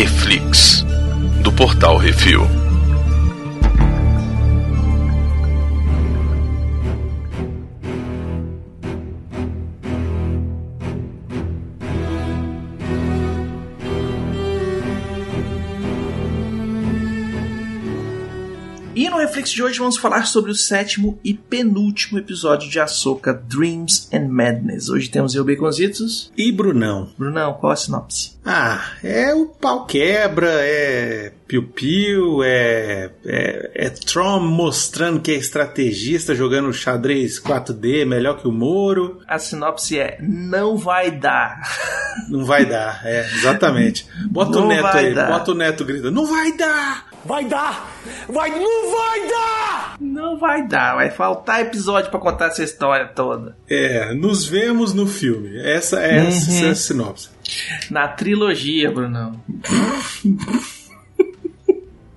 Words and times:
Reflix, 0.00 0.84
do 1.42 1.50
Portal 1.50 1.96
Refil. 1.96 2.42
E 18.94 19.10
no 19.10 19.16
Reflex 19.16 19.50
de 19.50 19.64
hoje 19.64 19.80
vamos 19.80 19.96
falar 19.96 20.26
sobre 20.26 20.52
o 20.52 20.54
sétimo 20.54 21.18
e 21.24 21.34
penúltimo 21.34 22.20
episódio 22.20 22.70
de 22.70 22.78
Ahsoka 22.78 23.34
Dreams 23.34 24.08
and 24.12 24.28
Madness. 24.28 24.88
Hoje 24.88 25.08
temos 25.08 25.34
eu, 25.34 25.44
Baconzitos. 25.44 26.30
E 26.36 26.52
Brunão? 26.52 27.12
Brunão, 27.18 27.54
qual 27.54 27.72
a 27.72 27.76
sinopse? 27.76 28.37
Ah, 28.50 28.82
é 29.04 29.34
o 29.34 29.44
pau 29.44 29.84
quebra, 29.84 30.48
é 30.50 31.32
piu-piu, 31.46 32.42
é, 32.42 33.10
é, 33.26 33.70
é 33.74 33.90
Tron 33.90 34.40
mostrando 34.40 35.20
que 35.20 35.30
é 35.32 35.34
estrategista, 35.34 36.34
jogando 36.34 36.72
xadrez 36.72 37.38
4D 37.38 38.06
melhor 38.06 38.40
que 38.40 38.48
o 38.48 38.52
Moro. 38.52 39.20
A 39.28 39.38
sinopse 39.38 39.98
é 39.98 40.16
não 40.22 40.78
vai 40.78 41.10
dar. 41.10 41.60
Não 42.28 42.44
vai 42.44 42.66
dar, 42.66 43.00
é, 43.04 43.20
exatamente. 43.20 44.04
Bota 44.28 44.50
Não 44.58 44.64
o 44.64 44.68
Neto 44.68 44.82
vai 44.82 45.06
aí, 45.06 45.14
dar. 45.14 45.28
bota 45.28 45.52
o 45.52 45.54
Neto 45.54 45.84
gritando, 45.84 46.10
não 46.10 46.26
vai 46.26 46.52
dar! 46.56 47.06
Vai 47.24 47.44
dar! 47.44 47.92
Vai, 48.28 48.50
não 48.50 48.90
vai 48.90 49.28
dar! 49.28 49.96
Não 50.00 50.36
vai 50.38 50.66
dar, 50.66 50.96
vai 50.96 51.10
faltar 51.10 51.60
episódio 51.60 52.10
pra 52.10 52.18
contar 52.18 52.46
essa 52.46 52.62
história 52.64 53.06
toda. 53.14 53.56
É, 53.70 54.12
nos 54.14 54.44
vemos 54.44 54.92
no 54.92 55.06
filme. 55.06 55.58
Essa 55.60 56.00
é, 56.04 56.26
essa 56.26 56.50
Uhum. 56.50 56.66
é 56.66 56.70
a 56.70 56.74
sinopse. 56.74 57.28
Na 57.90 58.08
trilogia, 58.08 58.90
Brunão. 58.90 59.40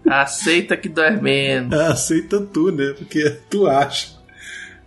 Aceita 0.06 0.76
que 0.76 0.90
dói 0.90 1.12
menos. 1.12 1.72
Ah, 1.80 1.92
aceita 1.94 2.42
tu, 2.42 2.72
né? 2.72 2.94
Porque 2.98 3.30
tu 3.50 3.68
acha. 3.68 4.20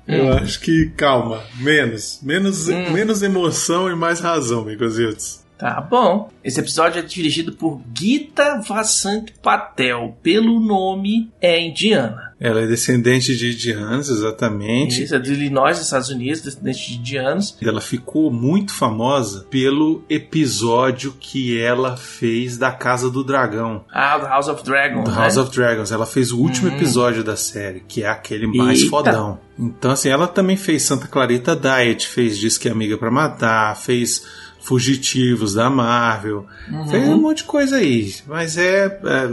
Eu 0.06 0.26
Hum. 0.26 0.32
acho 0.34 0.60
que, 0.60 0.90
calma, 0.96 1.42
menos. 1.60 2.20
Menos, 2.22 2.66
menos 2.68 3.22
emoção 3.22 3.90
e 3.90 3.94
mais 3.96 4.20
razão, 4.20 4.64
Micositos. 4.64 5.42
Tá 5.56 5.80
bom. 5.80 6.30
Esse 6.42 6.60
episódio 6.60 6.98
é 6.98 7.02
dirigido 7.02 7.52
por 7.52 7.80
Gita 7.96 8.60
Vasant 8.60 9.30
Patel. 9.42 10.18
Pelo 10.22 10.60
nome 10.60 11.30
é 11.40 11.58
indiana. 11.58 12.23
Ela 12.38 12.62
é 12.62 12.66
descendente 12.66 13.36
de 13.36 13.52
indianos, 13.52 14.08
exatamente. 14.08 15.02
Isso 15.02 15.14
é 15.14 15.18
de 15.18 15.32
Illinois, 15.32 15.76
dos 15.76 15.86
Estados 15.86 16.08
Unidos, 16.08 16.40
descendente 16.40 16.90
de 16.90 16.98
indianos. 16.98 17.56
Ela 17.62 17.80
ficou 17.80 18.30
muito 18.30 18.72
famosa 18.72 19.46
pelo 19.48 20.04
episódio 20.10 21.14
que 21.18 21.58
ela 21.58 21.96
fez 21.96 22.58
da 22.58 22.72
Casa 22.72 23.10
do 23.10 23.22
Dragão. 23.22 23.84
Ah, 23.92 24.18
do 24.18 24.26
House 24.26 24.48
of 24.48 24.64
Dragon. 24.64 25.04
Do 25.04 25.10
né? 25.10 25.16
House 25.16 25.36
of 25.36 25.50
Dragons. 25.50 25.92
Ela 25.92 26.06
fez 26.06 26.32
o 26.32 26.38
último 26.38 26.68
episódio 26.68 27.22
da 27.22 27.36
série, 27.36 27.84
que 27.86 28.02
é 28.02 28.08
aquele 28.08 28.46
mais 28.46 28.80
Eita. 28.80 28.90
fodão. 28.90 29.38
Então, 29.58 29.92
assim, 29.92 30.08
ela 30.08 30.26
também 30.26 30.56
fez 30.56 30.82
Santa 30.82 31.06
Clarita 31.06 31.54
Diet, 31.54 32.08
fez 32.08 32.36
Diz 32.36 32.58
que 32.58 32.68
é 32.68 32.72
Amiga 32.72 32.98
pra 32.98 33.10
Matar, 33.10 33.76
fez 33.76 34.24
Fugitivos 34.64 35.54
da 35.54 35.68
Marvel, 35.68 36.46
fez 36.90 37.06
um 37.06 37.20
monte 37.20 37.38
de 37.38 37.44
coisa 37.44 37.76
aí. 37.76 38.14
Mas 38.26 38.56
é, 38.56 38.86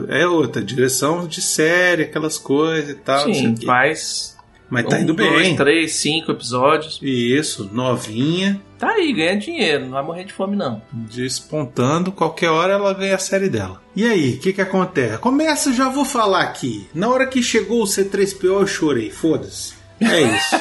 é, 0.09 0.23
é 0.23 0.27
outra, 0.27 0.61
direção 0.61 1.25
de 1.25 1.41
série, 1.41 2.03
aquelas 2.03 2.37
coisas 2.37 2.89
e 2.89 2.95
tal. 2.95 3.33
Sim, 3.33 3.55
faz. 3.65 4.37
Mas 4.69 4.85
tá 4.85 4.97
um, 4.97 5.01
indo 5.01 5.13
dois, 5.13 5.47
bem. 5.47 5.55
três, 5.55 5.93
cinco 5.93 6.31
episódios. 6.31 6.99
Isso, 7.01 7.69
novinha, 7.73 8.61
Tá 8.81 8.93
aí, 8.93 9.13
ganha 9.13 9.37
dinheiro. 9.37 9.85
Não 9.85 9.91
vai 9.91 10.03
morrer 10.03 10.23
de 10.23 10.33
fome, 10.33 10.55
não. 10.55 10.81
despontando, 10.91 12.11
qualquer 12.11 12.49
hora 12.49 12.73
ela 12.73 12.91
ganha 12.95 13.13
a 13.13 13.19
série 13.19 13.47
dela. 13.47 13.79
E 13.95 14.07
aí, 14.07 14.33
o 14.33 14.39
que 14.39 14.51
que 14.53 14.61
acontece? 14.61 15.19
Começa, 15.19 15.71
já 15.71 15.87
vou 15.87 16.03
falar 16.03 16.41
aqui. 16.41 16.89
Na 16.91 17.07
hora 17.07 17.27
que 17.27 17.43
chegou 17.43 17.83
o 17.83 17.85
C3PO 17.85 18.45
eu 18.45 18.65
chorei, 18.65 19.11
foda-se. 19.11 19.75
É 19.99 20.21
isso. 20.21 20.55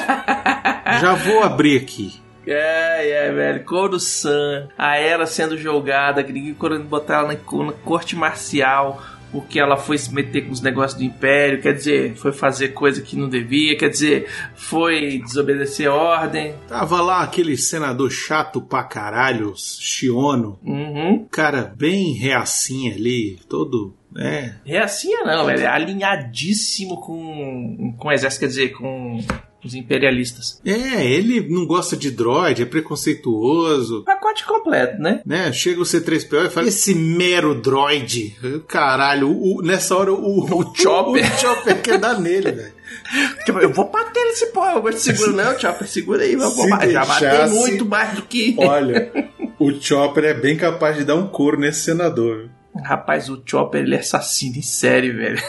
já 1.01 1.15
vou 1.15 1.41
abrir 1.41 1.77
aqui. 1.77 2.21
É, 2.45 3.09
é, 3.09 3.31
velho. 3.31 3.63
Coruscant, 3.63 4.69
a 4.77 4.97
Era 4.97 5.25
sendo 5.25 5.57
jogada, 5.57 6.23
ninguém 6.23 6.53
querendo 6.53 6.85
botar 6.85 7.19
ela 7.19 7.27
na, 7.27 7.63
na 7.65 7.73
corte 7.73 8.15
marcial 8.15 9.01
porque 9.31 9.59
ela 9.59 9.77
foi 9.77 9.97
se 9.97 10.13
meter 10.13 10.45
com 10.45 10.51
os 10.51 10.61
negócios 10.61 10.99
do 10.99 11.05
Império, 11.05 11.61
quer 11.61 11.73
dizer, 11.73 12.15
foi 12.15 12.31
fazer 12.31 12.69
coisa 12.69 13.01
que 13.01 13.15
não 13.15 13.29
devia, 13.29 13.77
quer 13.77 13.89
dizer, 13.89 14.27
foi 14.55 15.19
desobedecer 15.19 15.89
ordem. 15.89 16.53
Tava 16.67 17.01
lá 17.01 17.21
aquele 17.21 17.55
senador 17.57 18.11
chato 18.11 18.61
pra 18.61 18.83
caralho, 18.83 19.53
Shiono. 19.55 20.59
Uhum. 20.63 21.25
Cara 21.31 21.73
bem 21.75 22.13
reacinha 22.13 22.93
ali, 22.93 23.39
todo. 23.47 23.95
É. 24.17 24.51
É 24.65 24.85
não, 25.23 25.45
velho. 25.45 25.69
Alinhadíssimo 25.69 26.99
com, 26.99 27.95
com 27.97 28.07
o 28.09 28.11
exército, 28.11 28.41
quer 28.41 28.47
dizer, 28.47 28.69
com 28.73 29.23
os 29.63 29.73
imperialistas. 29.75 30.59
É, 30.65 31.05
ele 31.05 31.47
não 31.49 31.65
gosta 31.65 31.95
de 31.95 32.09
droid, 32.11 32.61
é 32.61 32.65
preconceituoso. 32.65 34.03
Pacote 34.03 34.45
completo, 34.45 35.01
né? 35.01 35.21
Né? 35.25 35.51
Chega 35.53 35.79
o 35.81 35.83
C3PO 35.83 36.47
e 36.47 36.49
fala: 36.49 36.67
Esse 36.67 36.93
mero 36.95 37.53
droid. 37.55 38.35
Caralho, 38.67 39.29
o- 39.29 39.57
o- 39.57 39.61
nessa 39.61 39.95
hora 39.95 40.11
o, 40.13 40.39
O 40.45 40.75
Chopper. 40.75 41.21
O 41.31 41.37
Chopper 41.39 41.81
quer 41.81 41.97
dar 41.97 42.19
nele, 42.19 42.51
velho. 42.51 42.81
Tipo, 43.45 43.59
eu 43.59 43.71
vou 43.71 43.89
bater 43.89 44.23
nesse 44.25 44.47
pó, 44.47 44.69
eu 44.71 44.81
vou 44.81 44.91
te 44.91 44.99
segurar, 44.99 45.31
não, 45.53 45.59
Chopper, 45.59 45.87
segura 45.87 46.23
aí, 46.23 46.35
vou 46.35 46.49
Se 46.51 46.69
ba- 46.69 46.87
já 46.87 47.05
deixasse- 47.05 47.53
muito 47.55 47.85
mais 47.85 48.15
do 48.15 48.21
que. 48.23 48.55
Olha, 48.57 49.11
o 49.59 49.71
Chopper 49.79 50.25
é 50.25 50.33
bem 50.33 50.57
capaz 50.57 50.97
de 50.97 51.03
dar 51.05 51.15
um 51.15 51.27
couro 51.27 51.59
nesse 51.59 51.81
senador. 51.81 52.49
Rapaz, 52.83 53.29
o 53.29 53.41
Chopper 53.45 53.81
ele 53.81 53.95
é 53.95 53.99
assassino 53.99 54.57
em 54.57 54.61
série, 54.61 55.11
velho. 55.11 55.41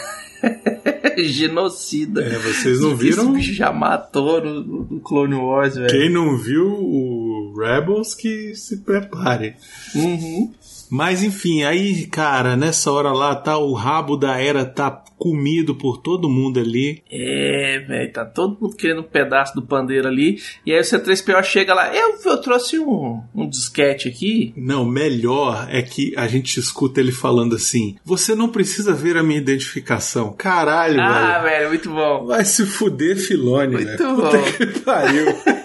Genocida. 1.23 2.23
É, 2.23 2.39
vocês 2.39 2.81
não 2.81 2.93
Esse 2.93 3.03
viram? 3.03 3.33
bicho 3.33 3.53
já 3.53 3.73
matou 3.73 4.43
no, 4.43 4.62
no 4.84 5.00
Clone 5.00 5.34
Wars, 5.34 5.75
velho. 5.77 5.89
Quem 5.91 6.11
não 6.11 6.37
viu 6.37 6.67
o 6.69 7.55
Rebels 7.56 8.15
que 8.15 8.55
se 8.55 8.78
prepare. 8.78 9.55
Uhum. 9.95 10.53
Mas 10.94 11.22
enfim, 11.22 11.62
aí, 11.62 12.04
cara, 12.06 12.54
nessa 12.54 12.92
hora 12.92 13.12
lá 13.12 13.34
tá 13.34 13.56
o 13.56 13.72
rabo 13.72 14.14
da 14.14 14.38
era 14.38 14.62
tá 14.66 14.91
comido 15.19 15.75
por 15.75 15.98
todo 15.98 16.28
mundo 16.28 16.60
ali. 16.60 17.03
É, 17.10 17.78
velho, 17.88 18.12
tá 18.12 18.25
todo 18.26 18.58
mundo 18.60 18.76
querendo 18.76 19.00
um 19.00 19.04
pedaço 19.04 19.54
do 19.54 19.62
pandeiro 19.62 20.06
ali. 20.06 20.38
E 20.66 20.72
aí 20.72 20.78
o 20.81 20.82
C3PO 20.82 21.42
chega 21.44 21.72
lá. 21.72 21.94
Eu, 21.94 22.19
eu 22.25 22.36
trouxe 22.38 22.78
um, 22.78 23.22
um 23.34 23.48
disquete 23.48 24.08
aqui. 24.08 24.52
Não, 24.56 24.84
melhor 24.84 25.66
é 25.70 25.81
que 25.81 26.12
a 26.16 26.26
gente 26.26 26.58
escuta 26.60 27.00
ele 27.00 27.12
falando 27.12 27.54
assim: 27.56 27.97
"Você 28.04 28.34
não 28.34 28.48
precisa 28.48 28.92
ver 28.92 29.16
a 29.16 29.22
minha 29.22 29.38
identificação". 29.38 30.34
Caralho, 30.36 31.00
Ah, 31.00 31.38
velho. 31.38 31.42
velho, 31.44 31.69
muito 31.70 31.88
bom. 31.88 32.26
Vai 32.26 32.44
se 32.44 32.66
fuder, 32.66 33.16
Filone, 33.16 33.76
Muito 33.76 33.86
velho. 33.97 34.16
bom. 34.16 34.22
Puta 34.28 34.38
que 34.66 34.66
pariu. 34.81 35.26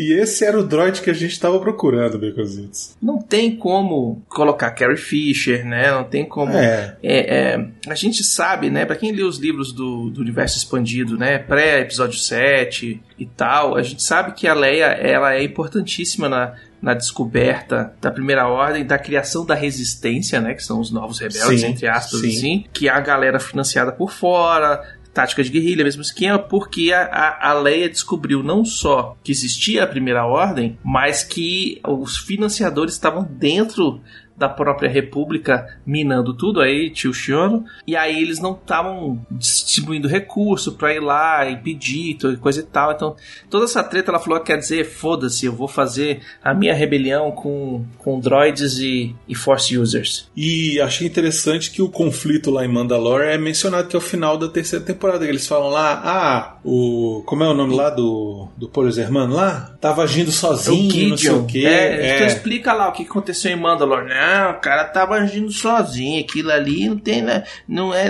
e 0.00 0.14
esse 0.14 0.46
era 0.46 0.58
o 0.58 0.62
droid 0.62 1.02
que 1.02 1.10
a 1.10 1.12
gente 1.12 1.38
tava 1.38 1.60
procurando, 1.60 2.18
Baconzitos. 2.18 2.96
Não 3.02 3.20
tem 3.20 3.54
como 3.54 4.22
colocar 4.30 4.70
Carrie 4.70 4.96
Fisher, 4.96 5.62
né? 5.62 5.90
Não 5.90 6.04
tem 6.04 6.24
como. 6.24 6.54
É. 6.54 6.96
É, 7.02 7.36
é, 7.36 7.68
a 7.86 7.94
gente 7.94 8.24
sabe, 8.24 8.70
né, 8.70 8.86
Pra 8.86 8.96
quem 8.96 9.12
lê 9.12 9.22
os 9.22 9.36
livros 9.36 9.74
do, 9.74 10.08
do 10.08 10.22
universo 10.22 10.56
expandido, 10.56 11.18
né, 11.18 11.36
pré-episódio 11.36 12.18
7 12.18 12.98
e 13.18 13.26
tal, 13.26 13.76
a 13.76 13.82
gente 13.82 14.02
sabe 14.02 14.32
que 14.32 14.48
a 14.48 14.54
Leia, 14.54 14.86
ela 14.86 15.34
é 15.34 15.44
importantíssima 15.44 16.30
na, 16.30 16.54
na 16.80 16.94
descoberta 16.94 17.92
da 18.00 18.10
Primeira 18.10 18.48
Ordem, 18.48 18.86
da 18.86 18.98
criação 18.98 19.44
da 19.44 19.54
resistência, 19.54 20.40
né, 20.40 20.54
que 20.54 20.64
são 20.64 20.80
os 20.80 20.90
novos 20.90 21.18
rebeldes, 21.18 21.60
Sim, 21.60 21.66
entre 21.66 21.86
aspas, 21.86 22.20
sim. 22.20 22.28
assim, 22.28 22.64
que 22.72 22.88
é 22.88 22.90
a 22.90 23.00
galera 23.00 23.38
financiada 23.38 23.92
por 23.92 24.10
fora, 24.10 24.82
tática 25.12 25.42
de 25.42 25.50
guerrilha, 25.50 25.84
mesmo 25.84 26.02
esquema, 26.02 26.38
porque 26.38 26.92
a, 26.92 27.02
a, 27.02 27.50
a 27.50 27.52
Leia 27.54 27.88
descobriu 27.88 28.42
não 28.42 28.64
só 28.64 29.16
que 29.22 29.32
existia 29.32 29.84
a 29.84 29.86
Primeira 29.86 30.24
Ordem, 30.24 30.78
mas 30.84 31.22
que 31.22 31.80
os 31.86 32.18
financiadores 32.18 32.94
estavam 32.94 33.24
dentro 33.24 34.00
da 34.40 34.48
própria 34.48 34.88
República 34.88 35.66
minando 35.84 36.32
tudo, 36.32 36.62
aí 36.62 36.88
tio 36.88 37.12
Shiono, 37.12 37.62
e 37.86 37.94
aí 37.94 38.22
eles 38.22 38.40
não 38.40 38.52
estavam 38.52 39.20
distribuindo 39.30 40.08
recurso 40.08 40.72
pra 40.72 40.94
ir 40.94 41.00
lá 41.00 41.48
impedir 41.50 42.16
coisa 42.40 42.60
e 42.60 42.62
tal. 42.62 42.92
Então, 42.92 43.14
toda 43.50 43.66
essa 43.66 43.84
treta 43.84 44.10
ela 44.10 44.18
falou: 44.18 44.40
quer 44.40 44.56
dizer, 44.56 44.84
foda-se, 44.84 45.44
eu 45.44 45.52
vou 45.52 45.68
fazer 45.68 46.20
a 46.42 46.54
minha 46.54 46.72
rebelião 46.72 47.30
com, 47.30 47.84
com 47.98 48.18
droids 48.18 48.78
e, 48.78 49.14
e 49.28 49.34
Force 49.34 49.76
users. 49.76 50.30
E 50.34 50.80
achei 50.80 51.06
interessante 51.06 51.70
que 51.70 51.82
o 51.82 51.90
conflito 51.90 52.50
lá 52.50 52.64
em 52.64 52.68
Mandalore 52.68 53.24
é 53.26 53.36
mencionado 53.36 53.88
que 53.88 53.94
é 53.96 53.98
o 53.98 54.02
final 54.02 54.38
da 54.38 54.48
terceira 54.48 54.82
temporada. 54.82 55.26
que 55.26 55.30
Eles 55.30 55.46
falam 55.46 55.68
lá, 55.68 56.00
ah, 56.02 56.56
o. 56.64 57.22
Como 57.26 57.44
é 57.44 57.48
o 57.48 57.54
nome 57.54 57.74
lá 57.76 57.90
do. 57.90 58.48
Do 58.56 58.70
Poros 58.70 58.96
Hermano 58.96 59.34
lá? 59.34 59.76
Tava 59.82 60.02
agindo 60.02 60.32
sozinho, 60.32 61.10
não 61.10 61.16
sei 61.18 61.30
o 61.30 61.44
quê. 61.44 61.64
É, 61.66 62.14
Então 62.14 62.24
É. 62.24 62.26
explica 62.26 62.72
lá 62.72 62.88
o 62.88 62.92
que 62.92 63.02
aconteceu 63.02 63.52
em 63.52 63.56
Mandalore. 63.56 64.10
Não, 64.30 64.50
o 64.52 64.60
cara 64.60 64.84
tava 64.84 65.14
agindo 65.14 65.50
sozinho. 65.50 66.20
Aquilo 66.20 66.50
ali 66.50 66.88
não 66.88 66.98
tem. 66.98 67.22
né, 67.22 67.44
Não 67.66 67.92
é. 67.94 68.08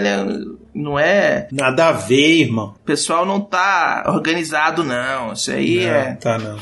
Não 0.74 0.98
é. 0.98 1.48
Nada 1.50 1.88
a 1.88 1.92
ver, 1.92 2.42
irmão. 2.42 2.74
O 2.80 2.84
pessoal 2.84 3.24
não 3.26 3.40
tá 3.40 4.04
organizado, 4.06 4.84
não. 4.84 5.32
Isso 5.32 5.50
aí 5.50 5.84
Não, 5.86 5.92
é. 5.92 6.14
Tá, 6.14 6.38
não. 6.38 6.58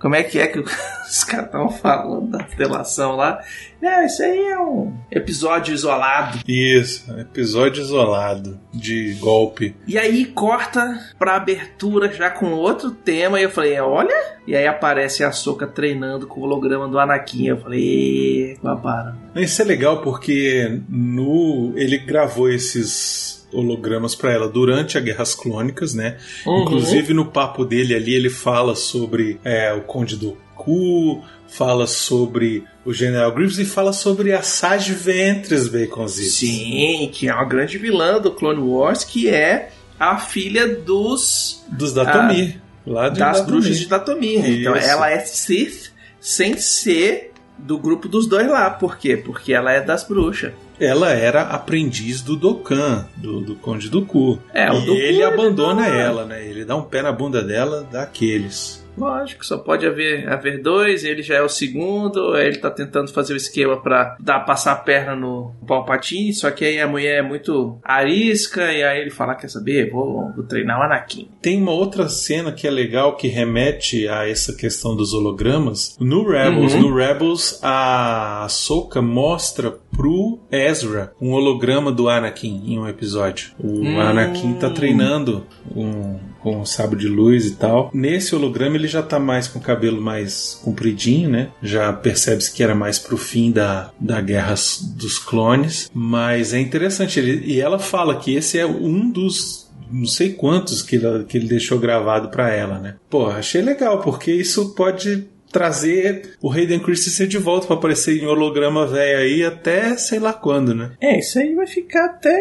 Como 0.00 0.14
é 0.14 0.22
que 0.22 0.38
é 0.38 0.46
que 0.46 0.58
os 1.06 1.24
caras 1.24 1.46
estavam 1.46 1.70
falando 1.70 2.30
da 2.30 2.38
delação 2.56 3.16
lá? 3.16 3.38
Não, 3.82 4.04
isso 4.04 4.22
aí 4.22 4.46
é 4.46 4.58
um 4.58 4.94
episódio 5.10 5.74
isolado. 5.74 6.38
Isso, 6.48 7.12
episódio 7.18 7.82
isolado 7.82 8.58
de 8.72 9.14
golpe. 9.20 9.76
E 9.86 9.98
aí 9.98 10.24
corta 10.24 10.98
pra 11.18 11.36
abertura 11.36 12.10
já 12.10 12.30
com 12.30 12.52
outro 12.52 12.90
tema. 12.90 13.38
E 13.38 13.44
eu 13.44 13.50
falei, 13.50 13.78
olha. 13.78 14.40
E 14.46 14.56
aí 14.56 14.66
aparece 14.66 15.22
a 15.22 15.30
Soca 15.30 15.66
treinando 15.66 16.26
com 16.26 16.40
o 16.40 16.44
holograma 16.44 16.88
do 16.88 16.98
Anakin. 16.98 17.46
Eu 17.48 17.58
falei, 17.58 18.58
babara. 18.62 19.16
Isso 19.36 19.60
é 19.60 19.64
legal 19.64 20.00
porque 20.00 20.80
no 20.88 21.72
ele 21.76 21.98
gravou 21.98 22.50
esses 22.50 23.29
hologramas 23.52 24.14
para 24.14 24.32
ela 24.32 24.48
durante 24.48 24.96
a 24.96 25.00
Guerras 25.00 25.34
Clônicas, 25.34 25.94
né? 25.94 26.16
Uhum. 26.46 26.62
Inclusive 26.62 27.12
no 27.12 27.26
papo 27.26 27.64
dele 27.64 27.94
ali 27.94 28.14
ele 28.14 28.30
fala 28.30 28.74
sobre 28.74 29.38
é, 29.44 29.72
o 29.72 29.80
Conde 29.82 30.16
do 30.16 30.36
Ku, 30.54 31.22
fala 31.48 31.86
sobre 31.86 32.64
o 32.84 32.92
General 32.92 33.32
Grievous 33.32 33.58
e 33.58 33.64
fala 33.64 33.92
sobre 33.92 34.32
a 34.32 34.42
Sage 34.42 34.92
Ventres 34.92 35.68
Baconzitos. 35.68 36.34
Sim, 36.34 37.10
que 37.12 37.28
é 37.28 37.34
uma 37.34 37.44
grande 37.44 37.76
vilã 37.78 38.20
do 38.20 38.30
Clone 38.30 38.60
Wars, 38.60 39.04
que 39.04 39.28
é 39.28 39.70
a 39.98 40.18
filha 40.18 40.66
dos 40.68 41.64
Dos 41.68 41.92
Datomir. 41.92 42.60
lá 42.86 43.08
de 43.08 43.18
das 43.18 43.38
Datomir. 43.38 43.46
bruxas 43.60 43.78
de 43.78 43.86
Datomir. 43.86 44.46
Então 44.60 44.76
Isso. 44.76 44.88
ela 44.88 45.10
é 45.10 45.18
Sith 45.20 45.90
sem 46.20 46.56
ser 46.58 47.32
do 47.58 47.78
grupo 47.78 48.08
dos 48.08 48.26
dois 48.26 48.48
lá. 48.48 48.70
Por 48.70 48.96
quê? 48.96 49.16
Porque 49.16 49.52
ela 49.52 49.72
é 49.72 49.80
das 49.80 50.04
bruxas. 50.04 50.52
Ela 50.80 51.10
era 51.12 51.42
aprendiz 51.42 52.22
do 52.22 52.34
Dokkan, 52.36 53.06
do, 53.16 53.40
do 53.42 53.54
Conde 53.56 53.88
do 53.90 54.02
Ku. 54.06 54.38
É, 54.54 54.70
o 54.70 54.76
e 54.76 54.86
Dooku 54.86 54.92
ele 54.92 55.06
ele 55.08 55.22
abandona 55.22 55.82
não- 55.88 55.94
ela, 55.94 56.24
né? 56.24 56.42
Ele 56.44 56.64
dá 56.64 56.74
um 56.74 56.82
pé 56.82 57.02
na 57.02 57.12
bunda 57.12 57.42
dela 57.42 57.86
daqueles. 57.92 58.79
Lógico, 58.96 59.44
só 59.46 59.56
pode 59.58 59.86
haver, 59.86 60.28
haver 60.28 60.60
dois, 60.62 61.04
ele 61.04 61.22
já 61.22 61.36
é 61.36 61.42
o 61.42 61.48
segundo, 61.48 62.36
ele 62.36 62.58
tá 62.58 62.70
tentando 62.70 63.12
fazer 63.12 63.32
o 63.32 63.36
esquema 63.36 63.80
pra 63.80 64.16
dar, 64.20 64.40
passar 64.40 64.72
a 64.72 64.76
perna 64.76 65.14
no 65.16 65.52
Palpatine, 65.66 66.32
só 66.34 66.50
que 66.50 66.64
aí 66.64 66.78
a 66.80 66.86
mulher 66.86 67.18
é 67.18 67.22
muito 67.22 67.78
arisca, 67.82 68.72
e 68.72 68.82
aí 68.82 69.00
ele 69.00 69.10
fala, 69.10 69.34
quer 69.34 69.48
saber, 69.48 69.90
vou, 69.90 70.32
vou 70.34 70.44
treinar 70.44 70.78
o 70.80 70.82
Anakin. 70.82 71.28
Tem 71.40 71.60
uma 71.60 71.72
outra 71.72 72.08
cena 72.08 72.52
que 72.52 72.66
é 72.66 72.70
legal 72.70 73.16
que 73.16 73.28
remete 73.28 74.06
a 74.08 74.28
essa 74.28 74.54
questão 74.54 74.94
dos 74.96 75.12
hologramas. 75.14 75.96
No 76.00 76.28
Rebels, 76.28 76.74
Uhum. 76.74 76.80
no 76.82 76.94
Rebels, 76.94 77.58
a 77.62 78.44
Ahsoka 78.44 79.00
mostra 79.00 79.70
pro 79.70 80.40
Ezra 80.50 81.12
um 81.20 81.32
holograma 81.32 81.90
do 81.92 82.08
Anakin 82.08 82.62
em 82.66 82.78
um 82.78 82.88
episódio. 82.88 83.52
O 83.58 83.80
Hum. 83.80 84.00
Anakin 84.00 84.54
tá 84.54 84.68
treinando 84.70 85.46
um- 85.74 86.18
com 86.42 86.60
o 86.60 86.66
sabre 86.66 86.98
de 86.98 87.08
luz 87.08 87.46
e 87.46 87.56
tal. 87.56 87.90
Nesse 87.92 88.34
holograma 88.34 88.76
ele 88.76 88.88
já 88.88 89.02
tá 89.02 89.18
mais 89.18 89.48
com 89.48 89.58
o 89.58 89.62
cabelo 89.62 90.00
mais 90.00 90.60
compridinho, 90.62 91.30
né? 91.30 91.48
Já 91.62 91.92
percebe-se 91.92 92.52
que 92.52 92.62
era 92.62 92.74
mais 92.74 92.98
pro 92.98 93.16
fim 93.16 93.50
da, 93.50 93.90
da 93.98 94.20
Guerra 94.20 94.54
dos 94.96 95.18
Clones. 95.18 95.90
Mas 95.92 96.52
é 96.52 96.60
interessante. 96.60 97.18
Ele, 97.18 97.44
e 97.44 97.60
ela 97.60 97.78
fala 97.78 98.16
que 98.16 98.34
esse 98.34 98.58
é 98.58 98.66
um 98.66 99.10
dos 99.10 99.68
não 99.92 100.06
sei 100.06 100.32
quantos 100.32 100.82
que 100.82 100.96
ele, 100.96 101.24
que 101.24 101.36
ele 101.36 101.48
deixou 101.48 101.78
gravado 101.78 102.28
pra 102.28 102.50
ela, 102.50 102.78
né? 102.78 102.94
Pô, 103.08 103.26
achei 103.26 103.60
legal, 103.60 104.00
porque 104.00 104.32
isso 104.32 104.72
pode 104.74 105.28
trazer 105.50 106.36
o 106.40 106.50
Hayden 106.50 106.78
Christensen 106.78 107.26
de 107.26 107.38
volta 107.38 107.66
pra 107.66 107.76
aparecer 107.76 108.22
em 108.22 108.26
holograma 108.26 108.86
velho 108.86 109.18
aí 109.18 109.44
até 109.44 109.96
sei 109.96 110.18
lá 110.18 110.32
quando, 110.32 110.74
né? 110.74 110.92
É, 111.00 111.18
isso 111.18 111.38
aí 111.38 111.54
vai 111.54 111.66
ficar 111.66 112.04
até... 112.04 112.40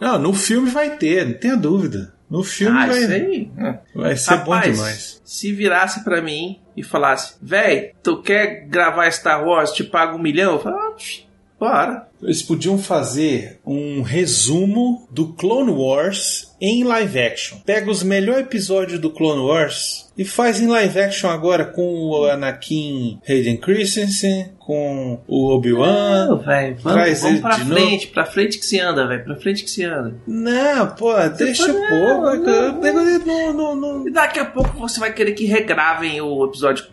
Não, 0.00 0.18
no 0.18 0.34
filme 0.34 0.68
vai 0.68 0.96
ter, 0.96 1.24
não 1.24 1.34
tenha 1.34 1.56
dúvida. 1.56 2.12
No 2.32 2.42
filme 2.42 2.78
Ah, 2.78 2.86
vai, 2.86 2.98
isso 3.02 3.12
aí... 3.12 3.50
é. 3.58 3.78
vai 3.94 4.16
ser 4.16 4.36
bom 4.38 4.52
Rapaz, 4.52 4.74
demais. 4.74 5.22
Se 5.22 5.52
virasse 5.52 6.02
pra 6.02 6.22
mim 6.22 6.58
e 6.74 6.82
falasse, 6.82 7.34
véi, 7.42 7.92
tu 8.02 8.22
quer 8.22 8.66
gravar 8.68 9.10
Star 9.10 9.44
Wars, 9.46 9.70
te 9.72 9.84
pago 9.84 10.16
um 10.16 10.22
milhão? 10.22 10.52
Eu 10.52 10.58
falo, 10.58 10.76
ah, 10.76 10.94
bora. 11.62 12.08
Eles 12.22 12.42
podiam 12.42 12.78
fazer 12.78 13.60
um 13.66 14.02
resumo 14.02 15.06
do 15.10 15.32
Clone 15.32 15.70
Wars 15.72 16.54
em 16.60 16.84
live 16.84 17.18
action. 17.18 17.58
Pega 17.66 17.90
os 17.90 18.02
melhores 18.02 18.42
episódios 18.46 18.98
do 19.00 19.10
Clone 19.10 19.40
Wars 19.42 20.12
e 20.16 20.24
faz 20.24 20.60
em 20.60 20.66
live 20.68 21.00
action 21.00 21.28
agora 21.30 21.64
com 21.64 21.82
o 21.82 22.24
Anakin 22.26 23.18
Hayden 23.28 23.56
Christensen, 23.56 24.52
com 24.58 25.20
o 25.26 25.48
Não, 25.48 25.56
Obi-Wan. 25.56 26.36
velho, 26.38 26.76
vamos, 26.76 26.92
Traz 26.92 27.20
vamos 27.22 27.32
ele 27.34 27.40
pra 27.42 27.56
de 27.56 27.64
frente, 27.64 28.06
pra 28.08 28.24
frente 28.26 28.58
que 28.58 28.66
se 28.66 28.78
anda, 28.80 29.06
velho, 29.06 29.24
pra 29.24 29.36
frente 29.36 29.64
que 29.64 29.70
se 29.70 29.84
anda. 29.84 30.14
Não, 30.26 30.86
pô, 30.94 31.12
deixa 31.36 31.66
fala, 31.66 31.78
o 31.78 31.88
povo. 31.88 32.46
não, 32.46 32.92
não, 32.92 33.18
não, 33.26 33.52
não, 33.52 33.76
não. 33.76 34.08
E 34.08 34.12
daqui 34.12 34.38
a 34.38 34.44
pouco 34.44 34.78
você 34.78 35.00
vai 35.00 35.12
querer 35.12 35.32
que 35.32 35.44
regravem 35.44 36.20
o 36.20 36.44
episódio 36.44 36.86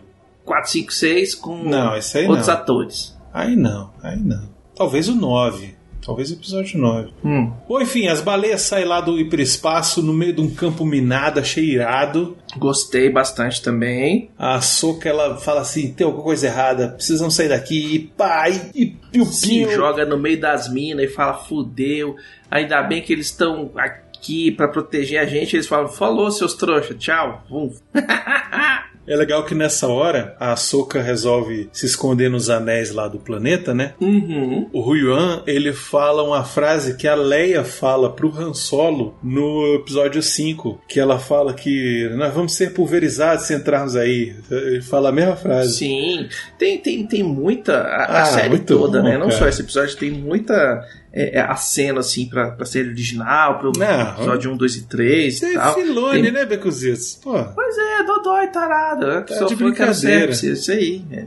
4, 0.44 0.70
5, 0.70 0.92
6 0.92 1.34
com 1.36 1.56
Não, 1.62 1.92
outros 1.92 2.46
não. 2.48 2.54
atores. 2.54 3.16
Aí 3.32 3.54
não, 3.54 3.90
aí 4.02 4.16
não. 4.18 4.50
Talvez 4.80 5.10
o 5.10 5.14
9. 5.14 5.74
Talvez 6.02 6.30
o 6.30 6.32
episódio 6.32 6.78
9. 6.78 7.12
Hum. 7.22 7.52
Ou 7.68 7.82
enfim, 7.82 8.06
as 8.08 8.22
baleias 8.22 8.62
saem 8.62 8.86
lá 8.86 8.98
do 9.02 9.20
hiperespaço 9.20 10.02
no 10.02 10.14
meio 10.14 10.32
de 10.32 10.40
um 10.40 10.48
campo 10.48 10.86
minado, 10.86 11.44
cheirado. 11.44 12.34
Gostei 12.56 13.10
bastante 13.10 13.60
também. 13.60 14.30
A 14.38 14.62
Soca 14.62 15.06
ela 15.06 15.36
fala 15.36 15.60
assim: 15.60 15.92
tem 15.92 16.06
alguma 16.06 16.24
coisa 16.24 16.46
errada, 16.46 16.88
precisam 16.88 17.30
sair 17.30 17.50
daqui. 17.50 17.94
E 17.94 17.98
pá, 17.98 18.48
e, 18.48 18.70
e 18.74 18.86
piu, 18.86 19.26
Se 19.26 19.70
joga 19.70 20.06
no 20.06 20.16
meio 20.16 20.40
das 20.40 20.72
minas 20.72 21.04
e 21.04 21.12
fala, 21.12 21.34
fudeu. 21.34 22.16
Ainda 22.50 22.82
bem 22.82 23.02
que 23.02 23.12
eles 23.12 23.26
estão 23.26 23.70
aqui 23.76 24.50
pra 24.50 24.66
proteger 24.66 25.20
a 25.20 25.26
gente. 25.26 25.56
Eles 25.56 25.66
falam, 25.68 25.88
falou, 25.88 26.30
seus 26.30 26.54
trouxa, 26.54 26.94
tchau. 26.94 27.44
Vum. 27.50 27.70
É 29.10 29.16
legal 29.16 29.44
que 29.44 29.54
nessa 29.56 29.88
hora 29.88 30.36
a 30.38 30.54
Soca 30.54 31.02
resolve 31.02 31.68
se 31.72 31.84
esconder 31.84 32.30
nos 32.30 32.48
anéis 32.48 32.92
lá 32.92 33.08
do 33.08 33.18
planeta, 33.18 33.74
né? 33.74 33.94
Uhum. 34.00 34.68
O 34.72 34.80
Rui-Yuan, 34.80 35.42
ele 35.48 35.72
fala 35.72 36.22
uma 36.22 36.44
frase 36.44 36.96
que 36.96 37.08
a 37.08 37.14
Leia 37.16 37.64
fala 37.64 38.10
pro 38.12 38.32
Han 38.38 38.54
Solo 38.54 39.16
no 39.22 39.74
episódio 39.74 40.22
5, 40.22 40.82
que 40.88 41.00
ela 41.00 41.18
fala 41.18 41.52
que 41.52 42.08
nós 42.16 42.32
vamos 42.32 42.54
ser 42.54 42.72
pulverizados 42.72 43.46
se 43.46 43.54
entrarmos 43.54 43.96
aí. 43.96 44.32
Ele 44.50 44.80
fala 44.80 45.08
a 45.08 45.12
mesma 45.12 45.34
frase. 45.34 45.78
Sim, 45.78 46.28
tem, 46.56 46.78
tem, 46.78 47.04
tem 47.06 47.22
muita. 47.24 47.78
A, 47.80 48.04
a 48.04 48.22
Ah, 48.22 48.24
série 48.26 48.48
muito 48.50 48.78
toda, 48.78 48.98
bom, 49.02 49.08
né? 49.08 49.18
Não 49.18 49.26
cara. 49.26 49.38
só 49.40 49.48
esse 49.48 49.62
episódio, 49.62 49.96
tem 49.96 50.10
muita 50.12 50.86
é, 51.12 51.38
é, 51.38 51.40
aceno, 51.40 51.98
assim, 51.98 52.28
pra, 52.28 52.52
pra 52.52 52.64
série 52.64 52.88
original, 52.88 53.58
pro 53.58 53.72
Não. 53.76 54.10
episódio 54.12 54.52
1, 54.52 54.56
2 54.56 54.76
e 54.76 54.82
3 54.86 55.38
Você 55.38 55.46
e 55.46 55.56
é 55.56 55.58
tal. 55.58 55.74
Filone, 55.74 56.22
Tem- 56.22 56.32
né, 56.32 56.44
Becuzitos? 56.44 57.18
Pô, 57.22 57.42
Pois 57.54 57.76
é, 57.78 58.02
Dodói, 58.04 58.46
tarado. 58.48 59.10
É, 59.10 59.20
Tá 59.22 59.34
só 59.36 59.44
de 59.46 59.56
brincadeira. 59.56 60.32
sempre, 60.34 60.52
isso 60.58 60.70
aí. 60.72 61.04
é. 61.10 61.24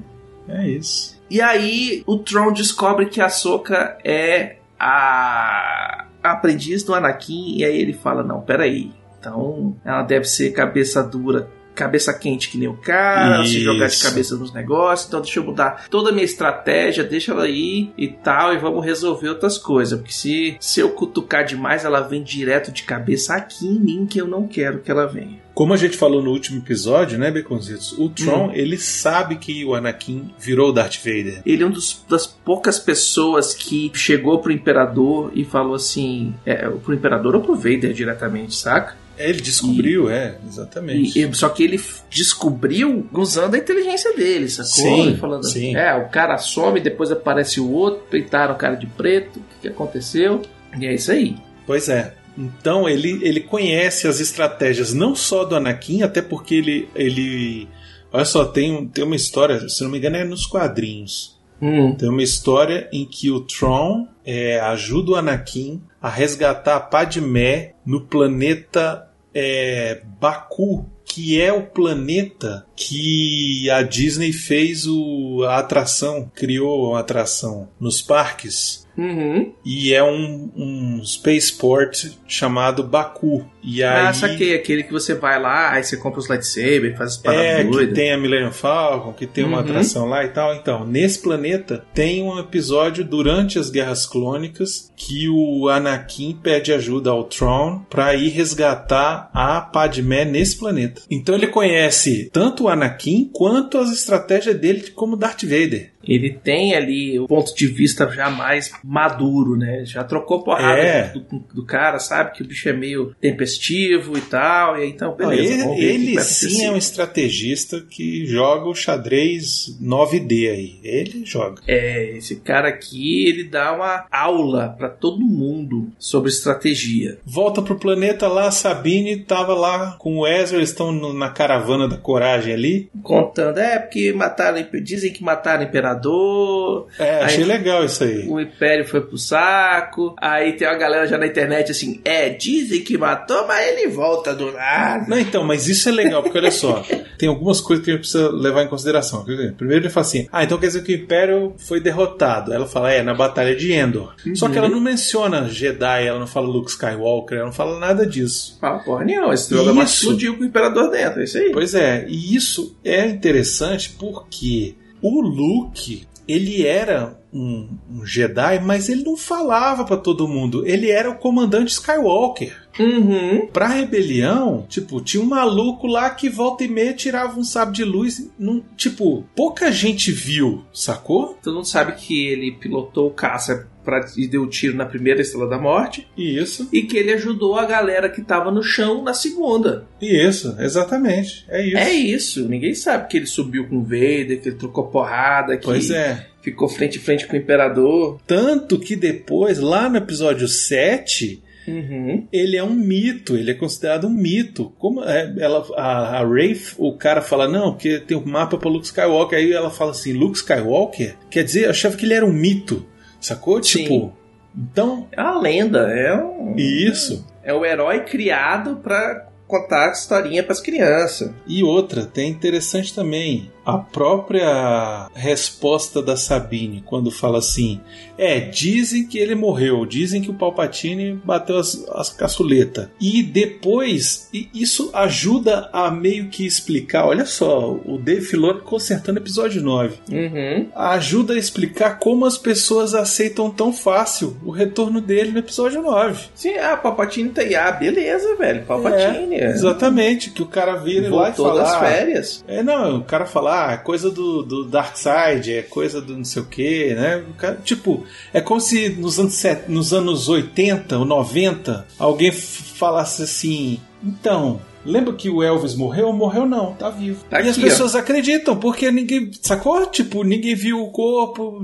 é 0.50 0.68
isso. 0.70 1.22
E 1.30 1.42
aí 1.42 2.04
o 2.06 2.18
Tron 2.18 2.52
descobre 2.54 3.08
que 3.08 3.20
a 3.22 3.30
Soka 3.30 3.98
é 4.04 4.58
a 4.80 6.06
a 6.22 6.32
aprendiz 6.32 6.84
do 6.84 6.94
Anakin, 6.96 7.58
e 7.58 7.66
aí 7.66 7.78
ele 7.82 7.92
fala: 7.94 8.24
Não, 8.24 8.40
peraí. 8.42 8.92
Então 9.20 9.76
ela 9.84 10.04
deve 10.04 10.26
ser 10.26 10.52
cabeça 10.52 11.04
dura. 11.04 11.50
Cabeça 11.76 12.14
quente 12.14 12.50
que 12.50 12.58
nem 12.58 12.68
o 12.68 12.74
cara, 12.78 13.44
se 13.46 13.60
jogar 13.60 13.88
de 13.88 13.94
Isso. 13.94 14.04
cabeça 14.08 14.36
nos 14.36 14.54
negócios, 14.54 15.08
então 15.08 15.22
deixa 15.22 15.40
eu 15.40 15.44
mudar 15.44 15.86
toda 15.90 16.10
a 16.10 16.14
minha 16.14 16.24
estratégia, 16.26 17.04
deixa 17.04 17.32
ela 17.32 17.48
ir 17.50 17.92
e 17.98 18.08
tal, 18.08 18.54
e 18.54 18.58
vamos 18.58 18.86
resolver 18.86 19.30
outras 19.30 19.58
coisas. 19.58 19.98
Porque 19.98 20.14
se, 20.14 20.56
se 20.60 20.80
eu 20.80 20.92
cutucar 20.92 21.46
demais, 21.46 21.84
ela 21.86 22.02
vem 22.02 22.22
direto 22.24 22.72
de 22.72 22.84
cabeça 22.84 23.34
aqui 23.36 23.66
em 23.68 23.80
mim, 23.80 24.06
que 24.06 24.20
eu 24.20 24.28
não 24.28 24.48
quero 24.48 24.80
que 24.80 24.92
ela 24.92 25.06
venha. 25.08 25.42
Como 25.54 25.72
a 25.72 25.78
gente 25.78 25.96
falou 25.98 26.24
no 26.24 26.32
último 26.32 26.60
episódio, 26.60 27.18
né, 27.20 27.30
Beconzitos? 27.30 27.92
O 28.00 28.10
Tron, 28.10 28.48
Hum. 28.48 28.52
ele 28.56 28.76
sabe 28.76 29.36
que 29.36 29.64
o 29.64 29.76
Anakin 29.76 30.34
virou 30.40 30.70
o 30.70 30.74
Darth 30.74 30.98
Vader. 30.98 31.42
Ele 31.46 31.62
é 31.62 31.66
um 31.66 31.70
dos, 31.70 32.04
das 32.10 32.26
poucas 32.26 32.80
pessoas 32.80 33.54
que 33.54 33.92
chegou 33.94 34.40
pro 34.40 34.52
imperador 34.52 35.32
e 35.36 35.46
falou 35.46 35.76
assim: 35.76 36.34
é, 36.44 36.68
pro 36.68 36.94
imperador 36.96 37.36
ou 37.36 37.42
pro 37.42 37.56
Vader 37.56 37.94
diretamente, 37.94 38.56
saca? 38.56 38.96
Ele 39.18 39.40
descobriu, 39.42 40.10
é, 40.10 40.36
exatamente. 40.48 41.20
E- 41.20 41.24
e- 41.26 41.34
só 41.36 41.50
que 41.50 41.64
ele 41.64 41.80
descobriu 42.10 43.08
usando 43.14 43.54
a 43.56 43.58
inteligência 43.58 44.14
dele, 44.16 44.50
sacou? 44.50 44.72
Sim, 44.72 45.08
Ele 45.08 45.18
falando, 45.18 45.44
sim. 45.44 45.76
É, 45.76 45.94
o 45.96 46.10
cara 46.10 46.38
some, 46.38 46.80
depois 46.80 47.12
aparece 47.12 47.60
o 47.60 47.70
outro, 47.70 48.04
peitaram 48.10 48.56
o 48.56 48.58
cara 48.58 48.76
de 48.76 48.88
preto, 48.88 49.40
o 49.40 49.62
que, 49.62 49.68
aconteceu? 49.68 50.42
E 50.80 50.86
é 50.88 50.94
isso 50.96 51.12
aí. 51.12 51.36
Pois 51.66 51.90
é. 51.90 52.16
Então 52.36 52.90
ele, 52.90 53.20
ele 53.22 53.42
conhece 53.42 54.08
as 54.08 54.20
estratégias 54.20 54.94
não 54.94 55.16
só 55.16 55.44
do 55.46 55.56
Anakin, 55.56 56.02
até 56.02 56.22
porque 56.22 56.56
ele. 56.56 56.90
ele 56.96 57.68
olha 58.12 58.26
só, 58.26 58.46
tem, 58.46 58.88
tem 58.88 59.04
uma 59.04 59.16
história, 59.16 59.70
se 59.70 59.84
não 59.84 59.92
me 59.92 60.00
engano, 60.00 60.16
é 60.18 60.24
nos 60.24 60.46
quadrinhos. 60.48 61.38
Hum. 61.64 61.96
Tem 61.96 62.10
uma 62.10 62.22
história 62.22 62.90
em 62.92 63.06
que 63.06 63.32
o 63.32 63.40
Tron 63.40 64.06
é, 64.26 64.60
ajuda 64.60 65.12
o 65.12 65.16
Anakin 65.16 65.82
a 66.02 66.10
resgatar 66.10 66.76
a 66.76 66.80
Padmé 66.82 67.74
no 67.86 68.02
planeta 68.02 69.10
é, 69.34 70.02
Baku, 70.20 70.86
que 71.06 71.40
é 71.40 71.54
o 71.54 71.66
planeta 71.68 72.66
que 72.76 73.70
a 73.70 73.82
Disney 73.82 74.34
fez 74.34 74.86
o, 74.86 75.44
a 75.44 75.60
atração, 75.60 76.30
criou 76.36 76.98
a 76.98 77.00
atração 77.00 77.70
nos 77.80 78.02
parques. 78.02 78.86
Uhum. 78.98 79.54
E 79.66 79.94
é 79.94 80.04
um, 80.04 80.52
um 80.56 81.06
spaceport 81.06 82.12
chamado 82.28 82.84
Baku. 82.84 83.50
E 83.64 83.84
aí, 83.84 84.08
Ah, 84.08 84.14
saquei. 84.14 84.56
Aquele 84.56 84.84
que 84.84 84.92
você 84.92 85.14
vai 85.16 85.40
lá, 85.42 85.72
aí 85.72 85.84
você 85.84 85.96
compra 85.98 86.20
os 86.20 86.30
lightsabers, 86.30 86.98
faz 86.98 87.12
as 87.12 87.18
paradas 87.18 87.46
É, 87.46 87.64
que 87.66 87.88
tem 87.88 88.12
a 88.12 88.18
Millennium 88.18 88.52
Falcon, 88.52 89.14
que 89.14 89.26
tem 89.26 89.44
uma 89.44 89.58
Uhum. 89.58 89.64
atração 89.64 90.06
lá 90.06 90.24
e 90.26 90.30
tal. 90.30 90.54
Então, 90.56 90.86
nesse 90.86 91.20
planeta 91.22 91.84
tem 91.94 92.24
um 92.24 92.38
episódio 92.40 93.04
durante 93.06 93.58
as 93.58 93.70
Guerras 93.70 94.06
Clônicas 94.06 94.92
que 94.96 95.28
o 95.30 95.70
Anakin 95.70 96.38
pede 96.42 96.72
ajuda 96.74 97.10
ao 97.12 97.24
Tron 97.24 97.80
pra 97.90 98.14
ir 98.16 98.30
resgatar 98.30 99.30
a 99.34 99.62
Padmé 99.62 100.26
nesse 100.26 100.58
planeta. 100.58 101.02
Então 101.10 101.36
ele 101.36 101.48
conhece 101.48 102.30
tanto 102.32 102.64
o 102.66 102.70
Anakin 102.70 103.30
quanto 103.34 103.78
as 103.78 103.92
estratégias 103.92 104.56
dele 104.58 104.90
como 104.92 105.16
Darth 105.18 105.44
Vader. 105.44 105.92
Ele 106.06 106.32
tem 106.32 106.76
ali 106.76 107.18
o 107.18 107.28
ponto 107.28 107.56
de 107.56 107.66
vista 107.66 108.06
já 108.12 108.30
mais 108.30 108.72
maduro, 108.84 109.56
né? 109.56 109.84
Já 109.86 110.04
trocou 110.04 110.44
porrada 110.44 110.78
É. 110.82 111.04
do, 111.14 111.40
do 111.54 111.66
cara, 111.66 111.98
sabe? 111.98 112.34
Que 112.34 112.44
o 112.44 112.46
bicho 112.46 112.68
é 112.68 112.74
meio 112.74 113.16
tempestivo 113.58 114.18
e 114.18 114.22
tal. 114.22 114.80
E 114.82 114.88
então, 114.90 115.16
beleza. 115.16 115.66
ele 115.76 115.94
ele 116.14 116.22
sim 116.22 116.66
é 116.66 116.72
um 116.72 116.78
estrategista 116.78 117.82
que 117.90 118.26
joga 118.26 118.68
o 118.68 118.76
xadrez 118.76 119.78
9D 119.82 120.50
aí. 120.52 120.80
Ele 120.84 121.24
joga. 121.26 121.62
É, 121.68 122.18
esse 122.18 122.38
cara 122.38 122.68
aqui, 122.70 123.28
ele 123.28 123.44
dá 123.46 123.74
uma 123.74 124.06
aula 124.12 124.76
pra 124.78 124.90
todo 124.90 125.20
mundo 125.26 125.92
sobre 125.98 126.30
estratégia. 126.30 127.18
Volta 127.26 127.62
pro 127.62 127.78
planeta 127.80 128.28
lá, 128.28 128.50
Sabine 128.52 129.18
tava 129.18 129.54
lá 129.54 129.96
com 130.00 130.18
o 130.20 130.28
Ezra, 130.28 130.58
eles 130.58 130.70
estão 130.70 130.92
na 131.14 131.30
caravana 131.30 131.88
da 131.88 131.98
coragem 131.98 132.54
ali. 132.54 132.90
Contando, 133.02 133.58
é, 133.60 133.80
porque 133.80 134.12
mataram, 134.14 134.66
dizem 134.84 135.12
que 135.12 135.24
mataram 135.24 135.64
o 135.64 135.68
imperador, 135.68 136.88
É, 137.00 137.20
achei 137.24 137.44
Aí- 137.44 137.48
legal 137.50 137.84
isso 137.86 138.04
aí. 138.04 138.28
o 138.28 138.40
império 138.40 138.86
foi 138.88 139.02
pro 139.02 139.18
saco, 139.18 140.16
aí 140.20 140.54
tem 140.54 140.68
uma 140.68 140.78
galera 140.78 141.08
já 141.08 141.18
na 141.18 141.28
internet 141.28 141.72
assim, 141.72 142.02
é, 142.04 142.30
dizem 142.30 142.82
que 142.82 142.98
matou, 142.98 143.43
mas 143.48 143.68
ele 143.68 143.88
volta 143.88 144.34
do 144.34 144.52
nada. 144.52 145.06
Não, 145.08 145.20
então, 145.20 145.44
mas 145.44 145.68
isso 145.68 145.90
é 145.90 145.92
legal, 145.92 146.22
porque 146.24 146.38
olha 146.38 146.52
só, 146.52 146.84
tem 147.18 147.30
algumas 147.30 147.62
coisas 147.62 147.84
que 147.84 147.92
a 147.92 147.94
gente 147.94 148.02
precisa 148.02 148.30
levar 148.30 148.64
em 148.64 148.68
consideração. 148.68 149.24
Primeiro 149.24 149.84
ele 149.84 149.90
fala 149.90 150.06
assim: 150.06 150.28
ah, 150.32 150.44
então 150.44 150.58
quer 150.58 150.68
dizer 150.68 150.84
que 150.84 150.94
o 150.94 150.96
Império 150.96 151.54
foi 151.58 151.80
derrotado. 151.80 152.54
Ela 152.54 152.66
fala, 152.66 152.92
é, 152.92 153.02
na 153.02 153.14
Batalha 153.14 153.56
de 153.56 153.72
Endor. 153.72 154.14
Só 154.36 154.50
que 154.50 154.58
ela 154.58 154.70
não 154.70 154.80
menciona 154.80 155.48
Jedi, 155.48 156.08
ela 156.08 156.20
não 156.20 156.28
fala 156.28 156.48
Luke 156.48 156.70
Skywalker, 156.70 157.38
ela 157.38 157.48
não 157.48 157.54
fala 157.54 157.80
nada 157.80 158.06
disso. 158.06 158.58
Fala 158.60 158.80
porra 158.80 159.06
nenhuma, 159.06 159.34
esse 159.34 159.50
programa 159.50 159.84
Isso. 159.84 160.04
explodiu 160.04 160.38
com 160.38 160.44
o 160.44 160.46
imperador 160.46 160.90
dentro, 160.90 161.22
é 161.22 161.24
isso 161.24 161.38
aí. 161.38 161.52
Pois 161.52 161.74
é, 161.74 162.06
e 162.08 162.36
isso 162.36 162.76
é 162.84 163.06
interessante 163.08 163.90
porque 163.98 164.76
o 165.02 165.22
Luke, 165.22 166.08
ele 166.28 166.66
era 166.66 167.18
um, 167.34 167.68
um 167.90 168.06
Jedi, 168.06 168.60
mas 168.60 168.88
ele 168.90 169.04
não 169.04 169.18
falava 169.18 169.84
pra 169.84 169.98
todo 169.98 170.28
mundo. 170.28 170.66
Ele 170.68 170.92
era 170.92 171.10
o 171.10 171.18
comandante 171.18 171.72
Skywalker. 171.72 172.62
Uhum. 172.80 173.48
Pra 173.48 173.68
rebelião, 173.68 174.66
tipo, 174.68 175.02
tinha 175.02 175.22
um 175.22 175.28
maluco 175.28 175.88
lá 175.88 176.10
que 176.10 176.30
volta 176.30 176.64
e 176.64 176.68
meia 176.68 176.94
tirava 176.94 177.40
um 177.40 177.44
sábio 177.44 177.74
de 177.74 177.84
luz. 177.84 178.30
Não, 178.38 178.64
tipo, 178.76 179.24
pouca 179.36 179.72
gente 179.72 180.12
viu, 180.12 180.64
sacou? 180.74 181.38
Todo 181.42 181.56
mundo 181.56 181.68
sabe 181.68 181.94
que 181.94 182.28
ele 182.28 182.52
pilotou 182.52 183.08
o 183.08 183.14
caça 183.14 183.68
pra, 183.84 184.06
e 184.18 184.28
deu 184.28 184.48
tiro 184.48 184.76
na 184.76 184.86
primeira 184.86 185.22
Estrela 185.22 185.48
da 185.48 185.58
Morte 185.58 186.08
Isso, 186.18 186.70
e 186.72 186.84
que 186.84 186.98
ele 186.98 187.12
ajudou 187.14 187.58
a 187.58 187.66
galera 187.66 188.10
que 188.10 188.22
tava 188.22 188.50
no 188.50 188.64
chão 188.64 189.04
na 189.04 189.14
segunda. 189.14 189.86
isso, 190.02 190.56
exatamente. 190.60 191.46
É 191.50 191.66
isso. 191.66 191.78
É 191.78 191.92
isso, 191.92 192.50
ninguém 192.50 192.74
sabe 192.74 193.08
que 193.08 193.18
ele 193.18 193.26
subiu 193.26 193.68
com 193.68 193.78
o 193.78 193.84
Vader, 193.84 194.42
que 194.42 194.50
ele 194.50 194.58
trocou 194.58 194.88
porrada, 194.88 195.58
que 195.58 195.66
Pois 195.66 195.92
é. 195.92 196.28
Ficou 196.44 196.70
frente 196.70 197.00
a 197.00 197.02
frente 197.02 197.26
com 197.26 197.34
o 197.34 197.40
Imperador. 197.40 198.20
Tanto 198.28 198.78
que 198.78 198.96
depois, 198.96 199.58
lá 199.60 199.90
no 199.90 199.98
episódio 199.98 200.48
7, 200.48 201.42
Uhum. 201.66 202.28
ele 202.32 202.58
é 202.58 202.64
um 202.64 202.74
mito, 202.74 203.38
ele 203.38 203.52
é 203.52 203.54
considerado 203.54 204.06
um 204.06 204.10
mito. 204.10 204.74
Como 204.78 205.02
é, 205.02 205.34
ela, 205.40 205.66
a, 205.78 206.20
a 206.20 206.28
Rey, 206.28 206.60
o 206.78 206.92
cara 206.98 207.22
fala, 207.22 207.48
não, 207.48 207.72
porque 207.72 208.00
tem 208.00 208.18
um 208.18 208.26
mapa 208.26 208.58
para 208.58 208.70
Luke 208.70 208.86
Skywalker. 208.86 209.40
Aí 209.40 209.52
ela 209.54 209.70
fala 209.72 209.92
assim, 209.92 210.12
Luke 210.12 210.36
Skywalker? 210.38 211.16
Quer 211.32 211.44
dizer, 211.46 211.64
eu 211.64 211.70
achava 211.70 211.96
que 211.96 212.06
ele 212.06 212.14
era 212.14 212.26
um 212.26 212.34
mito, 212.34 212.86
sacou? 213.22 213.64
Sim. 213.64 213.84
Tipo, 213.84 214.14
então, 214.56 215.08
É 215.14 215.22
uma 215.22 215.40
lenda, 215.40 215.90
é 215.90 216.14
um. 216.16 216.54
isso. 216.58 217.26
É 217.42 217.54
o 217.54 217.66
herói 217.66 218.02
criado 218.02 218.76
pra 218.84 219.30
contar 219.48 219.92
historinha 219.92 220.44
pras 220.44 220.60
crianças. 220.60 221.32
E 221.48 221.64
outra, 221.64 222.06
tem 222.06 222.30
interessante 222.30 222.94
também, 222.94 223.52
a 223.66 223.78
própria 223.78 225.10
resposta 225.14 226.02
da 226.02 226.18
Sabine, 226.18 226.84
quando 226.86 227.12
fala 227.12 227.38
assim: 227.38 227.80
é, 228.18 228.40
dizem 228.40 229.06
que 229.08 229.18
ele 229.18 229.36
morreu, 229.36 229.86
dizem 229.86 230.22
que 230.22 230.30
o 230.30 230.34
Palpatine 230.34 231.20
bateu 231.24 231.58
as, 231.58 231.84
as 231.90 232.10
caçuletas. 232.10 232.88
E 233.00 233.24
depois, 233.24 234.28
e 234.34 234.50
isso 234.54 234.90
ajuda 234.94 235.70
a 235.74 235.90
meio 235.92 236.28
que 236.28 236.46
explicar: 236.46 237.06
olha 237.06 237.26
só, 237.26 237.72
o 237.86 237.98
Dave 237.98 238.22
Filoni 238.22 238.62
consertando 238.62 239.20
episódio 239.20 239.62
9. 239.62 239.96
Uhum. 240.12 240.68
Ajuda 240.76 241.34
a 241.34 241.38
explicar 241.38 242.00
como 242.00 242.26
as 242.26 242.38
pessoas 242.38 242.94
aceitam 242.94 243.50
tão 243.50 243.72
fácil 243.74 244.38
o 244.44 244.52
retorno 244.52 245.00
dele 245.02 245.32
no 245.32 245.40
episódio 245.40 245.82
9. 245.82 246.26
Sim, 246.36 246.56
ah, 246.58 246.78
Palpatine 246.78 247.30
tá 247.30 247.42
aí. 247.42 247.56
Ah, 247.56 247.72
beleza, 247.72 248.36
velho. 248.36 248.64
Palpatine. 248.66 249.36
É, 249.36 249.50
exatamente, 249.52 250.32
que 250.32 250.42
o 250.42 250.48
cara 250.48 250.76
vira 250.76 251.10
lá 251.10 251.30
e 251.30 251.32
Voltou 251.34 251.46
fala. 251.48 251.62
das 251.62 251.74
"Ah, 251.74 251.80
férias. 251.80 252.44
É, 252.48 252.62
não, 252.64 252.98
o 252.98 253.04
cara 253.04 253.26
fala, 253.26 253.70
ah, 253.70 253.74
é 253.74 253.78
coisa 253.78 254.10
do, 254.10 254.44
do 254.44 254.66
Darkseid, 254.66 255.52
é 255.54 255.62
coisa 255.62 256.02
do 256.02 256.18
não 256.18 256.26
sei 256.26 256.42
o 256.42 256.46
que, 256.46 256.94
né? 256.94 257.24
O 257.30 257.34
cara, 257.34 257.58
tipo, 257.64 258.04
é 258.34 258.42
como 258.42 258.60
se 258.60 258.90
nos 258.90 259.20
anos, 259.20 259.44
nos 259.68 259.94
anos 259.94 260.30
80 260.30 260.98
ou 260.98 261.06
90 261.06 261.86
alguém 261.98 262.32
falasse 262.32 263.24
assim, 263.24 263.80
então. 264.04 264.62
Lembra 264.86 265.14
que 265.14 265.30
o 265.30 265.42
Elvis 265.42 265.76
morreu? 265.76 266.12
Morreu 266.14 266.46
não, 266.46 266.74
tá 266.74 266.90
vivo. 266.90 267.24
Tá 267.30 267.42
e 267.42 267.50
as 267.50 267.58
aqui, 267.58 267.62
pessoas 267.66 267.96
acreditam, 267.96 268.56
porque 268.58 268.92
ninguém. 268.92 269.32
Sacou? 269.42 269.86
Tipo, 269.88 270.24
ninguém 270.24 270.56
viu 270.56 270.82
o 270.82 270.92
corpo. 270.92 271.62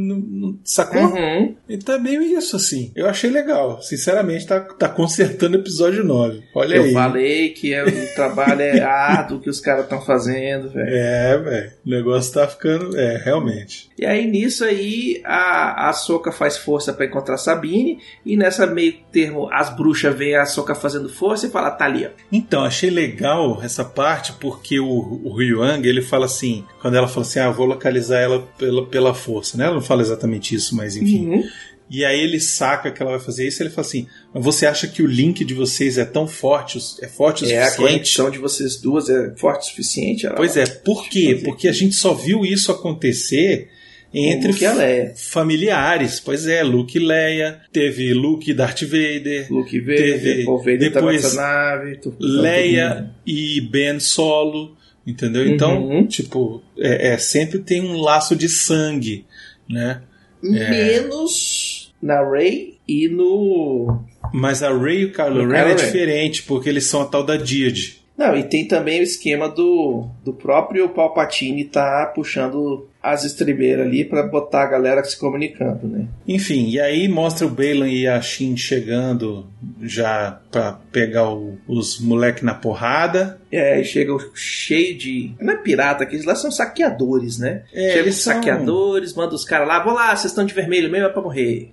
sacou? 0.64 1.02
Uhum. 1.02 1.56
Então 1.68 1.96
é 1.96 2.00
meio 2.00 2.22
isso, 2.22 2.56
assim. 2.56 2.92
Eu 2.96 3.08
achei 3.08 3.30
legal. 3.30 3.82
Sinceramente, 3.82 4.48
tá, 4.48 4.60
tá 4.60 4.88
consertando 4.90 5.58
o 5.58 5.60
episódio 5.60 6.04
9. 6.04 6.44
Olha 6.56 6.76
Eu 6.76 6.84
aí. 6.84 6.94
falei 6.94 7.50
que 7.50 7.74
é- 7.74 7.84
o 7.84 8.16
trabalho 8.16 8.62
é 8.62 8.80
árduo 8.82 9.40
que 9.40 9.50
os 9.50 9.60
caras 9.60 9.84
estão 9.84 10.02
fazendo, 10.02 10.70
velho. 10.70 10.90
É, 10.90 11.38
velho. 11.38 11.72
O 11.86 11.90
negócio 11.90 12.34
tá 12.34 12.48
ficando. 12.48 12.98
É, 12.98 13.18
realmente. 13.18 13.90
E 13.98 14.06
aí 14.06 14.26
nisso 14.30 14.64
aí 14.64 15.22
a, 15.26 15.90
a 15.90 15.94
Soca 15.94 16.32
faz 16.32 16.58
força 16.58 16.94
pra 16.94 17.06
encontrar 17.06 17.38
Sabine 17.38 18.00
e 18.26 18.38
nessa 18.38 18.66
meio 18.66 18.94
termo 19.12 19.50
as 19.52 19.76
bruxas 19.76 20.16
veem 20.16 20.36
a 20.36 20.46
Soca 20.46 20.74
fazendo 20.74 21.10
força 21.10 21.48
e 21.48 21.50
fala, 21.50 21.70
tá 21.72 21.86
ali, 21.86 22.06
ó. 22.06 22.10
Então, 22.32 22.64
achei 22.64 22.90
legal 22.90 23.09
essa 23.64 23.84
parte 23.84 24.34
porque 24.34 24.80
o, 24.80 25.22
o 25.24 25.34
Ryuang, 25.36 25.88
ele 25.88 26.02
fala 26.02 26.26
assim, 26.26 26.66
quando 26.82 26.96
ela 26.96 27.08
fala 27.08 27.26
assim, 27.26 27.40
ah, 27.40 27.46
eu 27.46 27.54
vou 27.54 27.66
localizar 27.66 28.20
ela 28.20 28.42
pela, 28.58 28.86
pela 28.86 29.14
força, 29.14 29.58
né? 29.58 29.66
Ela 29.66 29.76
não 29.76 29.82
fala 29.82 30.02
exatamente 30.02 30.56
isso, 30.56 30.76
mas 30.76 30.96
enfim. 30.96 31.28
Uhum. 31.28 31.44
E 31.90 32.06
aí 32.06 32.20
ele 32.20 32.40
saca 32.40 32.92
que 32.92 33.02
ela 33.02 33.12
vai 33.12 33.20
fazer 33.20 33.48
isso 33.48 33.62
e 33.62 33.66
ele 33.66 33.74
fala 33.74 33.88
assim, 33.88 34.08
mas 34.32 34.44
você 34.44 34.68
acha 34.68 34.88
que 34.88 35.02
o 35.02 35.08
link 35.08 35.44
de 35.44 35.56
vocês 35.56 35.98
é 35.98 36.06
tão 36.06 36.28
forte, 36.28 36.78
é 37.02 37.08
forte 37.08 37.44
o 37.44 37.50
É, 37.50 37.58
a 37.58 37.66
suficiente? 37.66 37.94
conexão 37.94 38.30
de 38.30 38.38
vocês 38.38 38.78
duas 38.78 39.10
é 39.10 39.34
forte 39.36 39.64
o 39.64 39.70
suficiente. 39.70 40.28
Ela 40.28 40.36
Pois 40.36 40.56
é, 40.56 40.66
por 40.68 41.10
quê? 41.10 41.42
Porque 41.44 41.68
a 41.68 41.72
gente 41.72 41.96
só 41.96 42.14
viu 42.14 42.46
isso 42.46 42.72
acontecer 42.72 43.70
entre 44.14 44.52
Luke 44.52 44.64
e 44.64 44.66
a 44.68 44.74
Leia. 44.74 45.14
familiares. 45.16 46.20
Pois 46.20 46.48
é, 46.48 46.64
Luke 46.64 46.98
e 46.98 47.02
Leia, 47.02 47.62
teve 47.72 48.14
Luke 48.14 48.50
e 48.50 48.54
Darth 48.54 48.82
Vader, 48.84 49.48
Luke 49.52 49.80
Vader, 49.80 49.98
Teve- 50.20 50.46
Paul 50.46 50.58
Vader 50.60 50.80
depois 50.80 50.94
tava 50.94 51.12
nessa 51.12 51.36
nave. 51.42 51.96
tu- 51.98 52.16
Leia 52.20 53.12
e 53.26 53.62
Ben 53.62 54.00
Solo, 54.00 54.76
entendeu? 55.06 55.48
Então, 55.48 55.84
Uhum. 55.88 56.08
tipo, 56.08 56.62
é, 56.78 57.10
é, 57.14 57.18
sempre 57.18 57.60
tem 57.60 57.82
um 57.82 57.98
laço 57.98 58.36
de 58.36 58.50
sangue, 58.50 59.26
né? 59.70 60.02
Menos 60.42 61.94
na 62.02 62.28
Rey 62.30 62.78
e 62.88 63.08
no. 63.08 64.04
Mas 64.34 64.64
a 64.64 64.76
Rey 64.76 65.02
e 65.02 65.06
o 65.06 65.12
Kylo 65.12 65.48
Ren 65.48 65.58
é 65.58 65.68
Ren. 65.70 65.76
diferente, 65.76 66.44
porque 66.44 66.70
eles 66.70 66.86
são 66.86 67.02
a 67.02 67.06
tal 67.06 67.24
da 67.24 67.36
Deirdre. 67.38 67.99
Não, 68.20 68.36
e 68.36 68.44
tem 68.44 68.68
também 68.68 69.00
o 69.00 69.04
esquema 69.04 69.48
do, 69.48 70.06
do 70.26 70.34
próprio 70.34 70.90
Palpatine 70.90 71.64
tá 71.64 72.12
puxando 72.14 72.86
as 73.02 73.24
estribeiras 73.24 73.88
ali 73.88 74.04
pra 74.04 74.24
botar 74.24 74.64
a 74.64 74.68
galera 74.68 75.02
se 75.06 75.18
comunicando, 75.18 75.88
né? 75.88 76.06
Enfim, 76.28 76.68
e 76.70 76.82
aí 76.82 77.08
mostra 77.08 77.48
o 77.48 77.50
Balan 77.50 77.88
e 77.88 78.06
a 78.06 78.20
Shin 78.22 78.58
chegando 78.58 79.48
já 79.82 80.38
pra 80.52 80.74
pegar 80.92 81.30
o- 81.34 81.58
os 81.66 81.98
moleque 82.02 82.44
na 82.44 82.54
porrada. 82.54 83.40
É, 83.50 83.76
aí 83.76 83.86
chega 83.86 84.12
cheio 84.36 84.98
de. 84.98 85.32
Não 85.40 85.54
é 85.54 85.56
pirata, 85.56 86.04
aqueles 86.04 86.26
lá 86.26 86.36
são 86.36 86.52
saqueadores, 86.52 87.40
né? 87.40 87.64
É, 87.74 87.88
chega 87.92 88.00
eles 88.02 88.18
os 88.18 88.24
são- 88.24 88.34
saqueadores, 88.34 89.14
manda 89.16 89.34
os 89.34 89.46
caras 89.46 89.66
lá, 89.68 89.82
vou 89.82 89.94
lá, 89.94 90.14
vocês 90.14 90.26
estão 90.32 90.46
de 90.46 90.54
vermelho 90.54 90.92
mesmo 90.92 91.08
é 91.08 91.10
pra 91.10 91.22
morrer. 91.22 91.72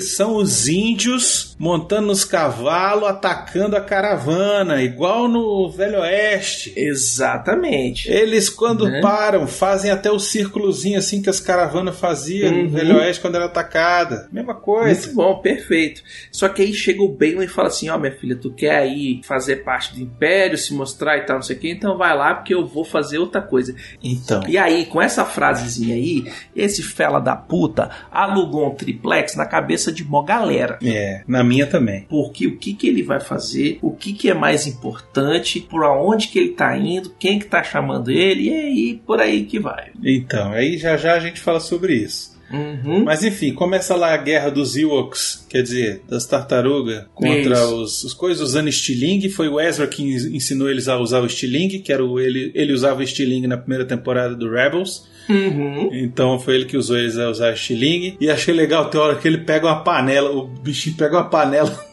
São 0.00 0.36
os 0.36 0.68
índios 0.68 1.56
montando 1.58 2.06
nos 2.06 2.24
cavalos, 2.24 3.08
atacando 3.08 3.76
a 3.76 3.80
caravana, 3.80 4.80
igual 4.82 5.26
no 5.26 5.68
Velho 5.70 5.98
Oeste. 6.00 6.72
Exatamente. 6.76 8.08
Eles, 8.10 8.48
quando 8.48 8.86
Né? 8.88 9.00
param, 9.00 9.46
fazem 9.46 9.90
até 9.90 10.10
o 10.10 10.18
círculozinho 10.20 10.98
assim 10.98 11.20
que 11.20 11.28
as 11.28 11.40
caravanas 11.40 11.98
faziam 11.98 12.52
Uhum. 12.52 12.64
no 12.64 12.70
Velho 12.70 12.96
Oeste 12.98 13.20
quando 13.20 13.34
era 13.34 13.46
atacada. 13.46 14.28
Mesma 14.30 14.54
coisa. 14.54 15.00
Muito 15.06 15.14
bom, 15.16 15.38
perfeito. 15.40 16.02
Só 16.30 16.48
que 16.48 16.62
aí 16.62 16.72
chega 16.72 17.02
o 17.02 17.08
Balin 17.08 17.42
e 17.44 17.48
fala 17.48 17.68
assim: 17.68 17.88
Ó, 17.88 17.98
minha 17.98 18.12
filha, 18.12 18.36
tu 18.36 18.52
quer 18.52 18.76
aí 18.76 19.20
fazer 19.24 19.56
parte 19.64 19.94
do 19.94 20.00
Império, 20.00 20.56
se 20.56 20.72
mostrar 20.72 21.18
e 21.18 21.22
tal, 21.26 21.36
não 21.36 21.42
sei 21.42 21.56
o 21.56 21.58
que, 21.58 21.70
então 21.70 21.98
vai 21.98 22.16
lá 22.16 22.34
porque 22.34 22.54
eu 22.54 22.64
vou 22.66 22.84
fazer 22.84 23.18
outra 23.18 23.42
coisa. 23.42 23.74
Então. 24.02 24.42
E 24.48 24.56
aí, 24.56 24.86
com 24.86 25.02
essa 25.02 25.24
frasezinha 25.24 25.94
aí, 25.96 26.30
esse 26.54 26.82
fela 26.82 27.18
da 27.18 27.34
puta 27.34 27.90
alugou 28.12 28.68
um 28.70 28.74
triplex 28.74 29.34
na 29.34 29.47
cabeça 29.48 29.90
de 29.90 30.04
mó 30.04 30.22
galera. 30.22 30.78
É, 30.82 31.22
na 31.26 31.42
minha 31.42 31.66
também. 31.66 32.06
Porque 32.08 32.46
o 32.46 32.56
que, 32.56 32.74
que 32.74 32.88
ele 32.88 33.02
vai 33.02 33.18
fazer, 33.20 33.78
o 33.82 33.90
que, 33.90 34.12
que 34.12 34.30
é 34.30 34.34
mais 34.34 34.66
importante, 34.66 35.60
por 35.60 35.82
onde 35.84 36.28
que 36.28 36.38
ele 36.38 36.50
tá 36.50 36.76
indo, 36.76 37.12
quem 37.18 37.38
que 37.38 37.46
tá 37.46 37.62
chamando 37.62 38.10
ele, 38.10 38.48
e 38.48 38.54
aí 38.54 39.00
por 39.06 39.20
aí 39.20 39.44
que 39.44 39.58
vai. 39.58 39.90
Então, 40.04 40.52
aí 40.52 40.76
já 40.78 40.96
já 40.96 41.14
a 41.14 41.20
gente 41.20 41.40
fala 41.40 41.60
sobre 41.60 41.94
isso. 41.94 42.36
Uhum. 42.50 43.04
Mas 43.04 43.22
enfim, 43.22 43.52
começa 43.52 43.94
lá 43.94 44.14
a 44.14 44.16
guerra 44.16 44.50
dos 44.50 44.74
Ewoks, 44.74 45.44
quer 45.50 45.62
dizer, 45.62 46.02
das 46.08 46.24
tartarugas 46.26 47.04
contra 47.14 47.66
os, 47.68 48.02
os 48.04 48.14
coisas 48.14 48.40
usando 48.42 48.68
estilingue. 48.68 49.28
Foi 49.28 49.48
o 49.48 49.60
Ezra 49.60 49.86
que 49.86 50.02
en- 50.02 50.34
ensinou 50.36 50.70
eles 50.70 50.88
a 50.88 50.96
usar 50.98 51.20
o 51.20 51.26
estilingue, 51.26 51.80
que 51.80 51.92
era 51.92 52.02
o, 52.02 52.18
ele, 52.18 52.50
ele 52.54 52.72
usava 52.72 53.00
o 53.00 53.02
estilingue 53.02 53.46
na 53.46 53.58
primeira 53.58 53.84
temporada 53.84 54.34
do 54.34 54.50
Rebels. 54.50 55.06
Uhum. 55.28 55.90
Então 55.92 56.38
foi 56.38 56.54
ele 56.56 56.64
que 56.64 56.76
usou 56.76 56.96
eles 56.96 57.18
a 57.18 57.28
usar 57.28 57.50
o 57.50 57.54
estilingue. 57.54 58.16
E 58.20 58.30
achei 58.30 58.54
legal, 58.54 58.88
tem 58.90 59.00
hora 59.00 59.16
que 59.16 59.26
ele 59.28 59.38
pega 59.38 59.66
uma 59.66 59.82
panela, 59.82 60.30
o 60.30 60.46
bichinho 60.46 60.96
pega 60.96 61.16
uma 61.16 61.28
panela. 61.28 61.86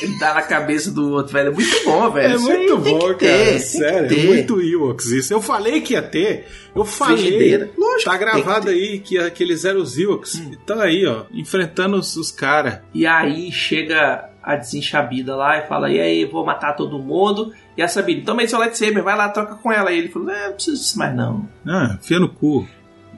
Ele 0.00 0.18
dá 0.18 0.34
na 0.34 0.42
cabeça 0.42 0.90
do 0.90 1.10
outro, 1.12 1.32
velho. 1.32 1.48
É 1.48 1.52
muito 1.52 1.84
bom, 1.84 2.10
velho. 2.10 2.32
É 2.32 2.36
Isso 2.36 2.46
muito 2.46 2.78
bom, 2.78 3.14
ter, 3.14 3.26
cara. 3.26 3.52
que 3.52 3.58
Sério, 3.60 4.06
é 4.06 4.08
ter. 4.08 4.26
muito 4.26 4.60
Ewoks 4.60 5.06
isso. 5.06 5.32
Eu 5.34 5.40
falei 5.40 5.80
que 5.80 5.94
ia 5.94 6.02
ter. 6.02 6.46
Eu 6.74 6.84
falei. 6.84 7.18
Frigideira. 7.18 7.70
Lógico 7.76 8.10
Tá 8.10 8.16
gravado 8.16 8.66
que 8.66 8.72
ter. 8.72 8.78
aí 8.78 8.98
que 9.00 9.18
aqueles 9.18 9.64
eram 9.64 9.80
os 9.80 9.98
Ewoks. 9.98 10.36
Hum. 10.36 10.50
E 10.52 10.56
tá 10.56 10.82
aí, 10.82 11.04
ó, 11.06 11.24
enfrentando 11.32 11.96
os, 11.96 12.16
os 12.16 12.30
caras. 12.30 12.78
E 12.94 13.06
aí 13.06 13.50
chega 13.52 14.28
a 14.42 14.56
desenchabida 14.56 15.36
lá 15.36 15.58
e 15.58 15.66
fala: 15.68 15.90
E 15.90 16.00
aí, 16.00 16.24
vou 16.24 16.44
matar 16.44 16.74
todo 16.74 16.98
mundo. 16.98 17.52
E 17.76 17.82
a 17.82 17.88
Sabine, 17.88 18.22
toma 18.22 18.42
aí 18.42 18.48
seu 18.48 18.58
lightsaber, 18.58 19.02
vai 19.02 19.16
lá, 19.16 19.28
troca 19.30 19.54
com 19.56 19.70
ela. 19.72 19.92
E 19.92 19.98
ele 19.98 20.08
falou: 20.08 20.30
É, 20.30 20.46
não 20.46 20.54
preciso 20.54 20.76
disso 20.80 20.98
mais 20.98 21.14
não. 21.14 21.48
Ah, 21.66 21.96
enfia 22.00 22.18
no 22.20 22.28
cu. 22.28 22.66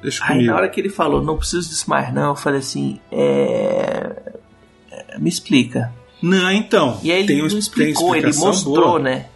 Deixa 0.05 0.23
Aí 0.25 0.29
comigo. 0.35 0.51
na 0.51 0.57
hora 0.57 0.69
que 0.69 0.79
ele 0.81 0.91
falou: 0.91 1.23
Não 1.23 1.37
preciso 1.39 1.69
disso 1.69 1.89
mais 1.89 2.13
não, 2.13 2.31
eu 2.31 2.37
falei 2.37 2.59
assim: 2.61 3.01
É. 3.11 4.15
é, 4.93 5.19
Me 5.19 5.29
explica. 5.29 5.91
Não, 6.23 6.51
então. 6.51 7.01
E 7.03 7.11
aí 7.11 7.19
ele 7.21 7.27
tem 7.29 7.39
não 7.43 7.49
tem 7.49 7.59
explicou, 7.59 8.15
ele 8.15 8.29
explicação 8.29 8.47
mostrou, 8.47 8.89
boa. 8.91 8.99
né? 8.99 9.27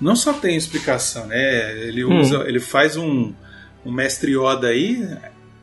Não 0.00 0.16
só 0.16 0.32
tem 0.32 0.56
explicação, 0.56 1.26
né? 1.26 1.72
Ele 1.86 2.04
Hum. 2.04 2.20
usa, 2.20 2.44
ele 2.46 2.58
faz 2.60 2.96
um, 2.96 3.32
um 3.86 3.92
mestre 3.92 4.32
Yoda 4.36 4.66
aí. 4.68 5.06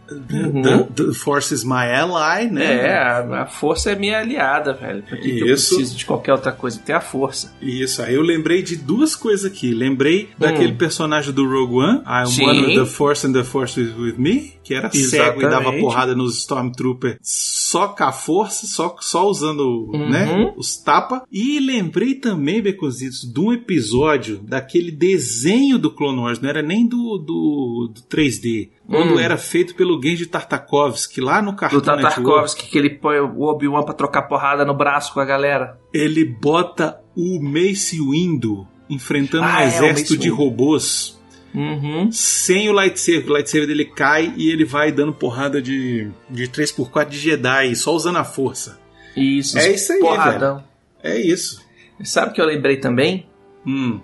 Uhum. 0.10 0.62
The, 0.62 1.04
the 1.08 1.14
Force 1.14 1.54
is 1.54 1.64
my 1.64 1.86
ally, 1.92 2.50
né? 2.52 2.88
É, 2.88 2.98
a, 2.98 3.42
a 3.44 3.46
força 3.46 3.92
é 3.92 3.96
minha 3.96 4.20
aliada, 4.20 4.74
velho. 4.74 5.04
Por 5.04 5.18
que, 5.20 5.30
que 5.32 5.40
eu 5.42 5.48
preciso 5.48 5.96
de 5.98 6.06
qualquer 6.06 6.32
outra 6.34 6.52
coisa? 6.52 6.80
Tem 6.80 6.96
a 6.96 7.02
força. 7.02 7.54
Isso, 7.62 8.02
aí 8.02 8.14
eu 8.16 8.22
lembrei 8.22 8.62
de 8.62 8.76
duas 8.76 9.16
coisas 9.16 9.46
aqui. 9.52 9.74
Lembrei 9.74 10.30
daquele 10.38 10.74
personagem 10.74 11.34
do 11.34 11.46
Rogue 11.48 11.76
One, 11.76 11.98
I'm 12.06 12.24
Hum. 12.24 12.26
Sim. 12.28 12.46
one 12.46 12.62
with 12.68 12.76
the 12.76 12.86
Force 12.86 13.28
and 13.28 13.34
the 13.34 13.44
Force 13.44 13.80
is 13.80 13.94
with 13.98 14.16
me, 14.18 14.54
que 14.64 14.74
era 14.74 14.90
cego 14.92 15.40
e 15.40 15.44
dava 15.44 15.56
Exatamente. 15.62 15.82
porrada 15.82 16.16
nos 16.16 16.38
Stormtroopers 16.40 17.18
só 17.72 17.88
com 17.90 18.04
a 18.04 18.12
força, 18.12 18.66
só, 18.68 18.96
só 19.00 19.28
usando 19.28 19.90
Uhum. 19.94 20.10
né, 20.10 20.54
os 20.58 20.78
tapa. 20.78 21.24
E 21.32 21.60
lembrei 21.60 22.16
também, 22.16 22.62
Beconzitos, 22.62 23.22
de 23.32 23.40
um 23.40 23.52
episódio 23.52 24.38
daquele 24.40 24.92
desenho 24.92 25.78
do 25.78 25.92
Clone 25.92 26.20
Wars, 26.20 26.40
não 26.40 26.50
era 26.50 26.62
nem 26.62 26.86
do, 26.88 27.18
do, 27.18 27.92
do 27.94 28.02
3D, 28.10 28.70
quando 28.88 29.16
Hum. 29.16 29.20
era 29.20 29.38
feito 29.38 29.76
pelo 29.76 30.02
Genji 30.02 30.26
Tartakovsky, 30.26 31.20
lá 31.22 31.42
no 31.42 31.56
Cartoon 31.56 31.80
Do 31.80 31.84
Tatarkovsky, 31.86 32.22
Network. 32.64 32.70
que 32.72 32.78
ele 32.78 32.90
põe 32.92 33.20
o 33.20 33.42
Obi-Wan 33.42 33.84
pra 33.84 33.94
trocar 33.94 34.24
porrada 34.24 34.64
no 34.66 34.74
braço 34.76 35.14
com 35.14 35.20
a 35.20 35.26
galera. 35.26 35.80
ele 35.94 36.24
bota 36.26 37.00
o 37.16 37.42
Mace 37.42 38.00
Windu 38.00 38.68
enfrentando 38.90 39.44
Ah, 39.44 39.58
um 39.58 39.60
é, 39.60 39.68
exército 39.68 40.16
de 40.18 40.30
robôs 40.30 41.17
Uhum. 41.54 42.12
sem 42.12 42.70
o 42.70 42.74
lightsaber. 42.74 43.30
O 43.30 43.34
lightsaber 43.34 43.68
dele 43.68 43.86
cai 43.86 44.34
e 44.38 44.50
ele 44.52 44.66
vai 44.66 44.92
dando 44.92 45.14
porrada 45.14 45.62
de, 45.62 46.10
de 46.30 46.48
3x4 46.48 47.08
de 47.10 47.18
Jedi, 47.18 47.76
só 47.76 47.94
usando 47.96 48.18
a 48.18 48.24
força. 48.24 48.80
Isso. 49.16 49.58
É 49.58 49.72
isso 49.72 49.92
aí, 49.94 50.00
porradão. 50.00 50.64
É 51.04 51.18
isso. 51.20 51.62
Sabe 52.04 52.32
o 52.32 52.34
que 52.34 52.42
eu 52.42 52.46
lembrei 52.46 52.78
também? 52.78 53.26
Hum. 53.66 54.00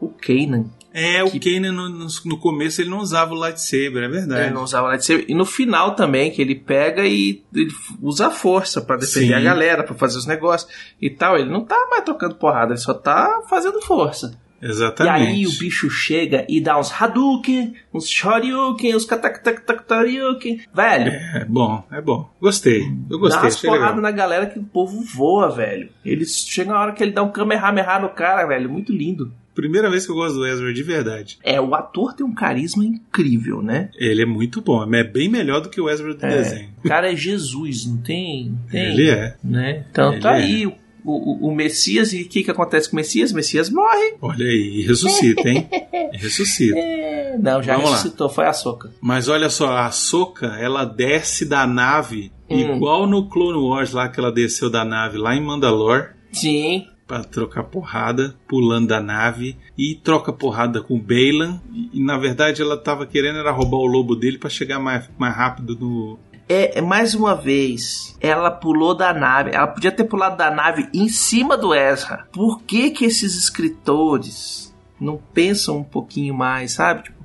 O 0.00 0.08
Kanan. 0.08 0.66
É, 0.94 1.24
o 1.24 1.30
Que- 1.30 1.38
Kanan 1.40 1.72
no, 1.72 1.88
no- 1.88 2.06
no 2.26 2.38
começo 2.38 2.82
ele 2.82 2.90
não 2.90 2.98
usava 2.98 3.32
o 3.32 3.36
lightsaber, 3.38 4.02
é 4.02 4.08
verdade. 4.08 4.42
Ele 4.46 4.54
não 4.54 4.62
usava 4.64 4.88
lightsaber. 4.88 5.24
E 5.26 5.34
no 5.34 5.46
final 5.46 5.94
também, 5.94 6.30
que 6.30 6.42
ele 6.42 6.54
pega 6.54 7.06
e 7.06 7.42
ele 7.54 7.70
usa 8.02 8.26
a 8.26 8.30
força 8.30 8.82
pra 8.82 8.96
defender 8.98 9.28
Sim. 9.28 9.32
a 9.34 9.40
galera, 9.40 9.82
pra 9.82 9.94
fazer 9.94 10.18
os 10.18 10.26
negócios 10.26 10.70
e 11.00 11.08
tal. 11.08 11.38
Ele 11.38 11.48
não 11.48 11.64
tá 11.64 11.86
mais 11.88 12.04
trocando 12.04 12.34
porrada, 12.34 12.72
ele 12.74 12.80
só 12.80 12.92
tá 12.92 13.40
fazendo 13.48 13.80
força. 13.80 14.38
Exatamente. 14.62 15.24
E 15.24 15.26
aí 15.26 15.46
o 15.46 15.52
bicho 15.58 15.90
chega 15.90 16.46
e 16.48 16.60
dá 16.60 16.78
uns 16.78 16.92
Hadouken, 16.92 17.74
uns 17.92 18.08
Shoryuken, 18.08 18.94
uns 18.94 19.04
Kataktaktaryuken. 19.04 20.60
Velho, 20.74 21.10
É 21.12 21.44
bom, 21.48 21.84
é 21.90 22.00
bom. 22.00 22.30
Gostei. 22.40 22.82
Eu 23.10 23.18
gostei, 23.18 23.40
dá 23.40 23.46
umas 23.46 23.60
porradas 23.60 24.02
na 24.02 24.10
galera 24.10 24.46
que 24.46 24.58
o 24.58 24.62
povo 24.64 25.02
voa, 25.02 25.50
velho. 25.50 25.88
Ele 26.04 26.24
chega 26.24 26.72
na 26.72 26.80
hora 26.80 26.92
que 26.92 27.02
ele 27.02 27.12
dá 27.12 27.22
um 27.22 27.30
Kamehameha 27.32 27.98
no 27.98 28.10
cara, 28.10 28.46
velho. 28.46 28.70
Muito 28.70 28.92
lindo. 28.92 29.32
Primeira 29.54 29.90
vez 29.90 30.06
que 30.06 30.12
eu 30.12 30.16
gosto 30.16 30.36
do 30.36 30.46
Ezra 30.46 30.72
de 30.72 30.82
verdade. 30.82 31.38
É, 31.44 31.60
o 31.60 31.74
ator 31.74 32.14
tem 32.14 32.24
um 32.24 32.34
carisma 32.34 32.82
incrível, 32.86 33.60
né? 33.60 33.90
Ele 33.98 34.22
é 34.22 34.26
muito 34.26 34.62
bom, 34.62 34.82
é 34.94 35.04
bem 35.04 35.28
melhor 35.28 35.60
do 35.60 35.68
que 35.68 35.78
o 35.78 35.90
Ezra 35.90 36.14
do 36.14 36.24
É. 36.24 36.28
desenho. 36.28 36.68
O 36.82 36.88
cara 36.88 37.12
é 37.12 37.16
Jesus, 37.16 37.84
não 37.84 37.98
tem. 37.98 38.54
tem 38.70 38.80
Ele 38.92 39.10
é. 39.10 39.36
Né? 39.44 39.84
Então 39.90 40.12
Ele 40.12 40.22
tá 40.22 40.38
é. 40.38 40.42
aí 40.42 40.66
o, 40.66 40.72
o, 41.04 41.48
o 41.48 41.54
Messias, 41.54 42.12
e 42.12 42.22
o 42.22 42.28
que, 42.28 42.42
que 42.44 42.50
acontece 42.50 42.88
com 42.88 42.94
o 42.94 42.96
Messias? 42.96 43.32
O 43.32 43.34
Messias 43.34 43.68
morre. 43.70 44.14
Olha 44.20 44.46
aí, 44.46 44.82
ressuscita, 44.82 45.48
hein? 45.48 45.68
ressuscita. 46.12 46.76
É, 47.32 47.38
não, 47.38 47.62
já 47.62 47.74
Vamos 47.76 47.90
lá. 47.90 47.96
ressuscitou, 47.96 48.28
foi 48.28 48.46
a 48.46 48.52
soca. 48.52 48.90
Mas 49.00 49.26
olha 49.28 49.48
só, 49.48 49.74
a 49.76 49.90
Soca, 49.90 50.48
ela 50.58 50.84
desce 50.84 51.44
da 51.46 51.66
nave 51.66 52.30
Hum. 52.50 52.74
igual 52.74 53.06
no 53.06 53.30
Clone 53.30 53.56
Wars 53.58 53.92
lá 53.92 54.08
que 54.10 54.20
ela 54.20 54.30
desceu 54.30 54.68
da 54.68 54.84
nave 54.84 55.16
lá 55.16 55.34
em 55.34 55.40
Mandalore 55.40 56.08
Sim. 56.30 56.86
pra 57.06 57.24
trocar 57.24 57.62
porrada, 57.64 58.34
pulando 58.46 58.88
da 58.88 59.00
nave 59.00 59.56
e 59.78 59.94
troca 59.94 60.30
porrada 60.34 60.82
com 60.82 60.96
o 60.96 61.00
Baylan 61.00 61.58
e, 61.94 62.04
na 62.04 62.18
verdade 62.18 62.60
ela 62.60 62.76
tava 62.76 63.06
querendo 63.06 63.38
era 63.38 63.50
roubar 63.50 63.78
o 63.78 63.86
lobo 63.86 64.14
dele 64.14 64.36
pra 64.36 64.50
chegar 64.50 64.78
mais, 64.78 65.08
mais 65.18 65.34
rápido 65.34 65.74
no 65.80 66.18
é, 66.52 66.80
mais 66.80 67.14
uma 67.14 67.34
vez, 67.34 68.16
ela 68.20 68.50
pulou 68.50 68.94
da 68.94 69.12
nave. 69.12 69.50
Ela 69.54 69.66
podia 69.66 69.92
ter 69.92 70.04
pulado 70.04 70.36
da 70.36 70.50
nave 70.50 70.88
em 70.92 71.08
cima 71.08 71.56
do 71.56 71.74
Ezra. 71.74 72.26
Por 72.32 72.62
que 72.62 72.90
que 72.90 73.04
esses 73.04 73.36
escritores 73.36 74.74
não 75.00 75.16
pensam 75.32 75.78
um 75.78 75.84
pouquinho 75.84 76.34
mais, 76.34 76.72
sabe? 76.72 77.04
Tipo, 77.04 77.22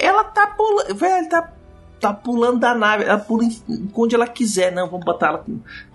ela 0.00 0.24
tá 0.24 0.46
pulando, 0.48 0.94
velho, 0.94 1.28
tá, 1.28 1.52
tá 2.00 2.12
pulando 2.14 2.58
da 2.58 2.74
nave. 2.74 3.04
Ela 3.04 3.18
pula 3.18 3.44
em- 3.44 3.90
onde 3.94 4.14
ela 4.14 4.26
quiser. 4.26 4.72
Não, 4.72 4.88
vamos 4.88 5.04
botar 5.04 5.28
ela 5.28 5.44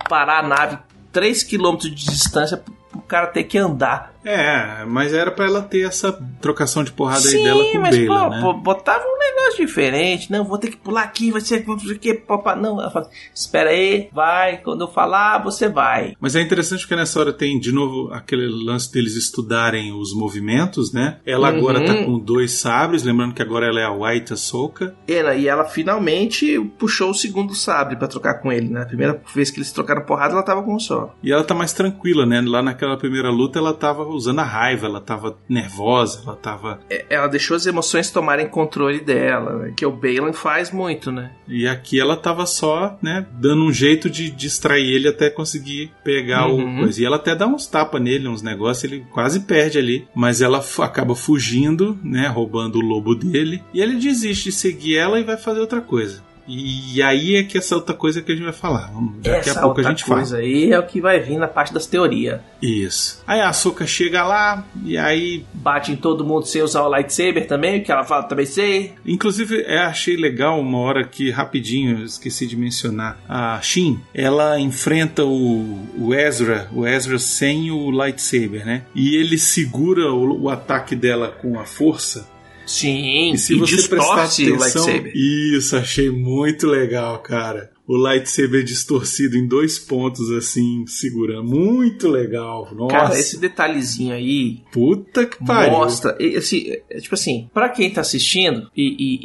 parar 0.08 0.40
a 0.40 0.48
nave 0.48 0.78
3 1.12 1.44
km 1.44 1.76
de 1.78 1.92
distância 1.96 2.58
pro 2.92 3.02
cara 3.02 3.28
ter 3.28 3.44
que 3.44 3.58
andar. 3.58 4.13
É, 4.24 4.86
mas 4.86 5.14
era 5.14 5.32
pra 5.32 5.46
ela 5.46 5.62
ter 5.62 5.82
essa 5.88 6.12
trocação 6.42 6.84
de 6.84 6.92
porrada 6.92 7.22
Sim, 7.22 7.38
aí 7.38 7.44
dela 7.44 7.64
com 7.72 7.78
o 7.78 7.82
mas 7.82 7.98
Baylan, 7.98 8.24
pô, 8.24 8.30
né? 8.30 8.42
pô, 8.42 8.54
botava 8.54 9.04
um 9.06 9.18
negócio 9.18 9.66
diferente. 9.66 10.32
Não, 10.32 10.44
vou 10.46 10.58
ter 10.58 10.70
que 10.70 10.78
pular 10.78 11.04
aqui, 11.04 11.32
vai 11.32 11.42
ser 11.42 11.66
não 11.68 11.78
sei 11.80 11.92
o 11.96 12.00
que, 12.00 12.14
papá. 12.14 12.56
Não, 12.56 12.80
ela 12.80 12.90
fala, 12.92 13.10
espera 13.34 13.70
aí, 13.70 14.10
vai. 14.14 14.58
Quando 14.58 14.82
eu 14.82 14.88
falar, 14.88 15.44
você 15.44 15.68
vai. 15.68 16.16
Mas 16.20 16.36
é 16.36 16.42
interessante 16.42 16.82
porque 16.82 16.96
nessa 16.96 17.20
hora 17.20 17.34
tem 17.34 17.60
de 17.60 17.72
novo 17.72 18.12
aquele 18.14 18.48
lance 18.48 18.92
deles 18.92 19.16
estudarem 19.16 19.92
os 19.94 20.14
movimentos, 20.14 20.92
né? 20.94 21.18
Ela 21.26 21.50
Uhum. 21.52 21.58
agora 21.58 21.86
tá 21.86 21.94
com 22.04 22.18
dois 22.18 22.54
sabres, 22.54 23.04
lembrando 23.04 23.34
que 23.34 23.42
agora 23.42 23.68
ela 23.68 23.80
é 23.80 23.84
a 23.86 23.92
White 23.92 24.34
Ahsoka. 24.34 24.96
Ela, 25.08 25.36
e 25.36 25.48
ela 25.48 25.66
finalmente 25.66 26.60
puxou 26.80 27.12
o 27.12 27.14
segundo 27.14 27.54
sabre 27.54 27.96
pra 27.96 28.08
trocar 28.08 28.36
com 28.36 28.52
ele, 28.52 28.70
né? 28.70 28.82
A 28.82 28.86
primeira 28.86 29.22
vez 29.34 29.52
que 29.52 29.58
eles 29.60 29.72
trocaram 29.72 30.04
porrada, 30.06 30.34
ela 30.34 30.44
tava 30.44 30.64
com 30.64 30.76
um 30.76 30.80
só. 30.80 31.14
E 31.24 31.32
ela 31.32 31.44
tá 31.44 31.54
mais 31.54 31.74
tranquila, 31.74 32.26
né? 32.26 32.42
Lá 32.46 32.62
naquela 32.62 32.98
primeira 32.98 33.30
luta 33.30 33.60
ela 33.60 33.74
tava 33.74 34.04
usando 34.16 34.40
a 34.40 34.44
raiva, 34.44 34.86
ela 34.88 35.02
tava 35.02 35.38
nervosa, 35.48 36.22
ela 36.26 36.36
tava. 36.36 36.80
É, 36.90 37.06
Ela 37.10 37.28
deixou 37.28 37.56
as 37.56 37.66
emoções 37.66 38.10
tomarem 38.12 38.48
controle 38.48 39.00
dela, 39.00 39.58
né? 39.60 39.74
que 39.76 39.86
o 39.86 39.92
Balin 39.92 40.34
faz 40.34 40.72
muito, 40.72 41.12
né? 41.12 41.32
E 41.48 41.68
aqui 41.68 42.00
ela 42.00 42.16
tava 42.18 42.46
só, 42.46 42.98
né, 43.02 43.26
dando 43.34 43.64
um 43.64 43.72
jeito 43.72 44.10
de 44.10 44.30
distrair 44.32 44.90
ele 44.94 45.08
até 45.08 45.30
conseguir 45.30 45.92
pegar 46.04 46.48
Uhum. 46.48 46.76
o 46.76 46.80
coisa. 46.80 47.02
E 47.02 47.06
ela 47.06 47.16
até 47.18 47.36
dá 47.36 47.46
uns 47.48 47.68
tapas 47.68 48.02
nele, 48.02 48.28
uns 48.28 48.42
negócios, 48.42 48.84
ele 48.84 49.06
quase 49.12 49.42
perde 49.42 49.78
ali. 49.78 50.08
Mas 50.16 50.42
ela 50.42 50.64
acaba 50.80 51.16
fugindo, 51.16 51.98
né, 52.04 52.28
roubando 52.28 52.78
o 52.78 52.82
lobo 52.82 53.16
dele. 53.16 53.64
E 53.74 53.82
ele 53.82 53.96
desiste 53.96 54.46
de 54.46 54.52
seguir 54.56 54.98
ela 54.98 55.20
e 55.20 55.24
vai 55.24 55.38
fazer 55.38 55.60
outra 55.60 55.82
coisa. 55.82 56.22
E 56.48 57.02
aí 57.02 57.36
é 57.36 57.44
que 57.44 57.58
essa 57.58 57.76
outra 57.76 57.96
coisa 57.96 58.22
que 58.22 58.32
a 58.32 58.36
gente 58.36 58.44
vai 58.44 58.54
falar. 58.54 58.92
Daqui 59.22 59.50
Essa 59.50 59.60
a 59.60 59.64
pouco 59.64 59.80
a 59.80 59.84
gente 59.84 60.04
fala. 60.04 60.18
coisa 60.18 60.38
aí 60.38 60.72
é 60.72 60.80
o 60.80 60.84
que 60.86 61.00
vai 61.00 61.20
vir 61.20 61.38
na 61.38 61.48
parte 61.48 61.74
das 61.74 61.86
teorias. 61.86 62.40
Isso. 62.62 63.22
Aí 63.26 63.40
a 63.40 63.50
Ahsoka 63.50 63.86
chega 63.86 64.24
lá 64.24 64.66
e 64.84 64.98
aí 64.98 65.46
Bate 65.54 65.92
em 65.92 65.96
todo 65.96 66.26
mundo 66.26 66.46
sem 66.46 66.62
usar 66.62 66.82
o 66.84 66.90
lightsaber 66.90 67.48
também, 67.48 67.82
que 67.82 67.92
ela 67.92 68.04
fala 68.04 68.24
também 68.24 68.46
sei. 68.46 68.94
Inclusive, 69.06 69.64
eu 69.66 69.80
achei 69.82 70.16
legal 70.16 70.60
uma 70.60 70.78
hora 70.80 71.06
que, 71.06 71.30
rapidinho, 71.32 72.00
eu 72.00 72.06
esqueci 72.06 72.46
de 72.46 72.58
mencionar. 72.58 73.18
A 73.28 73.60
Shin, 73.62 74.00
ela 74.14 74.60
enfrenta 74.60 75.24
o, 75.24 75.80
o 75.98 76.14
Ezra, 76.14 76.68
o 76.74 76.86
Ezra 76.86 77.18
sem 77.18 77.72
o 77.72 77.90
lightsaber, 77.90 78.66
né? 78.66 78.84
E 78.94 79.16
ele 79.16 79.38
segura 79.38 80.12
o, 80.12 80.44
o 80.44 80.50
ataque 80.50 80.96
dela 80.96 81.30
com 81.30 81.60
a 81.60 81.66
força. 81.66 82.33
Sim, 82.66 83.34
E 83.34 83.38
se 83.38 83.56
você 83.56 83.88
prestar 83.88 84.26
distorce 84.28 84.52
o 84.52 84.56
atenção. 84.56 84.86
lightsaber. 84.86 85.12
Isso, 85.16 85.76
achei 85.78 86.10
muito 86.10 86.68
legal, 86.68 87.20
cara. 87.20 87.72
O 87.86 87.98
lightsaber 87.98 88.64
distorcido 88.64 89.36
em 89.36 89.46
dois 89.46 89.78
pontos, 89.78 90.32
assim, 90.32 90.86
segurando. 90.88 91.44
Muito 91.50 92.08
legal. 92.08 92.70
Nossa, 92.74 92.96
Cara, 92.96 93.20
esse 93.20 93.38
detalhezinho 93.38 94.14
aí 94.16 94.62
puta 94.72 95.26
que 95.26 95.44
pariu. 95.46 95.72
mostra. 95.74 96.16
e, 96.18 96.38
assim, 96.38 96.72
é, 96.90 97.00
tipo 97.00 97.14
assim, 97.14 97.50
pra 97.54 97.68
quem 97.68 97.92
tá 97.92 98.00
assistindo 98.00 98.70
e, 98.76 98.96
e, 98.98 99.20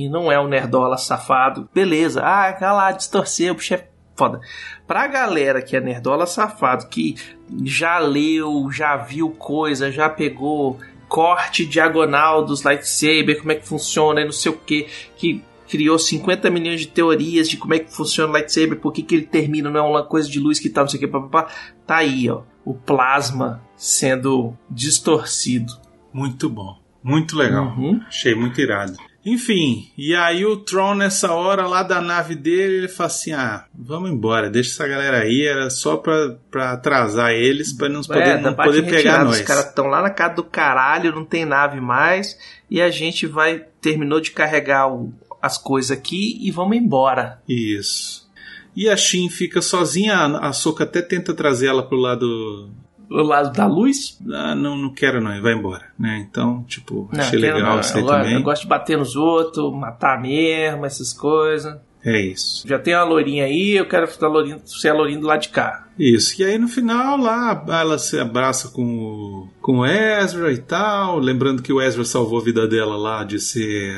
e, 0.00 0.04
e 0.06 0.08
não 0.08 0.32
é 0.32 0.40
um 0.40 0.48
nerdola 0.48 0.96
safado, 0.96 1.68
beleza. 1.74 2.22
Ah, 2.22 2.56
vai 2.58 2.72
lá, 2.72 2.92
distorcer, 2.92 3.52
o 3.52 3.56
bicho 3.56 3.74
é 3.74 3.86
foda. 4.16 4.40
Pra 4.86 5.06
galera 5.06 5.60
que 5.60 5.76
é 5.76 5.80
nerdola 5.80 6.26
safado, 6.26 6.88
que 6.88 7.14
já 7.62 7.98
leu, 7.98 8.70
já 8.72 8.96
viu 8.96 9.28
coisa, 9.30 9.92
já 9.92 10.08
pegou 10.08 10.78
corte 11.08 11.64
diagonal 11.64 12.44
dos 12.44 12.62
lightsaber, 12.62 13.38
como 13.38 13.52
é 13.52 13.54
que 13.54 13.66
funciona 13.66 14.20
e 14.20 14.24
não 14.24 14.32
sei 14.32 14.52
o 14.52 14.56
que, 14.56 14.86
que 15.16 15.42
criou 15.68 15.98
50 15.98 16.50
milhões 16.50 16.80
de 16.80 16.88
teorias 16.88 17.48
de 17.48 17.56
como 17.56 17.74
é 17.74 17.78
que 17.78 17.92
funciona 17.92 18.30
o 18.30 18.32
lightsaber, 18.32 18.78
por 18.78 18.92
que, 18.92 19.02
que 19.02 19.14
ele 19.14 19.26
termina, 19.26 19.70
não 19.70 19.80
é 19.80 19.82
uma 19.82 20.04
coisa 20.04 20.28
de 20.28 20.40
luz 20.40 20.58
que 20.58 20.68
tá, 20.68 20.80
não 20.80 20.88
sei 20.88 20.98
o 20.98 21.00
que, 21.00 21.08
papapá. 21.08 21.48
Tá 21.86 21.96
aí, 21.96 22.28
ó, 22.28 22.42
o 22.64 22.74
plasma 22.74 23.62
sendo 23.76 24.54
distorcido. 24.70 25.72
Muito 26.12 26.48
bom. 26.48 26.78
Muito 27.02 27.36
legal. 27.36 27.66
Uhum. 27.76 28.00
Achei 28.06 28.34
muito 28.34 28.60
irado. 28.60 28.96
Enfim, 29.26 29.90
e 29.98 30.14
aí 30.14 30.46
o 30.46 30.56
Tron 30.58 30.94
nessa 30.94 31.32
hora 31.34 31.66
lá 31.66 31.82
da 31.82 32.00
nave 32.00 32.34
dele, 32.34 32.76
ele 32.78 32.88
fala 32.88 33.08
assim: 33.08 33.32
ah, 33.32 33.64
vamos 33.74 34.10
embora, 34.10 34.48
deixa 34.48 34.70
essa 34.70 34.88
galera 34.88 35.18
aí, 35.18 35.44
era 35.44 35.68
só 35.70 35.96
pra, 35.96 36.36
pra 36.50 36.72
atrasar 36.72 37.32
eles, 37.32 37.72
pra 37.72 37.88
não 37.88 38.00
poder, 38.02 38.20
É, 38.22 38.40
não 38.40 38.54
bate 38.54 38.68
poder 38.70 38.82
pegar 38.90 39.24
nós. 39.24 39.40
Os 39.40 39.42
caras 39.42 39.66
estão 39.66 39.86
lá 39.86 40.00
na 40.00 40.10
casa 40.10 40.34
do 40.36 40.44
caralho, 40.44 41.14
não 41.14 41.24
tem 41.24 41.44
nave 41.44 41.80
mais, 41.80 42.38
e 42.70 42.80
a 42.80 42.90
gente 42.90 43.26
vai, 43.26 43.64
terminou 43.80 44.20
de 44.20 44.30
carregar 44.30 44.86
o- 44.90 45.12
as 45.42 45.58
coisas 45.58 45.90
aqui 45.90 46.38
e 46.40 46.50
vamos 46.50 46.76
embora. 46.76 47.42
Isso. 47.48 48.26
E 48.74 48.88
a 48.88 48.96
Shin 48.96 49.28
fica 49.28 49.60
sozinha, 49.60 50.14
a, 50.14 50.48
a 50.48 50.52
Soka 50.52 50.84
até 50.84 51.02
tenta 51.02 51.34
trazer 51.34 51.66
ela 51.66 51.82
pro 51.82 51.98
lado. 51.98 52.70
Do 53.08 53.22
lado 53.22 53.52
da 53.52 53.66
luz? 53.66 54.18
Ah, 54.32 54.54
não, 54.54 54.76
não 54.76 54.92
quero 54.92 55.20
não, 55.20 55.34
e 55.34 55.40
vai 55.40 55.54
embora, 55.54 55.84
né? 55.98 56.26
Então, 56.28 56.62
tipo, 56.64 57.08
Não, 57.12 57.20
achei 57.20 57.38
legal 57.38 57.74
não. 57.74 57.80
isso 57.80 57.96
aí 57.96 58.02
eu, 58.02 58.06
também. 58.06 58.34
eu 58.34 58.42
gosto 58.42 58.62
de 58.62 58.68
bater 58.68 58.98
nos 58.98 59.16
outros, 59.16 59.72
matar 59.74 60.20
mesmo, 60.20 60.84
essas 60.84 61.12
coisas. 61.12 61.76
É 62.04 62.20
isso. 62.20 62.66
Já 62.66 62.78
tem 62.78 62.94
uma 62.94 63.04
lourinha 63.04 63.44
aí, 63.44 63.76
eu 63.76 63.86
quero 63.86 64.06
ser 64.06 64.24
a 64.24 64.28
lourinha, 64.28 64.60
ser 64.64 64.88
a 64.88 64.94
lourinha 64.94 65.18
do 65.18 65.26
lado 65.26 65.42
de 65.42 65.48
cá. 65.48 65.88
Isso, 65.98 66.40
e 66.40 66.44
aí 66.44 66.56
no 66.56 66.68
final 66.68 67.18
lá 67.18 67.64
ela 67.68 67.98
se 67.98 68.18
abraça 68.18 68.68
com 68.68 68.84
o, 68.84 69.48
com 69.60 69.78
o 69.78 69.86
Ezra 69.86 70.52
e 70.52 70.58
tal, 70.58 71.18
lembrando 71.18 71.60
que 71.60 71.72
o 71.72 71.82
Ezra 71.82 72.04
salvou 72.04 72.38
a 72.38 72.44
vida 72.44 72.68
dela 72.68 72.96
lá 72.96 73.24
de 73.24 73.40
ser 73.40 73.96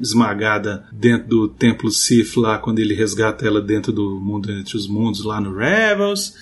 esmagada 0.00 0.86
dentro 0.90 1.28
do 1.28 1.48
templo 1.48 1.90
Sith 1.90 2.36
lá, 2.36 2.58
quando 2.58 2.78
ele 2.78 2.94
resgata 2.94 3.46
ela 3.46 3.60
dentro 3.60 3.92
do 3.92 4.18
mundo 4.18 4.50
entre 4.50 4.76
os 4.76 4.88
mundos 4.88 5.24
lá 5.24 5.40
no 5.40 5.54
Rebels. 5.54 6.34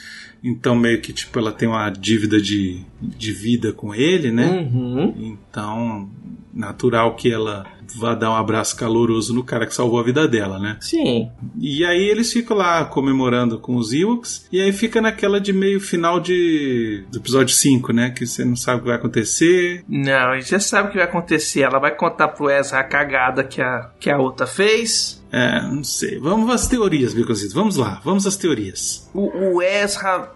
Então 0.45 0.75
meio 0.75 1.01
que 1.01 1.13
tipo 1.13 1.39
ela 1.39 1.53
tem 1.53 1.69
uma 1.69 1.89
dívida 1.91 2.41
de, 2.41 2.81
de 3.01 3.33
vida 3.33 3.73
com 3.73 3.95
ele, 3.95 4.31
né? 4.31 4.49
Uhum. 4.49 5.37
Então 5.53 6.09
natural 6.53 7.15
que 7.17 7.33
ela 7.33 7.65
vá 7.97 8.15
dar 8.15 8.31
um 8.31 8.37
abraço 8.37 8.77
caloroso 8.77 9.35
no 9.35 9.45
cara 9.45 9.67
que 9.67 9.75
salvou 9.75 9.99
a 9.99 10.03
vida 10.03 10.27
dela, 10.27 10.59
né? 10.59 10.77
Sim. 10.81 11.31
E 11.59 11.85
aí 11.85 12.03
eles 12.09 12.33
ficam 12.33 12.57
lá 12.57 12.85
comemorando 12.85 13.59
com 13.59 13.77
os 13.77 13.93
Ewoks, 13.93 14.47
e 14.51 14.61
aí 14.61 14.73
fica 14.73 15.01
naquela 15.01 15.41
de 15.41 15.53
meio 15.53 15.81
final 15.81 16.21
de 16.21 17.05
do 17.11 17.19
episódio 17.19 17.55
5, 17.55 17.93
né? 17.93 18.11
Que 18.11 18.27
você 18.27 18.45
não 18.45 18.57
sabe 18.57 18.79
o 18.79 18.83
que 18.83 18.89
vai 18.89 18.97
acontecer. 18.97 19.85
Não, 19.89 20.41
já 20.41 20.59
sabe 20.59 20.89
o 20.89 20.91
que 20.91 20.99
vai 20.99 21.07
acontecer. 21.07 21.63
Ela 21.63 21.79
vai 21.79 21.95
contar 21.95 22.29
pro 22.29 22.51
Ezra 22.51 22.81
a 22.81 22.85
cagada 22.85 23.45
que 23.45 23.61
a, 23.61 23.91
que 23.99 24.11
a 24.11 24.19
outra 24.19 24.47
fez. 24.47 25.23
É, 25.31 25.63
não 25.63 25.83
sei. 25.83 26.19
Vamos 26.19 26.51
às 26.51 26.69
teorias, 26.69 27.15
Bicositos. 27.15 27.55
Vamos 27.55 27.77
lá, 27.77 28.01
vamos 28.05 28.27
às 28.27 28.37
teorias. 28.37 29.11
O, 29.15 29.55
o 29.55 29.63
Ezra, 29.63 30.31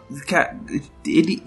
ele. 1.06 1.42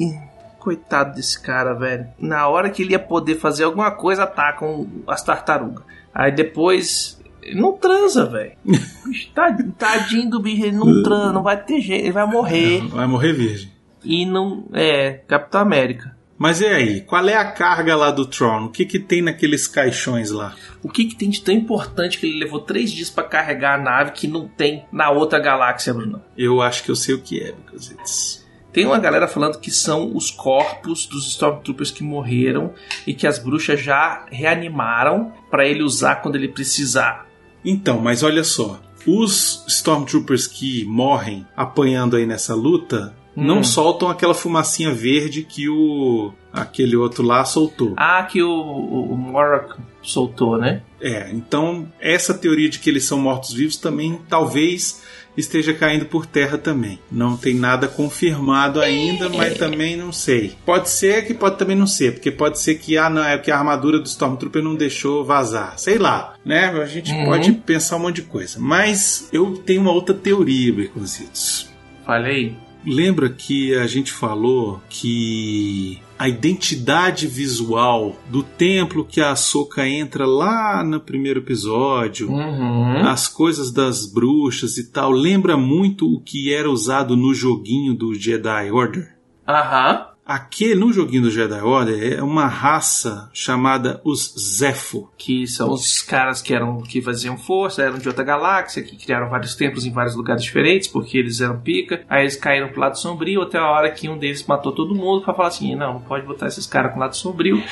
Coitado 0.60 1.16
desse 1.16 1.42
cara, 1.42 1.74
velho. 1.74 2.08
Na 2.20 2.48
hora 2.48 2.70
que 2.70 2.82
ele 2.84 2.92
ia 2.92 3.00
poder 3.00 3.36
fazer 3.36 3.64
alguma 3.64 3.92
coisa, 3.92 4.24
atacam 4.24 4.88
as 5.08 5.24
tartarugas. 5.24 5.84
Aí 6.14 6.32
depois. 6.32 7.18
Ele 7.42 7.60
não 7.62 7.74
transa, 7.74 8.26
velho. 8.26 8.52
Tá- 9.34 9.58
Tadinho 9.78 10.30
do 10.30 10.40
bicho, 10.42 10.66
ele 10.66 10.76
não 10.76 11.02
transa, 11.02 11.32
não 11.32 11.42
vai 11.42 11.58
ter 11.64 11.80
jeito, 11.82 12.04
ele 12.04 12.12
vai 12.12 12.28
morrer. 12.28 12.82
Vai 12.90 13.08
morrer 13.08 13.34
virgem. 13.34 13.72
E 14.04 14.26
não. 14.26 14.66
É, 14.74 15.14
Capitão 15.28 15.62
América. 15.62 16.16
Mas 16.38 16.62
e 16.62 16.66
aí? 16.66 17.02
Qual 17.02 17.28
é 17.28 17.36
a 17.36 17.52
carga 17.52 17.96
lá 17.98 18.12
do 18.12 18.26
Tron? 18.26 18.66
O 18.66 18.70
que 18.70 18.86
que 18.86 18.98
tem 18.98 19.22
naqueles 19.22 19.68
caixões 19.68 20.32
lá? 20.32 20.56
O 20.82 20.88
que, 20.88 21.04
que 21.04 21.16
tem 21.16 21.30
de 21.30 21.42
tão 21.42 21.54
importante 21.54 22.18
que 22.18 22.26
ele 22.28 22.40
levou 22.40 22.62
três 22.62 22.92
dias 22.94 23.10
pra 23.10 23.26
carregar 23.26 23.78
a 23.78 23.82
nave 23.84 24.12
que 24.12 24.26
não 24.26 24.48
tem 24.48 24.86
na 24.90 25.10
outra 25.10 25.38
galáxia, 25.38 25.94
Bruno? 25.94 26.22
Eu 26.38 26.62
acho 26.62 26.84
que 26.84 26.92
eu 26.92 26.96
sei 26.96 27.16
o 27.16 27.22
que 27.22 27.42
é, 27.42 27.52
Bicositos. 27.52 28.39
Tem 28.72 28.86
uma 28.86 29.00
galera 29.00 29.28
falando 29.28 29.60
que 29.60 29.72
são 29.72 30.16
os 30.16 30.30
corpos 30.30 31.06
dos 31.06 31.28
Stormtroopers 31.28 31.92
que 31.92 32.04
morreram 32.04 32.74
e 33.06 33.14
que 33.14 33.26
as 33.26 33.40
bruxas 33.40 33.82
já 33.82 34.26
reanimaram 34.32 35.34
pra 35.50 35.68
ele 35.68 35.84
usar 35.84 36.18
quando 36.18 36.36
ele 36.36 36.48
precisar. 36.48 37.28
Então, 37.66 38.00
mas 38.00 38.24
olha 38.24 38.44
só. 38.44 38.80
Os 39.08 39.64
Stormtroopers 39.68 40.46
que 40.46 40.86
morrem 40.86 41.48
apanhando 41.56 42.16
aí 42.16 42.26
nessa 42.26 42.54
luta 42.54 43.16
Hum. 43.40 43.44
não 43.44 43.64
soltam 43.64 44.10
aquela 44.10 44.34
fumacinha 44.34 44.92
verde 44.92 45.44
que 45.44 45.70
o 45.70 46.34
aquele 46.52 46.96
outro 46.96 47.24
lá 47.24 47.46
soltou. 47.46 47.94
Ah, 47.96 48.24
que 48.24 48.42
o, 48.42 48.50
o, 48.50 49.14
o 49.14 49.18
Morak 49.18 49.76
soltou, 50.02 50.58
né? 50.58 50.82
É, 51.00 51.30
então 51.32 51.88
essa 52.00 52.34
teoria 52.34 52.70
de 52.70 52.80
que 52.80 52.90
eles 52.90 53.06
são 53.06 53.20
mortos-vivos 53.20 53.78
também 53.78 54.20
talvez 54.28 55.04
esteja 55.40 55.74
caindo 55.74 56.06
por 56.06 56.26
terra 56.26 56.58
também. 56.58 57.00
Não 57.12 57.36
tem 57.38 57.54
nada 57.56 57.88
confirmado 57.88 58.82
ainda, 58.82 59.30
mas 59.30 59.58
também 59.58 59.96
não 59.96 60.12
sei. 60.12 60.54
Pode 60.66 60.90
ser 60.90 61.26
que 61.26 61.34
pode 61.34 61.58
também 61.58 61.76
não 61.76 61.88
ser, 61.88 62.14
porque 62.14 62.32
pode 62.32 62.60
ser 62.60 62.76
que 62.76 62.98
ah, 62.98 63.10
não, 63.10 63.24
é 63.24 63.38
que 63.38 63.52
a 63.52 63.58
armadura 63.58 64.00
do 64.00 64.06
Stormtrooper 64.06 64.62
não 64.64 64.76
deixou 64.76 65.24
vazar. 65.26 65.78
Sei 65.78 65.98
lá, 65.98 66.34
né? 66.46 66.66
A 66.70 66.86
gente 66.86 67.12
Uhum. 67.12 67.26
pode 67.26 67.52
pensar 67.54 67.96
um 67.96 68.00
monte 68.00 68.18
de 68.18 68.22
coisa. 68.24 68.60
Mas 68.60 69.30
eu 69.34 69.58
tenho 69.58 69.82
uma 69.82 69.92
outra 69.92 70.14
teoria, 70.16 70.74
Baconzitos. 70.74 71.70
Falei. 72.06 72.56
Lembra 72.86 73.30
que 73.30 73.76
a 73.76 73.86
gente 73.88 74.12
falou 74.12 74.82
que 74.90 76.00
a 76.20 76.28
identidade 76.28 77.26
visual 77.28 78.18
do 78.30 78.44
templo 78.44 79.06
que 79.06 79.22
a 79.22 79.32
Ahsoka 79.32 79.88
entra 79.88 80.26
lá 80.26 80.84
no 80.84 81.00
primeiro 81.00 81.40
episódio, 81.40 82.30
Uhum. 82.30 83.08
as 83.08 83.28
coisas 83.28 83.72
das 83.72 84.06
bruxas 84.06 84.78
e 84.78 84.92
tal, 84.92 85.12
lembra 85.12 85.56
muito 85.56 86.06
o 86.14 86.20
que 86.20 86.54
era 86.54 86.70
usado 86.70 87.16
no 87.16 87.34
joguinho 87.34 87.94
do 87.94 88.14
Jedi 88.14 88.70
Order? 88.70 89.16
Aham. 89.48 90.09
Aquele 90.30 90.76
no 90.76 90.94
joguinho 90.94 91.24
do 91.24 91.32
Jedi 91.32 91.60
Order 91.60 92.20
é 92.20 92.22
uma 92.22 92.46
raça 92.46 93.32
chamada 93.34 94.00
os 94.04 94.32
Zepho. 94.38 95.10
Que 95.18 95.48
são 95.48 95.72
os 95.72 96.04
caras 96.04 96.40
que 96.40 96.54
eram 96.54 96.84
que 96.84 97.02
faziam 97.02 97.36
força, 97.36 97.82
eram 97.82 97.98
de 97.98 98.08
outra 98.08 98.24
galáxia, 98.24 98.84
que 98.84 98.96
criaram 98.96 99.28
vários 99.28 99.56
templos 99.56 99.88
em 99.88 99.92
vários 99.92 100.16
lugares 100.16 100.44
diferentes, 100.44 100.88
porque 100.88 101.18
eles 101.18 101.42
eram 101.42 101.60
pica. 101.60 102.06
Aí 102.08 102.22
eles 102.22 102.36
caíram 102.36 102.70
pro 102.70 102.80
lado 102.80 103.00
sombrio, 103.00 103.42
até 103.42 103.58
a 103.58 103.72
hora 103.72 103.90
que 103.90 104.08
um 104.08 104.20
deles 104.20 104.46
matou 104.46 104.72
todo 104.72 104.94
mundo 104.94 105.24
pra 105.24 105.34
falar 105.34 105.48
assim: 105.48 105.74
não, 105.74 105.96
não 105.96 106.02
pode 106.02 106.28
botar 106.28 106.46
esses 106.46 106.68
caras 106.68 106.92
com 106.92 107.00
o 107.00 107.02
lado 107.02 107.16
sombrio. 107.16 107.64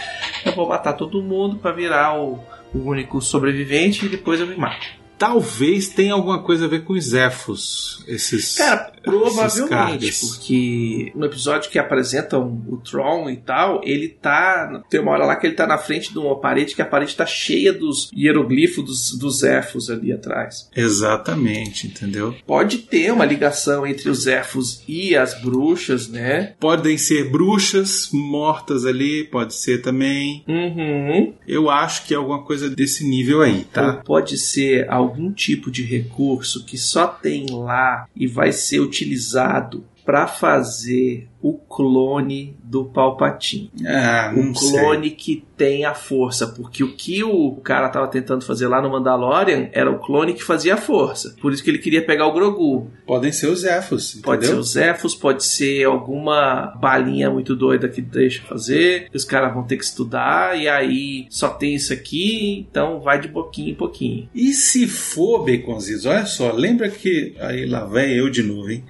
Eu 0.44 0.54
vou 0.54 0.68
matar 0.68 0.94
todo 0.94 1.22
mundo 1.22 1.58
pra 1.58 1.72
virar 1.72 2.20
o, 2.20 2.40
o 2.74 2.80
único 2.80 3.22
sobrevivente 3.22 4.08
e 4.08 4.10
depois 4.10 4.40
eu 4.40 4.48
me 4.48 4.58
mato. 4.58 4.98
Talvez 5.18 5.90
tenha 5.90 6.14
alguma 6.14 6.44
coisa 6.44 6.66
a 6.66 6.68
ver 6.68 6.84
com 6.84 6.94
os 6.94 7.06
Zephos, 7.06 8.04
esses 8.08 8.56
Cara, 8.56 8.94
Provavelmente, 9.08 10.20
porque 10.20 11.12
no 11.16 11.26
episódio 11.26 11.70
que 11.70 11.80
apresentam 11.80 12.62
o 12.68 12.78
Tron 12.78 13.30
e 13.30 13.38
tal, 13.38 13.82
ele 13.84 14.08
tá. 14.10 14.84
Tem 14.90 15.00
uma 15.00 15.12
hora 15.12 15.26
lá 15.26 15.36
que 15.36 15.48
ele 15.48 15.56
tá 15.56 15.66
na 15.66 15.78
frente 15.78 16.12
de 16.12 16.20
uma 16.20 16.40
parede 16.40 16.76
que 16.76 16.82
a 16.82 16.86
parede 16.86 17.16
tá 17.16 17.26
cheia 17.26 17.74
dos 17.74 18.10
hieroglifos 18.16 18.84
dos, 18.84 19.18
dos 19.18 19.44
elfos 19.44 19.90
ali 19.90 20.12
atrás. 20.12 20.70
Exatamente, 20.76 21.88
entendeu? 21.88 22.36
Pode 22.46 22.80
ter 22.80 23.12
uma 23.12 23.26
ligação 23.26 23.86
entre 23.86 24.10
os 24.10 24.28
elfos 24.28 24.84
e 24.88 25.16
as 25.16 25.40
bruxas, 25.42 26.08
né? 26.08 26.54
Podem 26.60 26.98
ser 26.98 27.30
bruxas 27.30 28.10
mortas 28.12 28.86
ali, 28.86 29.24
pode 29.24 29.54
ser 29.54 29.82
também. 29.82 30.44
Uhum. 30.48 31.34
Eu 31.48 31.70
acho 31.70 32.06
que 32.06 32.14
é 32.14 32.18
alguma 32.18 32.44
coisa 32.44 32.70
desse 32.70 33.08
nível 33.08 33.42
aí, 33.42 33.66
tá? 33.66 33.88
Ou 33.98 34.04
pode 34.04 34.38
ser 34.38 34.90
algum 34.90 35.32
tipo 35.32 35.72
de 35.72 35.84
recurso 35.84 36.66
que 36.66 36.78
só 36.78 37.08
tem 37.08 37.48
lá 37.50 38.08
e 38.16 38.28
vai 38.28 38.52
ser 38.52 38.80
utilizado 38.80 38.97
utilizado 38.98 39.84
para 40.08 40.26
fazer 40.26 41.28
o 41.42 41.54
clone 41.54 42.56
do 42.64 42.86
Palpatine. 42.86 43.70
Ah, 43.86 44.34
o 44.34 44.54
clone 44.54 45.10
sei. 45.10 45.18
que 45.18 45.46
tem 45.58 45.84
a 45.84 45.94
força, 45.94 46.48
porque 46.48 46.82
o 46.82 46.96
que 46.96 47.26
o 47.26 47.58
cara 47.58 47.90
tava 47.90 48.08
tentando 48.08 48.46
fazer 48.46 48.68
lá 48.70 48.82
no 48.82 48.90
Mandalorian 48.90 49.68
era 49.74 49.92
o 49.92 50.00
clone 50.00 50.34
que 50.34 50.44
fazia 50.44 50.76
a 50.76 50.78
força. 50.78 51.36
Por 51.42 51.52
isso 51.52 51.62
que 51.62 51.70
ele 51.70 51.78
queria 51.80 52.06
pegar 52.06 52.26
o 52.26 52.32
Grogu. 52.32 52.90
Podem 53.06 53.34
ser 53.34 53.48
os 53.48 53.66
elfos, 53.66 54.14
Pode 54.24 54.46
ser 54.46 54.52
entendeu? 54.54 54.62
os 54.62 54.76
elfos, 54.78 55.14
pode 55.14 55.44
ser 55.44 55.84
alguma 55.84 56.74
balinha 56.80 57.30
muito 57.30 57.54
doida 57.54 57.90
que 57.90 58.02
deixa 58.02 58.44
fazer, 58.44 59.10
os 59.14 59.26
caras 59.26 59.54
vão 59.54 59.64
ter 59.64 59.76
que 59.76 59.84
estudar, 59.84 60.58
e 60.58 60.70
aí 60.70 61.28
só 61.30 61.50
tem 61.50 61.76
isso 61.76 61.92
aqui, 61.92 62.66
então 62.70 63.02
vai 63.02 63.20
de 63.20 63.28
pouquinho 63.28 63.72
em 63.72 63.76
pouquinho. 63.76 64.30
E 64.34 64.54
se 64.54 64.88
for 64.88 65.46
Baconzitos, 65.46 66.06
olha 66.06 66.26
só, 66.26 66.54
lembra 66.54 66.90
que. 66.90 67.36
Aí 67.42 67.66
lá 67.66 67.84
vem 67.84 68.14
eu 68.14 68.30
de 68.30 68.42
novo, 68.42 68.70
hein? 68.72 68.86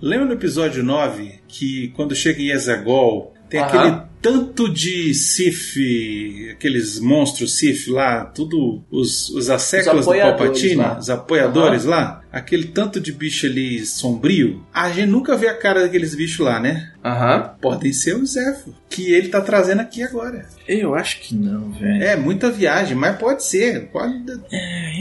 Lembra 0.00 0.26
no 0.26 0.32
episódio 0.34 0.82
9 0.82 1.40
que 1.48 1.88
quando 1.96 2.14
chega 2.14 2.40
em 2.42 2.50
Ezagol 2.50 3.34
tem 3.48 3.60
Aham. 3.60 3.68
aquele 3.78 4.02
tanto 4.20 4.68
de 4.68 5.14
Sith, 5.14 5.76
aqueles 6.50 6.98
monstros 6.98 7.56
Sith 7.56 7.86
lá, 7.86 8.24
tudo 8.24 8.82
os, 8.90 9.28
os 9.30 9.48
asseclas 9.48 10.04
do 10.04 10.12
Palpatine, 10.12 10.74
lá. 10.74 10.98
os 10.98 11.08
apoiadores 11.08 11.84
lá, 11.84 12.22
aquele 12.32 12.64
tanto 12.64 12.98
de 13.00 13.12
bicho 13.12 13.46
ali 13.46 13.86
sombrio. 13.86 14.66
A 14.74 14.90
gente 14.90 15.06
nunca 15.08 15.36
vê 15.36 15.46
a 15.46 15.54
cara 15.56 15.82
daqueles 15.82 16.14
bichos 16.14 16.44
lá, 16.44 16.58
né? 16.58 16.92
Aham. 17.04 17.54
Podem 17.60 17.92
ser 17.92 18.16
os 18.16 18.32
Zephyr, 18.32 18.74
que 18.90 19.12
ele 19.12 19.28
tá 19.28 19.40
trazendo 19.40 19.80
aqui 19.80 20.02
agora. 20.02 20.44
Eu 20.66 20.96
acho 20.96 21.20
que 21.20 21.34
não, 21.34 21.70
velho. 21.70 22.02
É, 22.02 22.16
muita 22.16 22.50
viagem, 22.50 22.96
mas 22.96 23.16
pode 23.16 23.44
ser. 23.44 23.86
Pode... 23.92 24.12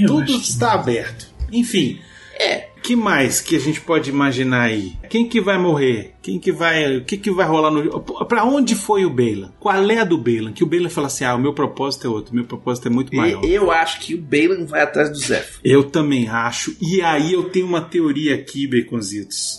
eu 0.02 0.08
Tudo 0.08 0.34
está 0.34 0.74
aberto. 0.74 1.28
Enfim. 1.52 2.00
É. 2.40 2.68
que 2.86 2.96
mais 2.96 3.42
que 3.42 3.56
a 3.56 3.60
gente 3.60 3.82
pode 3.82 4.10
imaginar 4.10 4.62
aí? 4.64 4.94
Quem 5.10 5.28
que 5.28 5.42
vai 5.42 5.58
morrer? 5.58 6.14
Quem 6.22 6.40
que 6.40 6.52
vai. 6.52 6.98
O 6.98 7.04
que 7.06 7.18
que 7.18 7.32
vai 7.32 7.46
rolar 7.48 7.72
no. 7.72 8.00
Pra 8.26 8.44
onde 8.46 8.76
foi 8.76 9.06
o 9.06 9.10
Bailan? 9.10 9.52
Qual 9.60 9.74
é 9.90 10.00
a 10.00 10.04
do 10.04 10.18
Bailan? 10.18 10.52
Que 10.52 10.64
o 10.64 10.68
Bailan 10.68 10.90
fala 10.90 11.08
assim: 11.08 11.24
ah, 11.26 11.36
o 11.36 11.40
meu 11.40 11.54
propósito 11.54 12.08
é 12.08 12.10
outro, 12.10 12.36
meu 12.36 12.46
propósito 12.46 12.88
é 12.88 12.92
muito 12.92 13.16
maior. 13.16 13.44
E- 13.44 13.54
Eu 13.54 13.72
acho 13.72 14.00
que 14.02 14.14
o 14.14 14.22
Balen 14.22 14.66
vai 14.66 14.82
atrás 14.82 15.10
do 15.10 15.18
Zeph. 15.18 15.58
Eu 15.64 15.84
também 15.84 16.28
acho. 16.28 16.76
E 16.82 17.02
aí 17.02 17.34
eu 17.34 17.46
tenho 17.50 17.66
uma 17.66 17.82
teoria 17.82 18.36
aqui, 18.36 18.68
Baconzitos. 18.68 19.58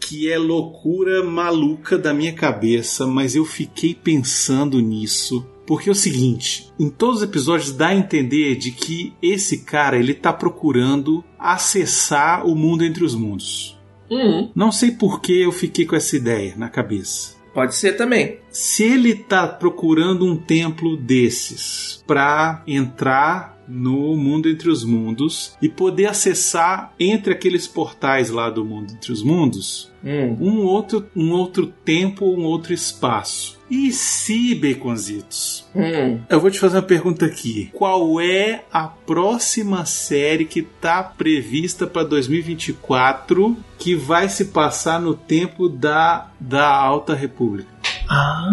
que 0.00 0.30
é 0.30 0.38
loucura 0.38 1.24
maluca 1.24 1.98
da 1.98 2.14
minha 2.14 2.32
cabeça, 2.32 3.06
mas 3.06 3.34
eu 3.34 3.44
fiquei 3.44 3.92
pensando 3.92 4.78
nisso. 4.80 5.44
Porque 5.66 5.88
é 5.88 5.92
o 5.92 5.94
seguinte, 5.96 6.70
em 6.78 6.88
todos 6.88 7.16
os 7.16 7.22
episódios 7.22 7.72
dá 7.72 7.88
a 7.88 7.94
entender 7.96 8.54
de 8.56 8.70
que 8.70 9.12
esse 9.20 9.58
cara 9.64 9.98
ele 9.98 10.14
tá 10.14 10.32
procurando 10.32 11.24
acessar 11.38 12.46
o 12.46 12.54
mundo 12.54 12.84
entre 12.84 13.04
os 13.04 13.14
mundos. 13.14 13.76
Hum, 14.10 14.50
Não 14.54 14.70
sei 14.70 14.92
por 14.92 15.20
que 15.20 15.32
eu 15.42 15.50
fiquei 15.50 15.84
com 15.84 15.96
essa 15.96 16.14
ideia 16.16 16.54
na 16.56 16.68
cabeça. 16.68 17.34
pode 17.52 17.74
ser 17.74 17.94
também. 17.96 18.38
Se 18.50 18.84
ele 18.84 19.14
tá 19.14 19.48
procurando 19.48 20.26
um 20.26 20.36
templo 20.36 20.94
desses 20.96 22.04
para 22.06 22.62
entrar 22.66 23.56
no 23.66 24.14
mundo 24.14 24.48
entre 24.48 24.68
os 24.68 24.84
mundos 24.84 25.56
e 25.60 25.68
poder 25.68 26.04
acessar 26.06 26.92
entre 27.00 27.32
aqueles 27.32 27.66
portais 27.66 28.28
lá 28.30 28.48
do 28.50 28.62
mundo 28.64 28.92
entre 28.92 29.10
os 29.10 29.22
mundos, 29.24 29.90
Hum. 30.04 30.36
um 30.38 30.58
outro, 30.66 31.06
um 31.16 31.32
outro 31.32 31.66
tempo, 31.66 32.26
um 32.26 32.44
outro 32.44 32.72
espaço. 32.74 33.55
E 33.70 33.90
se, 33.92 34.54
Baconzitos? 34.54 35.66
Hum. 35.74 36.20
Eu 36.28 36.40
vou 36.40 36.50
te 36.50 36.60
fazer 36.60 36.76
uma 36.76 36.82
pergunta 36.82 37.26
aqui. 37.26 37.70
Qual 37.72 38.20
é 38.20 38.64
a 38.72 38.86
próxima 38.86 39.84
série 39.84 40.44
que 40.44 40.60
está 40.60 41.02
prevista 41.02 41.86
para 41.86 42.04
2024 42.04 43.56
que 43.78 43.94
vai 43.94 44.28
se 44.28 44.46
passar 44.46 45.00
no 45.00 45.14
tempo 45.14 45.68
da, 45.68 46.30
da 46.38 46.68
Alta 46.68 47.14
República? 47.14 47.68
Ah, 48.08 48.52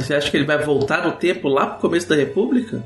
você 0.00 0.14
acha 0.14 0.30
que 0.30 0.36
ele 0.36 0.46
vai 0.46 0.58
voltar 0.64 1.06
no 1.06 1.12
tempo 1.12 1.48
lá 1.48 1.66
pro 1.66 1.80
começo 1.80 2.08
da 2.08 2.16
República? 2.16 2.82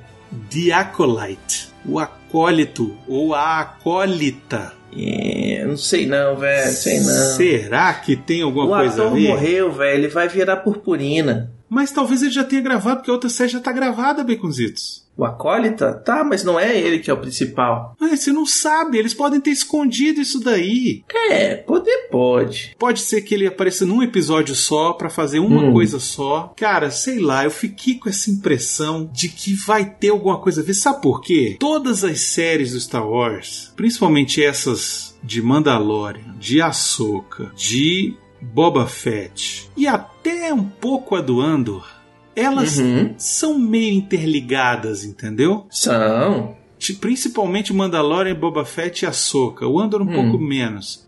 The 0.50 0.72
Acolyte, 0.72 1.70
o 1.84 1.98
acólito 1.98 2.94
ou 3.08 3.34
a 3.34 3.60
acólita. 3.60 4.75
É, 4.94 5.64
não 5.66 5.76
sei 5.76 6.06
não, 6.06 6.36
velho, 6.36 6.72
sei 6.72 7.00
não. 7.00 7.36
Será 7.36 7.94
que 7.94 8.16
tem 8.16 8.42
alguma 8.42 8.64
o 8.66 8.68
coisa 8.68 9.02
a 9.02 9.06
ator 9.06 9.16
ver? 9.18 9.28
morreu, 9.28 9.72
velho, 9.72 9.98
ele 10.04 10.08
vai 10.08 10.28
virar 10.28 10.56
purpurina. 10.58 11.52
Mas 11.68 11.90
talvez 11.90 12.22
ele 12.22 12.30
já 12.30 12.44
tenha 12.44 12.62
gravado, 12.62 12.96
porque 12.98 13.10
a 13.10 13.14
outra 13.14 13.28
série 13.28 13.50
já 13.50 13.60
tá 13.60 13.72
gravada, 13.72 14.24
Baconzitos. 14.24 15.05
O 15.16 15.24
acólita? 15.24 15.92
Tá, 15.94 16.22
mas 16.22 16.44
não 16.44 16.60
é 16.60 16.78
ele 16.78 16.98
que 16.98 17.10
é 17.10 17.14
o 17.14 17.20
principal. 17.20 17.94
Mas 17.98 18.20
você 18.20 18.32
não 18.32 18.44
sabe, 18.44 18.98
eles 18.98 19.14
podem 19.14 19.40
ter 19.40 19.50
escondido 19.50 20.20
isso 20.20 20.38
daí. 20.40 21.02
É, 21.30 21.54
poder 21.56 22.08
pode. 22.10 22.74
Pode 22.78 23.00
ser 23.00 23.22
que 23.22 23.34
ele 23.34 23.46
apareça 23.46 23.86
num 23.86 24.02
episódio 24.02 24.54
só 24.54 24.92
pra 24.92 25.08
fazer 25.08 25.38
uma 25.38 25.62
Hum. 25.64 25.72
coisa 25.72 25.98
só. 25.98 26.52
Cara, 26.56 26.90
sei 26.90 27.18
lá, 27.18 27.44
eu 27.44 27.50
fiquei 27.50 27.94
com 27.94 28.08
essa 28.08 28.30
impressão 28.30 29.08
de 29.12 29.28
que 29.28 29.54
vai 29.54 29.84
ter 29.88 30.10
alguma 30.10 30.38
coisa 30.38 30.60
a 30.60 30.64
ver. 30.64 30.74
Sabe 30.74 31.00
por 31.00 31.20
quê? 31.22 31.56
Todas 31.58 32.04
as 32.04 32.20
séries 32.20 32.72
do 32.72 32.80
Star 32.80 33.08
Wars, 33.08 33.72
principalmente 33.74 34.42
essas 34.42 35.16
de 35.22 35.40
Mandalorian, 35.42 36.34
de 36.38 36.60
Ahsoka, 36.60 37.50
de 37.56 38.14
Boba 38.40 38.86
Fett 38.86 39.68
e 39.76 39.86
até 39.86 40.52
um 40.52 40.62
pouco 40.64 41.16
a 41.16 41.20
do 41.20 41.40
Andor, 41.40 41.86
elas 42.36 42.78
Uhum. 42.78 43.14
são 43.18 43.58
meio 43.58 43.94
interligadas, 43.94 45.04
entendeu? 45.04 45.66
São. 45.70 46.54
Principalmente 47.00 47.72
Mandalorian, 47.72 48.34
Boba 48.34 48.64
Fett 48.64 49.02
e 49.04 49.06
Ahsoka. 49.08 49.66
O 49.66 49.80
Andor 49.80 50.02
um 50.02 50.04
Hum. 50.10 50.12
pouco 50.30 50.38
menos. 50.38 51.04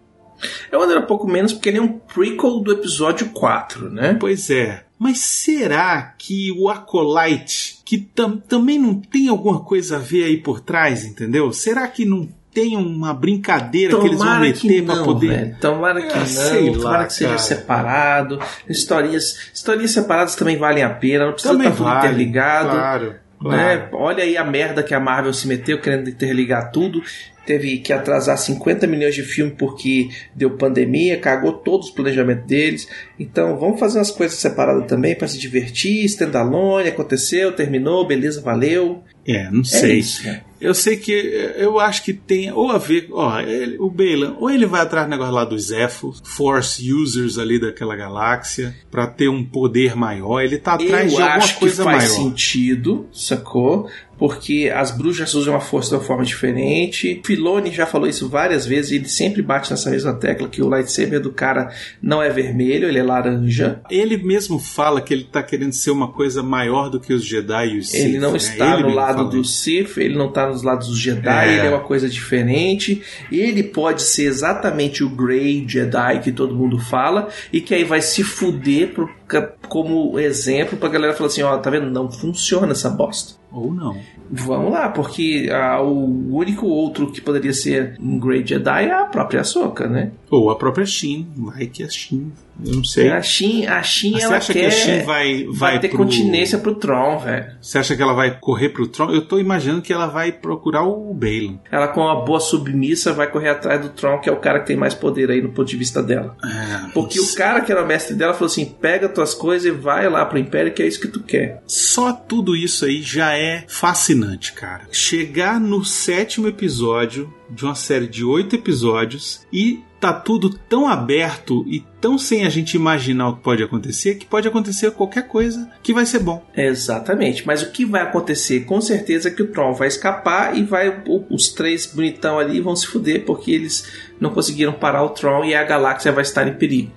Eu 0.71 0.81
ando 0.83 0.97
um 0.99 1.03
pouco 1.07 1.27
menos 1.29 1.53
porque 1.53 1.69
ele 1.69 1.79
é 1.79 1.83
um 1.83 1.99
prequel 1.99 2.61
do 2.61 2.73
episódio 2.73 3.29
4, 3.31 3.91
né? 3.91 4.15
Pois 4.19 4.49
é. 4.51 4.85
Mas 4.99 5.19
será 5.21 6.15
que 6.17 6.53
o 6.53 6.69
Acolyte, 6.69 7.81
que 7.85 7.99
tam- 7.99 8.37
também 8.39 8.79
não 8.79 8.95
tem 8.95 9.29
alguma 9.29 9.61
coisa 9.61 9.97
a 9.97 9.99
ver 10.01 10.25
aí 10.25 10.37
por 10.37 10.61
trás, 10.61 11.05
entendeu? 11.05 11.53
Será 11.53 11.87
que 11.89 12.05
não 12.05 12.29
tem 12.61 12.77
uma 12.77 13.15
brincadeira 13.15 13.95
que 13.99 14.07
eles 14.07 14.19
vão 14.19 14.27
Tomara 14.27 14.41
meter 14.41 14.61
que 14.61 14.83
pra 14.83 14.97
poder. 15.05 15.29
velho. 15.29 15.57
Tomara 15.61 16.01
que 16.03 16.13
Ah, 16.13 16.19
não. 16.19 16.73
Tomara 16.75 16.99
lá, 16.99 17.05
que 17.07 17.13
seja 17.13 17.29
cara. 17.31 17.39
separado. 17.39 18.39
Historinhas, 18.69 19.51
historinhas 19.55 19.91
separadas 19.91 20.35
também 20.35 20.57
valem 20.57 20.83
a 20.83 20.91
pena. 20.91 21.27
Não 21.27 21.33
precisa 21.33 21.53
Também 21.55 21.69
estar 21.69 21.77
tudo 21.79 21.87
vale, 21.89 22.07
interligado. 22.09 22.71
Claro. 22.71 23.07
né? 23.07 23.17
claro. 23.41 23.89
Olha 23.93 24.25
aí 24.25 24.37
a 24.37 24.45
merda 24.45 24.83
que 24.83 24.95
a 24.95 25.01
Marvel 25.01 25.33
se 25.33 25.47
meteu 25.47 25.81
querendo 25.81 26.09
interligar 26.09 26.71
tudo. 26.73 27.03
Teve 27.47 27.79
que 27.79 27.95
atrasar 27.95 28.37
50 28.37 28.87
milhões 28.87 29.15
de 29.15 29.23
filme 29.23 29.51
porque 29.53 30.11
deu 30.35 30.51
pandemia, 30.59 31.17
cagou 31.19 31.55
todos 31.55 31.87
os 31.89 31.95
planejamentos 31.95 32.45
deles. 32.47 32.87
Então 33.19 33.57
vamos 33.59 33.81
fazer 33.81 33.99
umas 33.99 34.11
coisas 34.11 34.37
separadas 34.39 34.87
também 34.87 35.15
para 35.15 35.27
se 35.29 35.39
divertir. 35.39 36.05
Standalone, 36.05 36.89
aconteceu, 36.91 37.51
terminou, 37.53 38.07
beleza, 38.07 38.43
valeu. 38.43 39.03
É, 39.27 39.51
não 39.51 39.63
É 39.63 39.65
sei. 39.65 39.99
isso, 39.99 40.27
né? 40.27 40.43
Eu 40.61 40.75
sei 40.75 40.97
que 40.97 41.13
eu 41.57 41.79
acho 41.79 42.03
que 42.05 42.13
tem 42.13 42.53
ou 42.53 42.71
a 42.71 42.79
ver, 42.79 43.09
ó, 43.13 43.41
ele- 43.41 43.77
o 43.79 43.89
Bailan, 43.89 44.37
ou 44.41 44.51
ele 44.51 44.67
vai 44.67 44.81
atrás 44.81 45.07
do 45.07 45.11
negócio 45.11 45.33
lá 45.35 45.45
dos 45.45 45.67
Zephos, 45.69 46.21
Force 46.25 46.93
Users 46.93 47.39
ali 47.39 47.61
daquela 47.61 47.95
galáxia, 47.95 48.75
pra 48.91 49.07
ter 49.07 49.29
um 49.29 49.45
poder 49.45 49.95
maior. 49.95 50.41
Ele 50.41 50.59
tá 50.59 50.75
atrás 50.75 51.13
Eu 51.13 51.17
de 51.17 51.23
alguma 51.23 51.37
acho 51.45 51.55
que 51.55 51.61
coisa 51.61 51.85
faz 51.85 52.05
maior. 52.13 52.23
sentido, 52.25 53.09
sacou? 53.13 53.89
Porque 54.19 54.71
as 54.75 54.91
bruxas 54.91 55.33
usam 55.35 55.55
a 55.55 55.61
força 55.61 55.91
de 55.91 55.95
uma 55.97 56.03
forma 56.03 56.25
diferente. 56.25 57.21
Filoni 57.25 57.71
já 57.73 57.87
falou 57.87 58.09
isso 58.09 58.29
várias 58.29 58.67
vezes 58.67 58.91
e 58.91 58.97
ele 58.97 59.09
sempre 59.09 59.41
bate 59.43 59.71
nessa 59.71 59.91
mesma 59.91 60.13
tecla 60.15 60.49
que 60.49 60.61
o 60.61 60.69
lightsaber 60.69 61.21
do 61.21 61.33
cara 61.33 61.71
não 62.03 62.23
é 62.23 62.29
vermelho, 62.29 62.89
ele 62.89 62.99
é 62.99 63.03
laranja. 63.03 63.81
Ele 63.91 64.17
mesmo 64.17 64.59
fala 64.59 65.01
que 65.01 65.15
ele 65.15 65.25
tá 65.25 65.43
querendo 65.43 65.73
ser 65.73 65.91
uma 65.91 66.09
coisa 66.13 66.43
maior 66.43 66.91
do 66.91 66.99
que 67.01 67.13
os 67.13 67.25
Jedi 67.25 67.69
e 67.75 67.79
os 67.79 67.91
Sith. 67.91 68.01
Ele 68.05 68.19
não 68.19 68.33
né? 68.33 68.37
está 68.39 68.75
Ele 68.75 68.83
no 68.83 68.95
lado 68.95 69.29
do. 69.29 69.45
Sith, 69.45 69.97
ele 69.99 70.17
não 70.17 70.29
está 70.29 70.49
nos 70.49 70.63
lados 70.63 70.89
dos 70.89 70.99
Jedi, 70.99 71.49
É. 71.49 71.59
ele 71.59 71.67
é 71.67 71.71
uma 71.71 71.81
coisa 71.81 72.09
diferente. 72.09 73.01
Ele 73.31 73.63
pode 73.63 74.03
ser 74.03 74.25
exatamente 74.25 75.05
o 75.05 75.09
Grey 75.09 75.65
Jedi 75.67 76.21
que 76.23 76.33
todo 76.33 76.55
mundo 76.55 76.79
fala 76.79 77.29
e 77.53 77.61
que 77.61 77.75
aí 77.75 77.85
vai 77.85 78.01
se 78.01 78.23
fuder 78.23 78.89
pro, 78.89 79.09
fica 79.29 79.55
como 79.69 80.19
exemplo 80.19 80.79
pra 80.79 80.89
galera 80.89 81.13
falar 81.13 81.27
assim: 81.27 81.43
ó, 81.43 81.57
tá 81.59 81.69
vendo? 81.69 81.91
Não 81.91 82.11
funciona 82.11 82.73
essa 82.73 82.89
bosta. 82.89 83.39
Ou 83.53 83.73
não. 83.73 83.97
Vamos 84.31 84.73
lá, 84.73 84.89
porque 84.89 85.49
ah, 85.53 85.81
o 85.81 86.35
único 86.35 86.67
outro 86.67 87.13
que 87.13 87.21
poderia 87.21 87.53
ser 87.53 87.97
um 88.01 88.19
Great 88.19 88.49
Jedi 88.49 88.87
é 88.87 88.93
a 88.93 89.05
própria 89.05 89.41
Ahsoka, 89.41 89.87
né? 89.87 90.13
Ou 90.31 90.51
a 90.51 90.57
própria 90.57 90.85
Shin. 90.85 91.29
Vai 91.37 91.67
que 91.67 91.83
a 91.83 91.89
Shin. 91.89 92.33
Eu 92.65 92.75
não 92.77 92.85
sei. 92.85 93.11
A 93.11 93.23
Shin, 93.23 93.67
a 93.67 93.83
Shin 93.83 94.13
Você 94.13 94.25
ela 94.25 94.37
acha 94.37 94.53
quer, 94.53 94.61
que 94.61 94.67
a 94.67 94.71
Shin 94.71 95.03
vai, 95.05 95.45
vai, 95.45 95.47
vai 95.73 95.81
ter 95.81 95.89
pro- 95.89 95.99
continência 95.99 96.59
pro 96.59 96.75
Tron, 96.75 97.19
velho. 97.19 97.47
Você 97.61 97.79
acha 97.79 97.95
que 97.97 98.03
ela 98.03 98.13
vai 98.15 98.39
correr 98.41 98.71
pro 98.71 98.87
Tron? 98.89 99.11
Eu 99.13 99.23
tô 99.27 99.39
imaginando 99.39 99.83
que 99.83 99.93
ela 99.93 100.07
vai 100.07 100.33
procurar 100.33 100.83
o 100.83 101.15
Balin. 101.15 101.61
Ela, 101.71 101.89
com 101.89 102.01
uma 102.01 102.25
boa 102.25 102.41
submissa, 102.41 103.13
vai 103.13 103.31
correr 103.31 103.51
atrás 103.51 103.81
do 103.81 103.91
Tron, 103.91 104.19
que 104.21 104.29
é 104.29 104.33
o 104.33 104.41
cara 104.41 104.61
que 104.61 104.67
tem 104.67 104.77
mais 104.77 104.95
poder 104.95 105.31
aí 105.31 105.41
no 105.43 105.51
ponto 105.51 105.69
de 105.69 105.77
vista 105.77 106.03
dela. 106.03 106.37
É, 106.45 106.91
Porque 106.93 107.21
o 107.21 107.35
cara 107.35 107.61
que 107.61 107.71
era 107.71 107.83
o 107.83 107.87
mestre 107.87 108.15
dela 108.17 108.35
falou 108.35 108.47
assim: 108.47 108.65
pega 108.65 109.09
tuas 109.09 109.35
coisas 109.35 109.67
e 109.67 109.71
vai 109.71 110.09
lá 110.09 110.25
pro 110.25 110.39
Império, 110.39 110.73
que 110.73 110.83
é 110.83 110.87
isso 110.87 111.01
que 111.01 111.09
tu 111.09 111.21
quer. 111.23 111.63
Só 111.67 112.13
tudo 112.13 112.57
isso 112.57 112.85
aí 112.85 113.01
já 113.03 113.37
é 113.37 113.65
fascinante, 113.69 114.53
cara. 114.53 114.83
Chegar 114.91 115.61
no 115.61 115.85
sétimo 115.85 116.47
episódio 116.49 117.33
de 117.51 117.65
uma 117.65 117.75
série 117.75 118.07
de 118.07 118.25
oito 118.25 118.55
episódios 118.57 119.47
e 119.53 119.81
tá 120.01 120.13
tudo 120.13 120.51
tão 120.51 120.87
aberto 120.87 121.65
e 121.67 121.81
tão 122.01 122.17
sem 122.17 122.47
a 122.47 122.49
gente 122.49 122.75
imaginar 122.75 123.29
o 123.29 123.37
que 123.37 123.43
pode 123.43 123.63
acontecer 123.63 124.15
que 124.15 124.27
pode 124.27 124.47
acontecer 124.47 124.91
qualquer 124.93 125.27
coisa 125.27 125.69
que 125.83 125.93
vai 125.93 126.07
ser 126.07 126.21
bom. 126.21 126.45
Exatamente. 126.57 127.47
Mas 127.47 127.63
o 127.63 127.71
que 127.71 127.85
vai 127.85 128.03
acontecer? 128.03 128.61
Com 128.61 128.81
certeza 128.81 129.29
é 129.29 129.33
que 129.33 129.43
o 129.43 129.49
Tron 129.49 129.73
vai 129.73 129.89
escapar 129.89 130.57
e 130.57 130.63
vai 130.63 131.03
os 131.29 131.49
três 131.49 131.87
bonitão 131.87 132.39
ali 132.39 132.61
vão 132.61 132.77
se 132.77 132.87
fuder 132.87 133.25
porque 133.25 133.51
eles 133.51 133.87
não 134.21 134.31
conseguiram 134.31 134.73
parar 134.73 135.03
o 135.03 135.11
Tron 135.11 135.45
e 135.45 135.55
a 135.55 135.65
galáxia 135.65 136.13
vai 136.13 136.23
estar 136.23 136.47
em 136.47 136.55
perigo. 136.55 136.93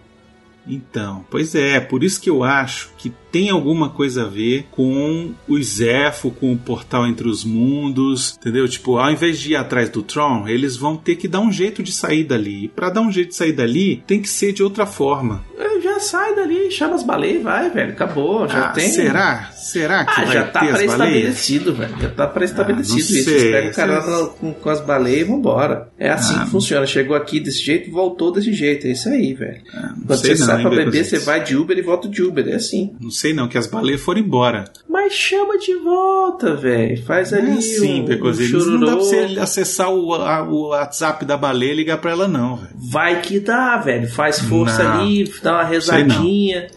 Então, 0.67 1.25
pois 1.29 1.55
é, 1.55 1.79
por 1.79 2.03
isso 2.03 2.21
que 2.21 2.29
eu 2.29 2.43
acho 2.43 2.91
que 2.97 3.11
tem 3.31 3.49
alguma 3.49 3.89
coisa 3.89 4.23
a 4.23 4.27
ver 4.27 4.65
com 4.71 5.31
o 5.47 5.61
Zefo, 5.61 6.31
com 6.31 6.51
o 6.53 6.57
portal 6.57 7.07
entre 7.07 7.27
os 7.27 7.43
mundos, 7.43 8.35
entendeu? 8.39 8.67
Tipo, 8.67 8.97
ao 8.97 9.11
invés 9.11 9.39
de 9.39 9.51
ir 9.51 9.55
atrás 9.55 9.89
do 9.89 10.01
Tron, 10.03 10.47
eles 10.47 10.75
vão 10.75 10.95
ter 10.97 11.15
que 11.15 11.27
dar 11.27 11.39
um 11.39 11.51
jeito 11.51 11.81
de 11.81 11.91
sair 11.91 12.23
dali. 12.23 12.65
E 12.65 12.67
pra 12.67 12.89
dar 12.89 13.01
um 13.01 13.11
jeito 13.11 13.29
de 13.29 13.35
sair 13.35 13.53
dali, 13.53 14.03
tem 14.05 14.21
que 14.21 14.29
ser 14.29 14.51
de 14.53 14.61
outra 14.63 14.85
forma. 14.85 15.43
É, 15.57 15.71
Já 15.81 15.99
sai 15.99 16.35
dali, 16.35 16.69
chama 16.71 16.95
as 16.95 17.03
baleias 17.03 17.39
e 17.41 17.43
vai, 17.43 17.69
velho. 17.69 17.91
Acabou, 17.93 18.47
já 18.47 18.65
Ah, 18.65 18.69
tem. 18.69 18.89
Será? 18.89 19.51
Será 19.51 20.05
que 20.05 20.21
Ah, 20.21 20.25
vai 20.25 20.33
já 20.33 20.43
tá 20.47 20.59
pré-estabelecido, 20.65 21.73
velho. 21.73 21.95
Já 22.01 22.09
tá 22.09 22.27
pré-estabelecido 22.27 22.95
Ah, 22.97 22.99
isso. 22.99 23.13
Eles 23.13 23.41
sei. 23.41 23.51
pegam 23.51 23.71
o 23.71 23.73
cara 23.73 24.27
com, 24.39 24.53
com 24.53 24.69
as 24.69 24.81
baleias 24.81 25.21
e 25.21 25.23
vambora. 25.31 25.89
É 25.97 26.09
assim 26.09 26.35
Ah, 26.37 26.43
que 26.45 26.51
funciona. 26.51 26.85
Chegou 26.85 27.15
aqui 27.15 27.39
desse 27.39 27.63
jeito, 27.63 27.89
voltou 27.91 28.31
desse 28.31 28.53
jeito. 28.53 28.87
É 28.87 28.91
isso 28.91 29.09
aí, 29.09 29.33
velho. 29.33 29.61
Não 29.73 29.81
Quando 30.07 30.19
você 30.19 30.29
não, 30.29 30.37
sai 30.37 30.61
pra 30.61 30.69
beber, 30.71 31.03
você 31.05 31.19
vai 31.19 31.43
de 31.43 31.55
Uber 31.55 31.77
e 31.77 31.81
volta 31.81 32.07
de 32.07 32.21
Uber. 32.23 32.47
É 32.47 32.55
assim. 32.55 32.93
Não 32.99 33.09
sei 33.21 33.34
não, 33.34 33.47
que 33.47 33.57
as 33.57 33.67
baleias 33.67 34.01
foram 34.01 34.19
embora. 34.19 34.65
Mas 34.89 35.13
chama 35.13 35.57
de 35.57 35.73
volta, 35.75 36.55
velho. 36.55 37.03
Faz 37.05 37.31
ali 37.34 37.51
É 37.51 37.53
assim, 37.60 37.99
um, 38.01 38.03
um 38.03 38.05
Beconzitos. 38.05 38.67
Não 38.67 38.79
dá 38.79 38.86
pra 38.88 38.95
você 38.95 39.38
acessar 39.39 39.89
o, 39.91 40.13
a- 40.13 40.43
o 40.43 40.67
WhatsApp 40.69 41.23
da 41.25 41.38
baleia 41.38 41.71
e 41.71 41.75
ligar 41.75 41.97
pra 41.99 42.12
ela 42.12 42.27
não, 42.27 42.57
velho. 42.57 42.71
Vai 42.75 43.21
que 43.21 43.39
dá, 43.39 43.77
velho. 43.77 44.10
Faz 44.10 44.39
força 44.39 44.84
Não. 44.84 45.01
ali, 45.01 45.31
dá 45.41 45.53
uma 45.53 45.63
rezadinha. 45.63 46.67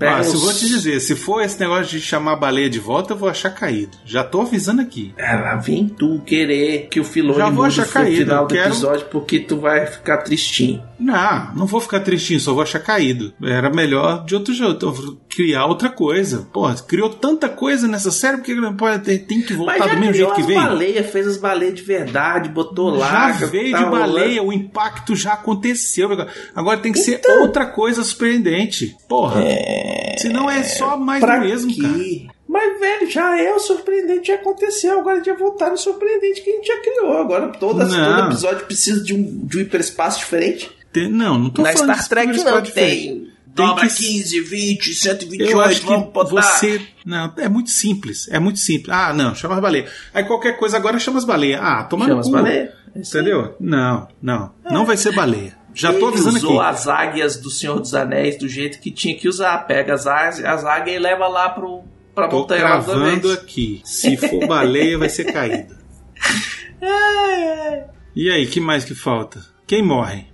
Pega 0.00 0.16
Ah, 0.16 0.22
se 0.24 0.30
eu 0.30 0.36
uns- 0.36 0.42
vou 0.44 0.52
te 0.52 0.66
dizer, 0.66 0.98
se 0.98 1.14
for 1.14 1.40
esse 1.42 1.60
negócio 1.60 1.84
de 1.86 2.00
chamar 2.00 2.32
a 2.32 2.36
baleia 2.36 2.68
de 2.68 2.80
volta, 2.80 3.12
eu 3.12 3.16
vou 3.16 3.28
achar 3.28 3.50
caído. 3.50 3.96
Já 4.04 4.24
tô 4.24 4.40
avisando 4.40 4.82
aqui. 4.82 5.14
Ela 5.16 5.54
vem 5.56 5.86
tu 5.88 6.20
querer 6.26 6.88
que 6.90 6.98
o 6.98 7.04
Filone 7.04 7.38
Já 7.38 7.50
vou 7.50 7.64
achar 7.64 7.86
caído, 7.86 8.24
final 8.24 8.46
do 8.48 8.52
quero- 8.54 8.68
episódio 8.70 9.06
porque 9.12 9.38
tu 9.38 9.58
vai 9.60 9.86
ficar 9.86 10.18
tristinho. 10.18 10.82
Não, 11.00 11.54
não 11.54 11.66
vou 11.66 11.80
ficar 11.80 12.00
tristinho, 12.00 12.38
só 12.38 12.52
vou 12.52 12.62
achar 12.62 12.78
caído. 12.80 13.32
Era 13.42 13.70
melhor 13.70 14.24
de 14.24 14.34
outro 14.34 14.52
jeito, 14.52 15.18
criar 15.28 15.64
outra 15.66 15.88
coisa. 15.88 16.46
Pô, 16.52 16.68
criou 16.86 17.08
tanta 17.08 17.48
coisa 17.48 17.88
nessa 17.88 18.10
série, 18.10 18.36
porque 18.36 18.54
não 18.54 18.76
pode 18.76 19.02
ter, 19.04 19.18
tem 19.20 19.40
que 19.40 19.54
voltar 19.54 19.78
já 19.78 19.86
do 19.94 20.00
mesmo 20.00 20.14
jeito 20.14 20.34
que 20.34 20.42
veio? 20.42 20.60
baleias, 20.60 21.10
fez 21.10 21.26
as 21.26 21.36
baleias 21.38 21.74
de 21.74 21.82
verdade, 21.82 22.48
botou 22.50 22.90
lá. 22.90 23.32
Já 23.32 23.46
veio 23.46 23.72
tá 23.72 23.78
de 23.78 23.84
rolando. 23.84 24.12
baleia, 24.12 24.42
o 24.42 24.52
impacto 24.52 25.16
já 25.16 25.32
aconteceu. 25.32 26.10
Agora 26.54 26.78
tem 26.78 26.92
que 26.92 26.98
ser 26.98 27.18
Então. 27.18 27.42
outra 27.42 27.64
coisa 27.66 28.02
surpreendente. 28.04 28.94
Porra. 29.08 29.42
Senão 30.18 30.50
é 30.50 30.62
só 30.62 30.96
mais 30.98 31.20
do 31.24 31.40
mesmo, 31.40 31.72
quê? 31.74 31.80
cara. 31.82 32.40
Mas, 32.48 32.80
velho, 32.80 33.08
já 33.08 33.40
é 33.40 33.54
o 33.54 33.60
surpreendente, 33.60 34.26
já 34.28 34.34
aconteceu. 34.34 34.98
Agora 34.98 35.22
vai 35.24 35.36
voltar 35.36 35.70
no 35.70 35.76
surpreendente 35.78 36.42
que 36.42 36.50
a 36.50 36.54
gente 36.56 36.66
já 36.66 36.76
criou. 36.80 37.16
Agora 37.18 37.46
todo, 37.58 37.78
Não. 37.78 37.88
todo 38.16 38.26
episódio 38.26 38.66
precisa 38.66 39.02
de 39.04 39.14
um, 39.14 39.46
de 39.46 39.58
um 39.58 39.60
hiperespaço 39.60 40.18
diferente. 40.18 40.68
Tem- 40.92 41.08
não, 41.10 41.38
não 41.38 41.50
tô 41.50 41.62
Na 41.62 41.72
falando 41.72 41.94
Star 41.96 42.08
Trek 42.08 42.26
não 42.44 42.62
tem. 42.62 42.72
Tem 42.72 43.30
Dobra 43.46 43.88
que- 43.88 43.96
15, 43.96 44.40
20, 44.42 44.94
128, 44.94 45.50
Eu 45.52 45.60
acho 45.60 45.80
que 45.80 45.86
vamos 45.86 46.12
botar. 46.12 46.40
você. 46.42 46.80
Não, 47.04 47.32
é 47.36 47.48
muito 47.48 47.70
simples. 47.70 48.28
É 48.30 48.38
muito 48.38 48.58
simples. 48.60 48.94
Ah, 48.96 49.12
não, 49.12 49.34
chama 49.34 49.56
as 49.56 49.60
baleias. 49.60 49.90
Aí 50.14 50.24
qualquer 50.24 50.56
coisa 50.56 50.76
agora 50.76 50.98
chama 51.00 51.18
as 51.18 51.24
baleias. 51.24 51.60
Ah, 51.62 51.82
toma 51.84 52.04
Chama 52.06 52.14
no 52.14 52.20
as 52.20 52.28
cu. 52.28 52.36
É 52.46 52.60
aí. 52.60 52.68
Entendeu? 52.96 53.56
Não, 53.60 54.08
não. 54.22 54.52
Não 54.70 54.84
vai 54.86 54.96
ser 54.96 55.12
baleia. 55.12 55.56
Já 55.74 55.92
tô 55.92 55.98
Ele 55.98 56.06
avisando 56.08 56.36
usou 56.36 56.60
aqui. 56.60 56.70
as 56.74 56.88
águias 56.88 57.36
do 57.36 57.50
Senhor 57.50 57.78
dos 57.80 57.94
Anéis 57.94 58.36
do 58.38 58.48
jeito 58.48 58.80
que 58.80 58.90
tinha 58.90 59.16
que 59.16 59.28
usar. 59.28 59.56
Pega 59.66 59.94
as 59.94 60.06
águias, 60.06 60.44
as 60.44 60.64
águias 60.64 60.96
e 60.96 60.98
leva 61.00 61.26
lá 61.28 61.48
pro, 61.48 61.82
pra 62.14 62.26
Tô 62.28 62.38
montanha 62.40 62.60
gravando 62.60 63.30
aqui. 63.32 63.80
Se 63.84 64.16
for 64.16 64.46
baleia, 64.46 64.96
vai 64.98 65.08
ser 65.08 65.24
caída. 65.32 65.76
E 68.16 68.28
aí, 68.30 68.46
que 68.46 68.60
mais 68.60 68.84
que 68.84 68.94
falta? 68.94 69.40
Quem 69.66 69.82
morre? 69.82 70.26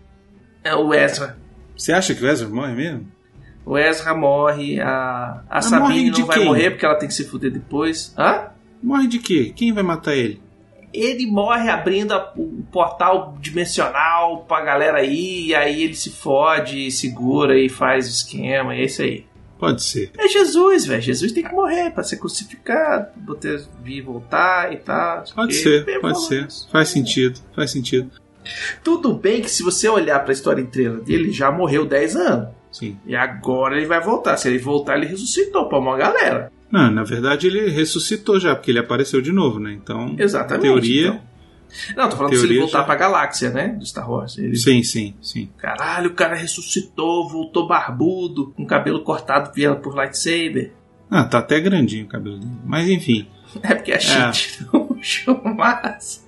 É 0.66 0.74
o 0.74 0.92
Ezra. 0.92 1.36
Você 1.76 1.92
acha 1.92 2.14
que 2.14 2.24
o 2.24 2.28
Ezra 2.28 2.48
morre 2.48 2.74
mesmo? 2.74 3.06
O 3.64 3.76
Ezra 3.76 4.14
morre, 4.14 4.80
a, 4.80 5.42
a 5.48 5.54
Mas 5.56 5.64
Sabine 5.66 6.10
não 6.10 6.24
vai 6.26 6.38
quem? 6.38 6.46
morrer 6.46 6.70
porque 6.70 6.86
ela 6.86 6.94
tem 6.94 7.08
que 7.08 7.14
se 7.14 7.24
fuder 7.24 7.50
depois. 7.52 8.14
Hã? 8.16 8.48
Morre 8.82 9.06
de 9.08 9.18
quê? 9.18 9.52
Quem 9.54 9.72
vai 9.72 9.82
matar 9.82 10.14
ele? 10.14 10.40
Ele 10.92 11.26
morre 11.26 11.68
abrindo 11.68 12.12
a- 12.12 12.32
o 12.36 12.62
portal 12.72 13.36
dimensional 13.40 14.44
pra 14.48 14.60
galera 14.62 15.02
ir, 15.02 15.48
e 15.48 15.54
aí 15.54 15.82
ele 15.82 15.94
se 15.94 16.10
fode, 16.10 16.90
segura 16.90 17.58
e 17.58 17.68
faz 17.68 18.06
o 18.06 18.10
esquema, 18.10 18.74
e 18.74 18.80
é 18.80 18.84
isso 18.84 19.02
aí. 19.02 19.26
Pode 19.58 19.82
ser. 19.82 20.10
É 20.18 20.28
Jesus, 20.28 20.86
velho. 20.86 21.02
Jesus 21.02 21.32
tem 21.32 21.42
que 21.42 21.52
morrer 21.52 21.90
pra 21.90 22.02
ser 22.02 22.18
crucificado, 22.18 23.08
pra 23.12 23.22
poder 23.34 23.62
vir 23.82 23.96
e 23.98 24.00
voltar 24.02 24.72
e 24.72 24.76
tal. 24.76 25.24
Pode 25.34 25.54
ser, 25.54 25.84
pode 26.00 26.20
ser. 26.26 26.46
Faz 26.70 26.88
sentido, 26.90 27.40
faz 27.54 27.70
sentido. 27.70 28.10
Tudo 28.82 29.14
bem 29.14 29.40
que 29.42 29.50
se 29.50 29.62
você 29.62 29.88
olhar 29.88 30.20
pra 30.20 30.32
história 30.32 30.60
inteira 30.62 30.94
dele, 31.00 31.24
ele 31.24 31.32
já 31.32 31.50
morreu 31.50 31.84
10 31.86 32.16
anos. 32.16 32.48
Sim. 32.72 32.98
E 33.06 33.16
agora 33.16 33.76
ele 33.76 33.86
vai 33.86 34.00
voltar. 34.00 34.36
Se 34.36 34.48
ele 34.48 34.58
voltar, 34.58 34.96
ele 34.96 35.06
ressuscitou 35.06 35.68
pra 35.68 35.78
uma 35.78 35.96
galera. 35.96 36.52
Não, 36.70 36.90
na 36.90 37.04
verdade 37.04 37.46
ele 37.46 37.70
ressuscitou 37.70 38.38
já, 38.40 38.54
porque 38.54 38.70
ele 38.70 38.78
apareceu 38.80 39.20
de 39.22 39.32
novo, 39.32 39.58
né? 39.58 39.72
Então, 39.72 40.14
Exatamente. 40.18 40.62
teoria. 40.62 41.06
então. 41.08 41.20
Não, 41.96 42.08
tô 42.08 42.16
falando 42.16 42.34
se 42.36 42.44
ele 42.44 42.58
voltar 42.60 42.78
já- 42.78 42.84
pra 42.84 42.94
galáxia, 42.94 43.50
né? 43.50 43.68
Do 43.68 43.84
Star 43.86 44.10
Wars. 44.10 44.36
Ele, 44.38 44.56
Sim, 44.56 44.82
sim, 44.82 45.14
sim. 45.20 45.48
Caralho, 45.58 46.10
o 46.10 46.14
cara 46.14 46.34
ressuscitou, 46.36 47.28
voltou 47.28 47.66
barbudo, 47.66 48.52
com 48.56 48.64
cabelo 48.66 49.02
cortado 49.02 49.52
via 49.54 49.74
por 49.74 49.94
lightsaber. 49.94 50.72
Ah, 51.10 51.24
tá 51.24 51.38
até 51.38 51.60
grandinho 51.60 52.04
o 52.04 52.08
cabelo 52.08 52.38
dele. 52.38 52.52
Mas 52.64 52.88
enfim. 52.88 53.26
É 53.62 53.74
porque 53.74 53.92
a 53.92 53.98
gente 53.98 54.66
não 54.72 54.96
achou 54.98 55.40
massa. 55.54 56.20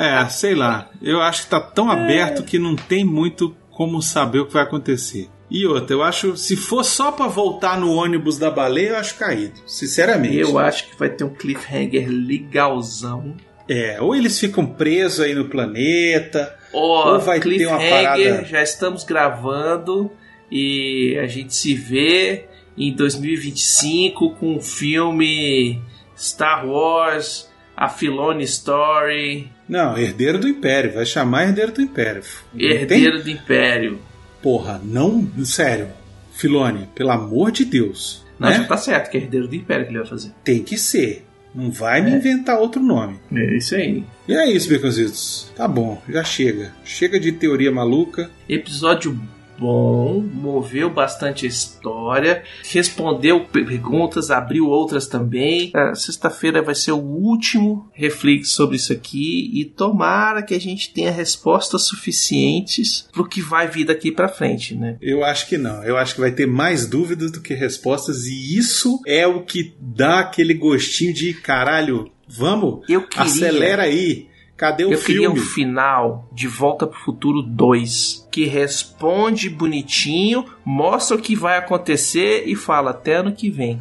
É, 0.00 0.28
sei 0.28 0.54
lá. 0.54 0.90
Eu 1.02 1.20
acho 1.20 1.44
que 1.44 1.50
tá 1.50 1.60
tão 1.60 1.90
aberto 1.90 2.42
que 2.42 2.58
não 2.58 2.74
tem 2.76 3.04
muito 3.04 3.54
como 3.70 4.00
saber 4.02 4.40
o 4.40 4.46
que 4.46 4.52
vai 4.54 4.62
acontecer. 4.62 5.28
E 5.50 5.66
outra, 5.66 5.96
eu 5.96 6.02
acho, 6.02 6.36
se 6.36 6.54
for 6.56 6.84
só 6.84 7.10
pra 7.10 7.26
voltar 7.26 7.78
no 7.78 7.92
ônibus 7.92 8.38
da 8.38 8.50
baleia, 8.50 8.90
eu 8.90 8.96
acho 8.98 9.16
caído. 9.16 9.60
Sinceramente. 9.66 10.36
Eu 10.38 10.58
acho 10.58 10.88
que 10.88 10.96
vai 10.98 11.08
ter 11.08 11.24
um 11.24 11.34
cliffhanger 11.34 12.08
legalzão. 12.08 13.36
É, 13.68 14.00
ou 14.00 14.14
eles 14.14 14.38
ficam 14.38 14.64
presos 14.66 15.20
aí 15.20 15.34
no 15.34 15.48
planeta. 15.48 16.56
Ó, 16.72 17.14
Ou 17.14 17.20
vai 17.20 17.40
ter 17.40 17.66
uma 17.66 17.78
cliffhanger, 17.78 17.90
parada- 17.90 18.44
já 18.44 18.62
estamos 18.62 19.02
gravando 19.04 20.10
e 20.50 21.18
a 21.20 21.26
gente 21.26 21.54
se 21.54 21.74
vê 21.74 22.46
em 22.78 22.94
2025 22.94 24.30
com 24.36 24.56
o 24.56 24.60
filme 24.60 25.80
Star 26.16 26.66
Wars, 26.66 27.50
a 27.76 27.88
Filone 27.88 28.44
Story, 28.44 29.50
Não, 29.70 29.96
herdeiro 29.96 30.38
do 30.38 30.48
Império. 30.48 30.92
Vai 30.92 31.06
chamar 31.06 31.44
herdeiro 31.44 31.70
do 31.72 31.80
Império. 31.80 32.22
Não 32.52 32.58
tem- 32.58 32.70
Herdeiro 32.72 33.22
do 33.22 33.30
Império. 33.30 33.98
Porra, 34.42 34.80
não. 34.84 35.30
Sério. 35.44 35.88
Filone, 36.32 36.88
pelo 36.94 37.10
amor 37.10 37.52
de 37.52 37.64
Deus. 37.64 38.24
Não, 38.38 38.48
né? 38.48 38.56
já 38.56 38.64
tá 38.64 38.76
certo 38.76 39.10
que 39.10 39.16
é 39.18 39.20
Herdeiro 39.20 39.46
do 39.46 39.54
Império 39.54 39.84
que 39.84 39.92
ele 39.92 39.98
vai 40.00 40.08
fazer. 40.08 40.32
Tem 40.42 40.62
que 40.62 40.76
ser. 40.76 41.24
Não 41.54 41.70
vai 41.70 42.00
me 42.00 42.10
inventar 42.12 42.58
outro 42.58 42.80
nome. 42.82 43.18
É 43.34 43.56
isso 43.56 43.74
aí. 43.74 44.04
E 44.26 44.32
é 44.34 44.50
isso, 44.50 44.68
Beconzitos. 44.68 45.52
Tá 45.56 45.66
bom, 45.68 46.00
já 46.08 46.22
chega. 46.24 46.72
Chega 46.84 47.18
de 47.20 47.32
teoria 47.32 47.70
maluca. 47.72 48.30
Episódio 48.48 49.20
bom, 49.60 50.20
moveu 50.20 50.88
bastante 50.90 51.44
a 51.44 51.48
história, 51.48 52.42
respondeu 52.64 53.44
perguntas, 53.44 54.30
abriu 54.30 54.66
outras 54.66 55.06
também. 55.06 55.70
Sexta-feira 55.94 56.62
vai 56.62 56.74
ser 56.74 56.92
o 56.92 56.96
último 56.98 57.88
reflexo 57.92 58.52
sobre 58.54 58.76
isso 58.76 58.92
aqui 58.92 59.50
e 59.52 59.64
tomara 59.64 60.42
que 60.42 60.54
a 60.54 60.60
gente 60.60 60.92
tenha 60.92 61.10
respostas 61.10 61.82
suficientes 61.82 63.06
pro 63.12 63.28
que 63.28 63.42
vai 63.42 63.68
vir 63.68 63.84
daqui 63.84 64.10
para 64.10 64.28
frente, 64.28 64.74
né? 64.74 64.96
Eu 65.00 65.22
acho 65.24 65.46
que 65.46 65.58
não. 65.58 65.82
Eu 65.84 65.96
acho 65.96 66.14
que 66.14 66.20
vai 66.20 66.32
ter 66.32 66.46
mais 66.46 66.86
dúvidas 66.86 67.30
do 67.30 67.40
que 67.40 67.54
respostas 67.54 68.24
e 68.26 68.56
isso 68.56 69.00
é 69.06 69.26
o 69.26 69.42
que 69.42 69.74
dá 69.80 70.20
aquele 70.20 70.54
gostinho 70.54 71.12
de 71.12 71.34
caralho. 71.34 72.10
Vamos, 72.26 72.88
Eu 72.88 73.06
queria- 73.08 73.24
acelera 73.26 73.82
aí. 73.82 74.29
Cadê 74.60 74.84
o 74.84 74.92
Eu 74.92 74.98
filme? 74.98 75.04
queria 75.22 75.30
um 75.30 75.36
final 75.36 76.28
de 76.30 76.46
Volta 76.46 76.86
pro 76.86 77.00
Futuro 77.00 77.40
2 77.40 78.28
que 78.30 78.44
responde 78.44 79.48
bonitinho, 79.48 80.44
mostra 80.62 81.16
o 81.16 81.20
que 81.20 81.34
vai 81.34 81.56
acontecer 81.56 82.44
e 82.46 82.54
fala 82.54 82.90
até 82.90 83.14
ano 83.14 83.32
que 83.32 83.48
vem. 83.48 83.80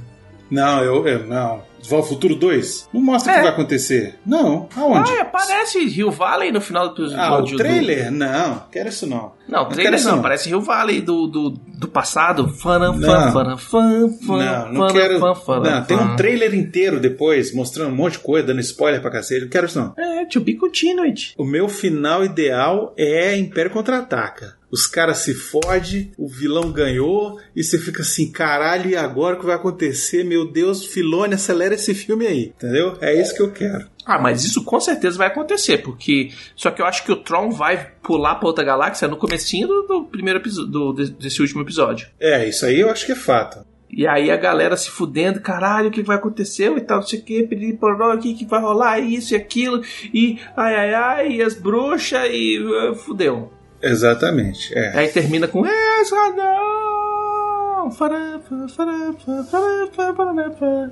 Não, 0.49 0.81
eu, 0.81 1.05
eu 1.05 1.27
não. 1.27 1.61
Volta 1.83 1.95
ao 1.95 2.03
Futuro 2.03 2.33
2? 2.35 2.89
Não 2.93 3.01
mostra 3.01 3.31
o 3.31 3.35
É. 3.35 3.37
que 3.39 3.43
vai 3.43 3.51
acontecer. 3.53 4.19
Não, 4.25 4.67
aonde? 4.75 5.11
Ah, 5.11 5.21
aparece 5.23 5.83
Rio 5.85 6.11
Valley 6.11 6.49
no 6.51 6.61
final 6.61 6.93
do 6.93 7.03
Ah, 7.03 7.05
o 7.05 7.09
episódio. 7.11 7.57
do- 7.57 7.57
trailer? 7.63 8.11
Não, 8.11 8.63
quero 8.71 8.87
isso 8.89 9.05
não. 9.05 9.33
Não, 9.47 9.65
trailer 9.67 10.01
não, 10.05 10.15
não. 10.15 10.21
parece 10.21 10.47
Rio 10.49 10.61
Valley 10.61 11.01
do, 11.01 11.27
do, 11.27 11.49
do 11.79 11.87
passado. 11.87 12.49
Faram, 12.49 12.97
Não. 12.97 13.31
faram, 13.31 13.57
fã, 13.57 14.09
fã, 14.25 14.37
Não, 14.37 14.73
não 14.73 14.87
quero. 14.91 15.17
Não, 15.19 15.83
tem 15.85 15.97
um 15.97 16.15
trailer 16.17 16.53
inteiro 16.53 16.99
depois, 16.99 17.53
mostrando 17.53 17.91
um 17.91 17.95
monte 17.95 18.13
de 18.13 18.19
coisa, 18.19 18.47
dando 18.47 18.59
spoiler 18.59 19.01
pra 19.01 19.09
cacete. 19.09 19.41
Não 19.41 19.49
quero 19.49 19.65
isso 19.67 19.79
não. 19.79 19.93
É, 19.97 20.25
to 20.25 20.41
be 20.41 20.55
continued. 20.55 21.33
O 21.37 21.45
meu 21.45 21.69
final 21.69 22.23
ideal 22.25 22.93
é 22.97 23.37
Império 23.37 23.71
Contra-Ataca. 23.71 24.59
Os 24.71 24.85
caras 24.85 25.19
se 25.19 25.33
fodem, 25.33 26.11
o 26.15 26.27
vilão 26.27 26.71
ganhou, 26.71 27.39
e 27.55 27.63
você 27.63 27.79
fica 27.79 28.03
assim, 28.03 28.31
caralho, 28.31 28.89
e 28.91 28.95
agora 28.95 29.35
o 29.35 29.39
que 29.39 29.45
vai 29.45 29.55
acontecer? 29.55 30.23
Meu 30.23 30.45
Deus, 30.51 30.85
Filone, 30.85 31.33
acelera 31.33 31.73
esse 31.73 31.95
filme 31.95 32.27
aí, 32.27 32.53
entendeu? 32.55 32.95
É 33.01 33.19
isso 33.19 33.33
que 33.33 33.41
eu 33.41 33.51
quero. 33.51 33.87
Ah, 34.05 34.17
mas 34.17 34.43
isso 34.43 34.63
com 34.63 34.79
certeza 34.79 35.17
vai 35.17 35.27
acontecer, 35.27 35.79
porque. 35.79 36.31
Só 36.55 36.71
que 36.71 36.81
eu 36.81 36.85
acho 36.85 37.03
que 37.03 37.11
o 37.11 37.17
Tron 37.17 37.51
vai 37.51 37.91
pular 38.01 38.35
pra 38.35 38.47
outra 38.47 38.63
galáxia 38.63 39.07
no 39.07 39.17
comecinho 39.17 39.67
do, 39.67 39.81
do 39.83 40.03
primeiro 40.05 40.39
episódio, 40.39 40.93
desse 40.93 41.41
último 41.41 41.61
episódio. 41.61 42.07
É, 42.19 42.47
isso 42.47 42.65
aí 42.65 42.79
eu 42.79 42.89
acho 42.89 43.05
que 43.05 43.11
é 43.11 43.15
fato. 43.15 43.63
E 43.91 44.07
aí 44.07 44.29
a 44.29 44.37
galera 44.37 44.77
se 44.77 44.89
fudendo, 44.89 45.41
caralho, 45.41 45.89
o 45.89 45.91
que 45.91 46.03
vai 46.03 46.17
acontecer 46.17 46.71
e 46.77 46.81
tal, 46.81 46.99
não 46.99 47.07
sei 47.07 47.19
o 47.19 47.23
que, 47.23 47.43
pedir 47.43 47.77
o 47.81 48.17
que, 48.19 48.35
que 48.35 48.45
vai 48.45 48.61
rolar, 48.61 48.99
isso 48.99 49.33
e 49.33 49.37
aquilo, 49.37 49.81
e 50.13 50.39
ai 50.55 50.75
ai 50.75 50.93
ai, 50.93 51.31
e 51.33 51.41
as 51.41 51.55
bruxas, 51.55 52.29
e 52.31 52.59
uh, 52.59 52.93
fudeu. 52.93 53.51
Exatamente, 53.81 54.77
é. 54.77 54.95
Aí 54.95 55.07
termina 55.07 55.47
com 55.47 55.65
essa 55.65 56.29
não! 56.31 57.08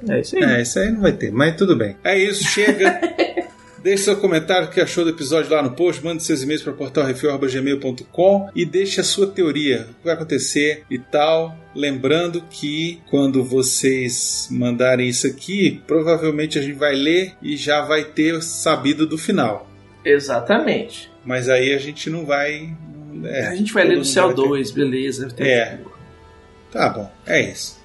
É 0.10 0.20
isso 0.22 0.36
aí. 0.36 0.44
É, 0.44 0.62
isso 0.62 0.80
aí 0.80 0.92
não 0.92 1.02
vai 1.02 1.12
ter, 1.14 1.32
mas 1.32 1.56
tudo 1.56 1.76
bem. 1.76 1.96
É 2.04 2.18
isso, 2.18 2.44
chega. 2.44 3.00
Deixe 3.84 4.04
seu 4.04 4.18
comentário 4.18 4.70
que 4.70 4.82
achou 4.82 5.04
do 5.06 5.12
episódio 5.12 5.50
lá 5.54 5.62
no 5.62 5.72
post, 5.72 6.04
mande 6.04 6.22
seus 6.22 6.42
e-mails 6.42 6.62
para 6.62 6.74
portalrefil.gmail.com 6.74 8.50
e 8.56 8.66
deixe 8.66 9.00
a 9.00 9.04
sua 9.04 9.28
teoria, 9.28 9.88
o 9.92 9.94
que 9.94 10.04
vai 10.04 10.14
acontecer 10.16 10.84
e 10.90 10.98
tal. 10.98 11.56
Lembrando 11.76 12.42
que 12.50 13.00
quando 13.10 13.44
vocês 13.44 14.50
mandarem 14.52 15.08
isso 15.08 15.28
aqui, 15.28 15.82
provavelmente 15.88 16.58
a 16.58 16.62
gente 16.62 16.76
vai 16.78 16.96
ler 16.96 17.34
e 17.42 17.56
já 17.56 17.82
vai 17.82 18.04
ter 18.04 18.42
sabido 18.42 19.06
do 19.06 19.18
final. 19.18 19.70
Exatamente. 20.04 21.10
Mas 21.24 21.48
aí 21.48 21.74
a 21.74 21.78
gente 21.78 22.10
não 22.10 22.26
vai. 22.26 22.76
é, 23.24 23.48
a 23.48 23.56
gente 23.56 23.72
vai 23.74 23.84
ler 23.86 23.96
mundo 23.96 24.06
céu 24.06 24.28
vai 24.28 24.36
ter- 24.36 24.42
2, 24.42 24.72
beleza. 24.72 25.28
É. 25.38 25.78
Tá 26.72 26.90
bom, 26.90 27.12
é 27.26 27.42
isso. 27.42 27.80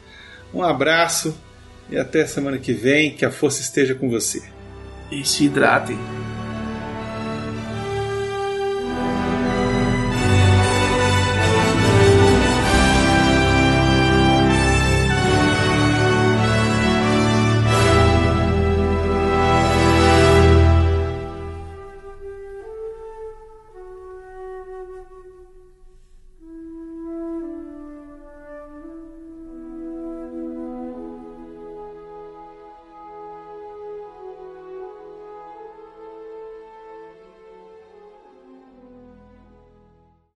Um 0.52 0.62
abraço 0.62 1.36
e 1.88 1.96
até 1.96 2.26
semana 2.26 2.58
que 2.58 2.72
vem. 2.72 3.14
Que 3.14 3.24
a 3.24 3.30
força 3.30 3.60
esteja 3.60 3.94
com 3.94 4.08
você. 4.08 4.42
E 5.10 5.24
se 5.24 5.44
hidratem. 5.44 5.98